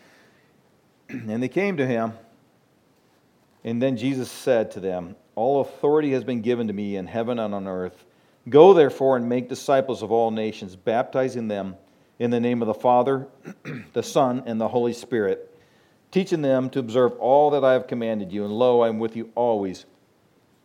And 1.10 1.42
they 1.42 1.50
came 1.50 1.78
to 1.78 1.86
him, 1.86 2.14
and 3.64 3.82
then 3.82 3.98
Jesus 3.98 4.30
said 4.30 4.72
to 4.72 4.80
them, 4.80 5.16
all 5.38 5.62
authority 5.62 6.12
has 6.14 6.24
been 6.24 6.42
given 6.42 6.68
to 6.68 6.74
me 6.74 6.96
in 6.96 7.06
heaven 7.06 7.38
and 7.38 7.54
on 7.54 7.68
earth. 7.68 8.06
Go 8.50 8.74
therefore 8.74 9.18
and 9.18 9.30
make 9.30 9.48
disciples 9.48 10.02
of 10.02 10.12
all 10.12 10.32
nations, 10.32 10.76
baptizing 10.76 11.48
them 11.48 11.76
in 12.18 12.32
the 12.32 12.40
name 12.40 12.64
of 12.64 12.68
the 12.68 12.74
Father, 12.74 13.28
the 13.94 14.02
Son, 14.02 14.44
and 14.48 14.60
the 14.60 14.68
Holy 14.68 14.94
Spirit, 14.94 15.56
teaching 16.12 16.42
them 16.42 16.70
to 16.72 16.80
observe 16.80 17.14
all 17.20 17.52
that 17.52 17.64
I 17.64 17.74
have 17.74 17.88
commanded 17.88 18.32
you. 18.32 18.46
And 18.46 18.54
lo, 18.54 18.82
I 18.82 18.88
am 18.88 18.98
with 18.98 19.16
you 19.16 19.30
always, 19.36 19.86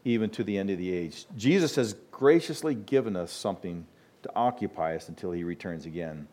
even 0.04 0.30
to 0.30 0.44
the 0.44 0.58
end 0.58 0.70
of 0.70 0.78
the 0.78 0.92
age. 0.92 1.26
Jesus 1.36 1.76
has 1.76 1.94
graciously 2.10 2.74
given 2.74 3.16
us 3.16 3.32
something 3.32 3.86
to 4.22 4.30
occupy 4.34 4.96
us 4.96 5.08
until 5.08 5.32
he 5.32 5.44
returns 5.44 5.86
again. 5.86 6.26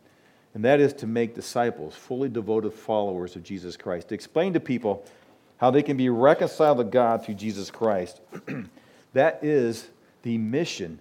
And 0.54 0.66
that 0.66 0.80
is 0.80 0.94
to 0.94 1.08
make 1.08 1.36
disciples, 1.36 1.96
fully 1.96 2.30
devoted 2.30 2.74
followers 2.74 3.36
of 3.36 3.44
Jesus 3.44 3.78
Christ, 3.78 4.10
to 4.10 4.16
explain 4.16 4.54
to 4.54 4.60
people 4.60 5.06
how 5.58 5.72
they 5.72 5.84
can 5.84 5.98
be 5.98 6.10
reconciled 6.10 6.78
to 6.80 6.84
God 6.84 7.24
through 7.24 7.36
Jesus 7.36 7.70
Christ. 7.70 8.22
that 9.14 9.44
is 9.44 9.90
the 10.24 10.38
mission 10.38 11.00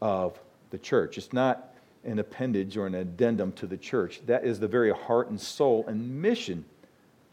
of 0.00 0.38
the 0.70 0.78
church. 0.78 1.18
It's 1.18 1.32
not 1.32 1.74
an 2.04 2.18
appendage 2.18 2.76
or 2.76 2.86
an 2.86 2.94
addendum 2.94 3.52
to 3.52 3.66
the 3.66 3.76
church. 3.76 4.20
That 4.26 4.44
is 4.44 4.58
the 4.58 4.68
very 4.68 4.92
heart 4.92 5.28
and 5.28 5.40
soul 5.40 5.84
and 5.86 6.20
mission 6.22 6.64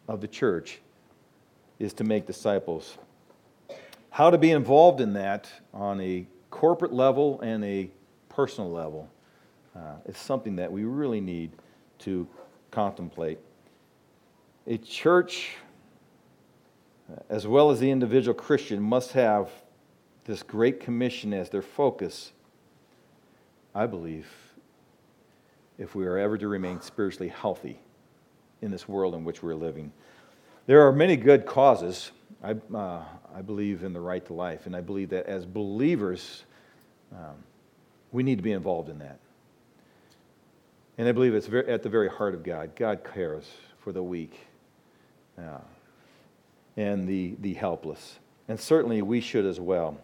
of 0.07 0.21
the 0.21 0.27
church 0.27 0.79
is 1.79 1.93
to 1.93 2.03
make 2.03 2.25
disciples. 2.25 2.97
How 4.15 4.29
to 4.29 4.37
be 4.37 4.51
involved 4.51 5.01
in 5.01 5.11
that 5.15 5.49
on 5.73 5.99
a 5.99 6.25
corporate 6.49 6.93
level 6.93 7.41
and 7.41 7.65
a 7.65 7.89
personal 8.29 8.71
level 8.71 9.09
uh, 9.75 9.95
is 10.05 10.17
something 10.17 10.55
that 10.55 10.71
we 10.71 10.85
really 10.85 11.19
need 11.19 11.51
to 11.99 12.25
contemplate. 12.71 13.39
A 14.67 14.77
church 14.77 15.57
as 17.29 17.45
well 17.45 17.71
as 17.71 17.81
the 17.81 17.91
individual 17.91 18.33
Christian, 18.33 18.81
must 18.81 19.11
have 19.11 19.49
this 20.23 20.43
great 20.43 20.79
commission 20.79 21.33
as 21.33 21.49
their 21.49 21.61
focus, 21.61 22.31
I 23.73 23.85
believe, 23.85 24.27
if 25.77 25.93
we 25.93 26.05
are 26.05 26.17
ever 26.17 26.37
to 26.37 26.47
remain 26.47 26.79
spiritually 26.79 27.27
healthy 27.27 27.79
in 28.61 28.71
this 28.71 28.87
world 28.87 29.13
in 29.13 29.25
which 29.25 29.43
we're 29.43 29.55
living. 29.55 29.91
There 30.67 30.87
are 30.87 30.93
many 30.93 31.17
good 31.17 31.45
causes. 31.45 32.11
I, 32.43 32.55
uh, 32.75 33.03
I 33.33 33.41
believe 33.41 33.83
in 33.83 33.93
the 33.93 34.01
right 34.01 34.25
to 34.25 34.33
life, 34.33 34.65
and 34.65 34.75
I 34.75 34.81
believe 34.81 35.09
that 35.09 35.25
as 35.25 35.45
believers, 35.45 36.45
Um, 37.11 37.37
we 38.11 38.23
need 38.23 38.37
to 38.37 38.43
be 38.43 38.51
involved 38.51 38.89
in 38.89 38.99
that. 38.99 39.19
And 40.97 41.07
I 41.07 41.11
believe 41.11 41.37
it's 41.37 41.47
very, 41.47 41.71
at 41.71 41.81
the 41.83 41.89
very 41.89 42.09
heart 42.09 42.33
of 42.33 42.43
God. 42.43 42.75
God 42.75 43.03
cares 43.13 43.45
for 43.77 43.93
the 43.93 44.01
weak 44.01 44.33
uh, 45.37 45.61
and 46.75 47.07
the, 47.07 47.35
the 47.39 47.53
helpless. 47.53 48.19
And 48.47 48.59
certainly 48.59 49.01
we 49.01 49.21
should 49.21 49.45
as 49.45 49.59
well. 49.59 49.97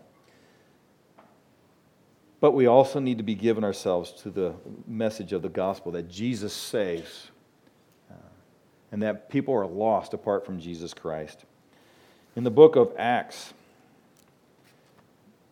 But 2.40 2.52
we 2.52 2.68
also 2.68 3.00
need 3.00 3.18
to 3.18 3.24
be 3.24 3.36
giving 3.36 3.64
ourselves 3.64 4.14
to 4.24 4.30
the 4.30 4.54
message 4.88 5.34
of 5.34 5.42
the 5.42 5.50
gospel 5.50 5.92
that 5.94 6.08
Jesus 6.08 6.54
saves 6.54 7.32
uh, 8.10 8.30
and 8.92 9.02
that 9.02 9.30
people 9.30 9.54
are 9.54 9.68
lost 9.68 10.14
apart 10.14 10.46
from 10.46 10.60
Jesus 10.60 10.94
Christ. 10.94 11.46
In 12.34 12.46
the 12.46 12.52
book 12.52 12.78
of 12.78 12.94
Acts, 12.98 13.54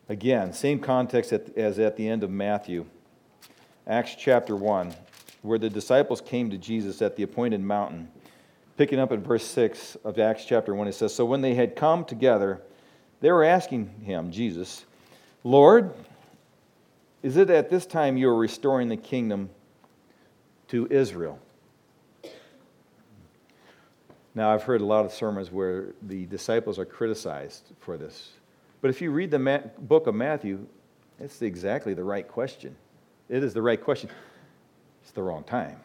again, 0.08 0.54
same 0.54 0.80
context 0.80 1.34
as 1.34 1.78
at 1.78 1.98
the 1.98 2.08
end 2.08 2.24
of 2.24 2.30
Matthew, 2.30 2.86
Acts 3.86 4.16
chapter 4.18 4.56
1, 4.56 4.94
where 5.42 5.60
the 5.60 5.70
disciples 5.70 6.22
came 6.22 6.50
to 6.50 6.58
Jesus 6.58 7.02
at 7.02 7.18
the 7.18 7.24
appointed 7.24 7.60
mountain. 7.60 8.08
Picking 8.78 8.98
up 8.98 9.12
at 9.12 9.20
verse 9.20 9.44
6 9.44 9.98
of 10.06 10.18
Acts 10.20 10.46
chapter 10.46 10.74
1, 10.74 10.88
it 10.88 10.94
says 10.94 11.14
So 11.14 11.26
when 11.26 11.42
they 11.42 11.54
had 11.54 11.76
come 11.76 12.06
together, 12.06 12.62
they 13.20 13.30
were 13.30 13.44
asking 13.44 13.90
him, 14.06 14.32
Jesus, 14.32 14.86
Lord, 15.44 15.94
is 17.22 17.36
it 17.36 17.50
at 17.50 17.70
this 17.70 17.86
time 17.86 18.16
you 18.16 18.30
are 18.30 18.38
restoring 18.38 18.88
the 18.88 18.96
kingdom 18.96 19.50
to 20.70 20.88
Israel? 20.90 21.40
Now, 24.36 24.52
I've 24.52 24.64
heard 24.64 24.82
a 24.82 24.86
lot 24.86 25.06
of 25.06 25.12
sermons 25.12 25.52
where 25.52 25.94
the 26.02 26.26
disciples 26.26 26.78
are 26.78 26.86
criticized 26.86 27.74
for 27.80 27.98
this. 27.98 28.32
But 28.82 28.90
if 28.90 29.02
you 29.02 29.12
read 29.12 29.32
the 29.32 29.72
book 29.80 30.08
of 30.08 30.16
Matthew, 30.16 30.66
it's 31.20 31.42
exactly 31.42 31.94
the 31.94 32.04
right 32.04 32.28
question. 32.28 32.76
It 33.28 33.44
is 33.44 33.54
the 33.54 33.62
right 33.62 33.82
question. 33.82 34.10
It's 35.02 35.12
the 35.12 35.24
wrong 35.24 35.44
time. 35.44 35.80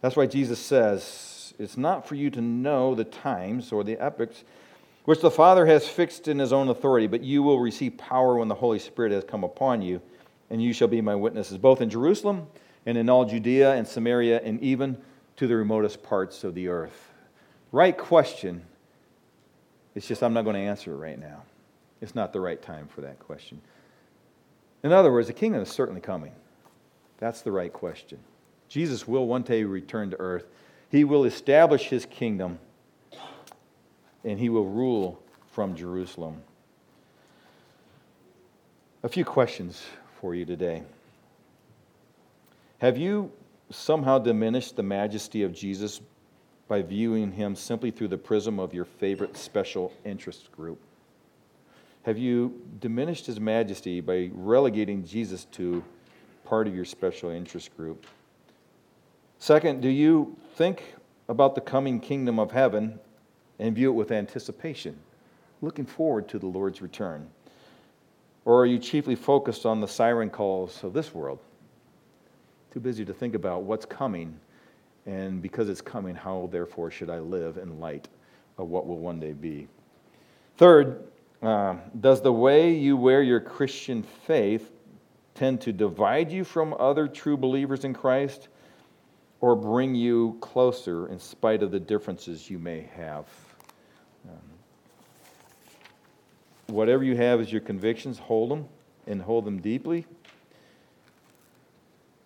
That's 0.00 0.16
why 0.16 0.26
Jesus 0.26 0.58
says, 0.58 1.54
It's 1.58 1.76
not 1.76 2.06
for 2.06 2.14
you 2.14 2.30
to 2.30 2.40
know 2.40 2.94
the 2.94 3.04
times 3.04 3.72
or 3.72 3.82
the 3.82 3.98
epochs 3.98 4.44
which 5.08 5.22
the 5.22 5.30
Father 5.30 5.64
has 5.64 5.88
fixed 5.88 6.28
in 6.28 6.38
his 6.38 6.52
own 6.52 6.68
authority, 6.68 7.06
but 7.06 7.22
you 7.22 7.42
will 7.42 7.60
receive 7.60 7.96
power 7.96 8.36
when 8.36 8.48
the 8.48 8.54
Holy 8.54 8.78
Spirit 8.78 9.10
has 9.10 9.24
come 9.24 9.42
upon 9.42 9.80
you, 9.80 10.02
and 10.50 10.62
you 10.62 10.74
shall 10.74 10.86
be 10.86 11.00
my 11.00 11.14
witnesses, 11.14 11.56
both 11.56 11.80
in 11.80 11.88
Jerusalem 11.88 12.46
and 12.84 12.98
in 12.98 13.08
all 13.08 13.24
Judea 13.24 13.72
and 13.72 13.88
Samaria, 13.88 14.42
and 14.44 14.60
even 14.60 14.98
to 15.36 15.46
the 15.46 15.56
remotest 15.56 16.02
parts 16.02 16.44
of 16.44 16.54
the 16.54 16.68
earth. 16.68 17.07
Right 17.72 17.96
question. 17.96 18.62
It's 19.94 20.06
just 20.06 20.22
I'm 20.22 20.32
not 20.32 20.42
going 20.42 20.54
to 20.54 20.62
answer 20.62 20.92
it 20.92 20.96
right 20.96 21.18
now. 21.18 21.42
It's 22.00 22.14
not 22.14 22.32
the 22.32 22.40
right 22.40 22.60
time 22.60 22.88
for 22.88 23.00
that 23.02 23.18
question. 23.18 23.60
In 24.82 24.92
other 24.92 25.10
words, 25.12 25.26
the 25.26 25.32
kingdom 25.32 25.60
is 25.60 25.68
certainly 25.68 26.00
coming. 26.00 26.32
That's 27.18 27.42
the 27.42 27.50
right 27.52 27.72
question. 27.72 28.18
Jesus 28.68 29.08
will 29.08 29.26
one 29.26 29.42
day 29.42 29.64
return 29.64 30.10
to 30.10 30.20
earth. 30.20 30.46
He 30.90 31.04
will 31.04 31.24
establish 31.24 31.84
his 31.84 32.06
kingdom 32.06 32.58
and 34.24 34.38
he 34.38 34.48
will 34.48 34.66
rule 34.66 35.20
from 35.52 35.74
Jerusalem. 35.74 36.42
A 39.02 39.08
few 39.08 39.24
questions 39.24 39.84
for 40.20 40.34
you 40.34 40.44
today. 40.44 40.82
Have 42.78 42.96
you 42.96 43.32
somehow 43.70 44.18
diminished 44.18 44.76
the 44.76 44.82
majesty 44.82 45.42
of 45.42 45.52
Jesus 45.52 46.00
by 46.68 46.82
viewing 46.82 47.32
him 47.32 47.56
simply 47.56 47.90
through 47.90 48.08
the 48.08 48.18
prism 48.18 48.60
of 48.60 48.74
your 48.74 48.84
favorite 48.84 49.36
special 49.36 49.92
interest 50.04 50.52
group? 50.52 50.78
Have 52.02 52.18
you 52.18 52.62
diminished 52.80 53.26
his 53.26 53.40
majesty 53.40 54.00
by 54.00 54.30
relegating 54.32 55.04
Jesus 55.04 55.46
to 55.52 55.82
part 56.44 56.66
of 56.66 56.74
your 56.74 56.84
special 56.84 57.30
interest 57.30 57.76
group? 57.76 58.06
Second, 59.38 59.82
do 59.82 59.88
you 59.88 60.36
think 60.54 60.94
about 61.28 61.54
the 61.54 61.60
coming 61.60 62.00
kingdom 62.00 62.38
of 62.38 62.50
heaven 62.50 62.98
and 63.58 63.74
view 63.74 63.90
it 63.90 63.94
with 63.94 64.10
anticipation, 64.10 64.96
looking 65.60 65.86
forward 65.86 66.28
to 66.28 66.38
the 66.38 66.46
Lord's 66.46 66.80
return? 66.80 67.28
Or 68.44 68.62
are 68.62 68.66
you 68.66 68.78
chiefly 68.78 69.14
focused 69.14 69.66
on 69.66 69.80
the 69.80 69.88
siren 69.88 70.30
calls 70.30 70.82
of 70.82 70.92
this 70.92 71.14
world? 71.14 71.38
Too 72.72 72.80
busy 72.80 73.04
to 73.04 73.12
think 73.12 73.34
about 73.34 73.62
what's 73.62 73.84
coming, 73.84 74.38
and 75.08 75.40
because 75.40 75.70
it's 75.70 75.80
coming, 75.80 76.14
how 76.14 76.50
therefore 76.52 76.90
should 76.90 77.08
I 77.08 77.18
live 77.18 77.56
in 77.56 77.80
light 77.80 78.08
of 78.58 78.68
what 78.68 78.86
will 78.86 78.98
one 78.98 79.18
day 79.18 79.32
be? 79.32 79.66
Third, 80.58 81.02
uh, 81.42 81.76
does 81.98 82.20
the 82.20 82.32
way 82.32 82.74
you 82.74 82.94
wear 82.94 83.22
your 83.22 83.40
Christian 83.40 84.02
faith 84.02 84.70
tend 85.34 85.62
to 85.62 85.72
divide 85.72 86.30
you 86.30 86.44
from 86.44 86.74
other 86.78 87.08
true 87.08 87.38
believers 87.38 87.84
in 87.84 87.94
Christ 87.94 88.48
or 89.40 89.56
bring 89.56 89.94
you 89.94 90.36
closer 90.42 91.08
in 91.08 91.18
spite 91.18 91.62
of 91.62 91.70
the 91.70 91.80
differences 91.80 92.50
you 92.50 92.58
may 92.58 92.82
have? 92.94 93.26
whatever 96.66 97.02
you 97.02 97.16
have 97.16 97.40
as 97.40 97.50
your 97.50 97.62
convictions, 97.62 98.18
hold 98.18 98.50
them 98.50 98.68
and 99.06 99.22
hold 99.22 99.46
them 99.46 99.58
deeply. 99.58 100.04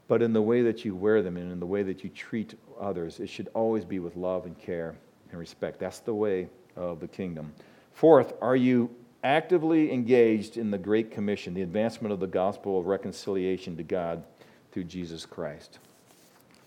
But 0.08 0.22
in 0.22 0.32
the 0.32 0.42
way 0.42 0.62
that 0.62 0.84
you 0.84 0.94
wear 0.94 1.22
them 1.22 1.36
and 1.36 1.50
in 1.52 1.60
the 1.60 1.66
way 1.66 1.82
that 1.82 2.04
you 2.04 2.10
treat 2.10 2.54
others, 2.80 3.20
it 3.20 3.28
should 3.28 3.48
always 3.54 3.84
be 3.84 3.98
with 3.98 4.16
love 4.16 4.46
and 4.46 4.58
care 4.58 4.94
and 5.30 5.38
respect. 5.38 5.78
That's 5.78 6.00
the 6.00 6.14
way 6.14 6.48
of 6.76 7.00
the 7.00 7.08
kingdom. 7.08 7.52
Fourth, 7.94 8.34
are 8.40 8.56
you 8.56 8.90
actively 9.24 9.92
engaged 9.92 10.56
in 10.56 10.70
the 10.70 10.78
Great 10.78 11.10
Commission, 11.10 11.54
the 11.54 11.62
advancement 11.62 12.12
of 12.12 12.20
the 12.20 12.26
gospel 12.26 12.78
of 12.78 12.86
reconciliation 12.86 13.76
to 13.76 13.82
God 13.82 14.24
through 14.72 14.84
Jesus 14.84 15.24
Christ? 15.24 15.78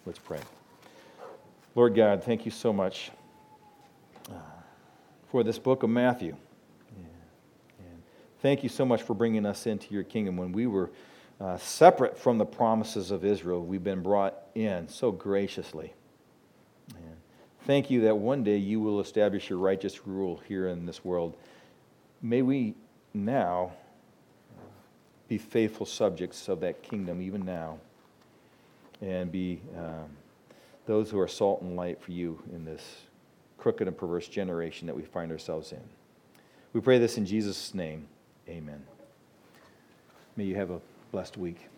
Let's 0.05 0.19
pray. 0.19 0.39
Lord 1.75 1.95
God, 1.95 2.23
thank 2.23 2.45
you 2.45 2.51
so 2.51 2.71
much 2.71 3.11
uh, 4.29 4.35
for 5.29 5.43
this 5.43 5.59
book 5.59 5.83
of 5.83 5.89
Matthew. 5.89 6.35
Thank 8.45 8.61
you 8.61 8.69
so 8.69 8.85
much 8.85 9.01
for 9.01 9.15
bringing 9.15 9.43
us 9.43 9.65
into 9.65 9.91
your 9.91 10.03
kingdom. 10.03 10.37
When 10.37 10.51
we 10.51 10.67
were 10.67 10.91
uh, 11.39 11.57
separate 11.57 12.17
from 12.17 12.37
the 12.37 12.45
promises 12.45 13.11
of 13.11 13.25
Israel, 13.25 13.63
we've 13.63 13.83
been 13.83 14.01
brought 14.01 14.35
in 14.55 14.87
so 14.87 15.11
graciously. 15.11 15.93
And 16.95 17.15
thank 17.65 17.89
you 17.89 18.01
that 18.01 18.17
one 18.17 18.43
day 18.43 18.57
you 18.57 18.79
will 18.79 18.99
establish 18.99 19.49
your 19.49 19.59
righteous 19.59 20.07
rule 20.07 20.41
here 20.47 20.67
in 20.67 20.85
this 20.85 21.03
world. 21.03 21.35
May 22.21 22.41
we 22.41 22.75
now 23.13 23.73
be 25.27 25.37
faithful 25.37 25.85
subjects 25.85 26.47
of 26.47 26.61
that 26.61 26.83
kingdom, 26.83 27.21
even 27.21 27.43
now, 27.43 27.79
and 29.01 29.31
be 29.31 29.61
um, 29.77 30.09
those 30.85 31.09
who 31.09 31.19
are 31.19 31.27
salt 31.27 31.61
and 31.61 31.75
light 31.75 32.01
for 32.01 32.11
you 32.11 32.41
in 32.53 32.63
this 32.63 32.83
crooked 33.57 33.87
and 33.87 33.97
perverse 33.97 34.27
generation 34.27 34.87
that 34.87 34.95
we 34.95 35.01
find 35.01 35.31
ourselves 35.31 35.71
in. 35.71 35.81
We 36.73 36.81
pray 36.81 36.99
this 36.99 37.17
in 37.17 37.25
Jesus' 37.25 37.73
name. 37.73 38.07
Amen. 38.47 38.83
May 40.35 40.43
you 40.43 40.55
have 40.55 40.69
a 40.69 40.79
blessed 41.15 41.37
week. 41.37 41.74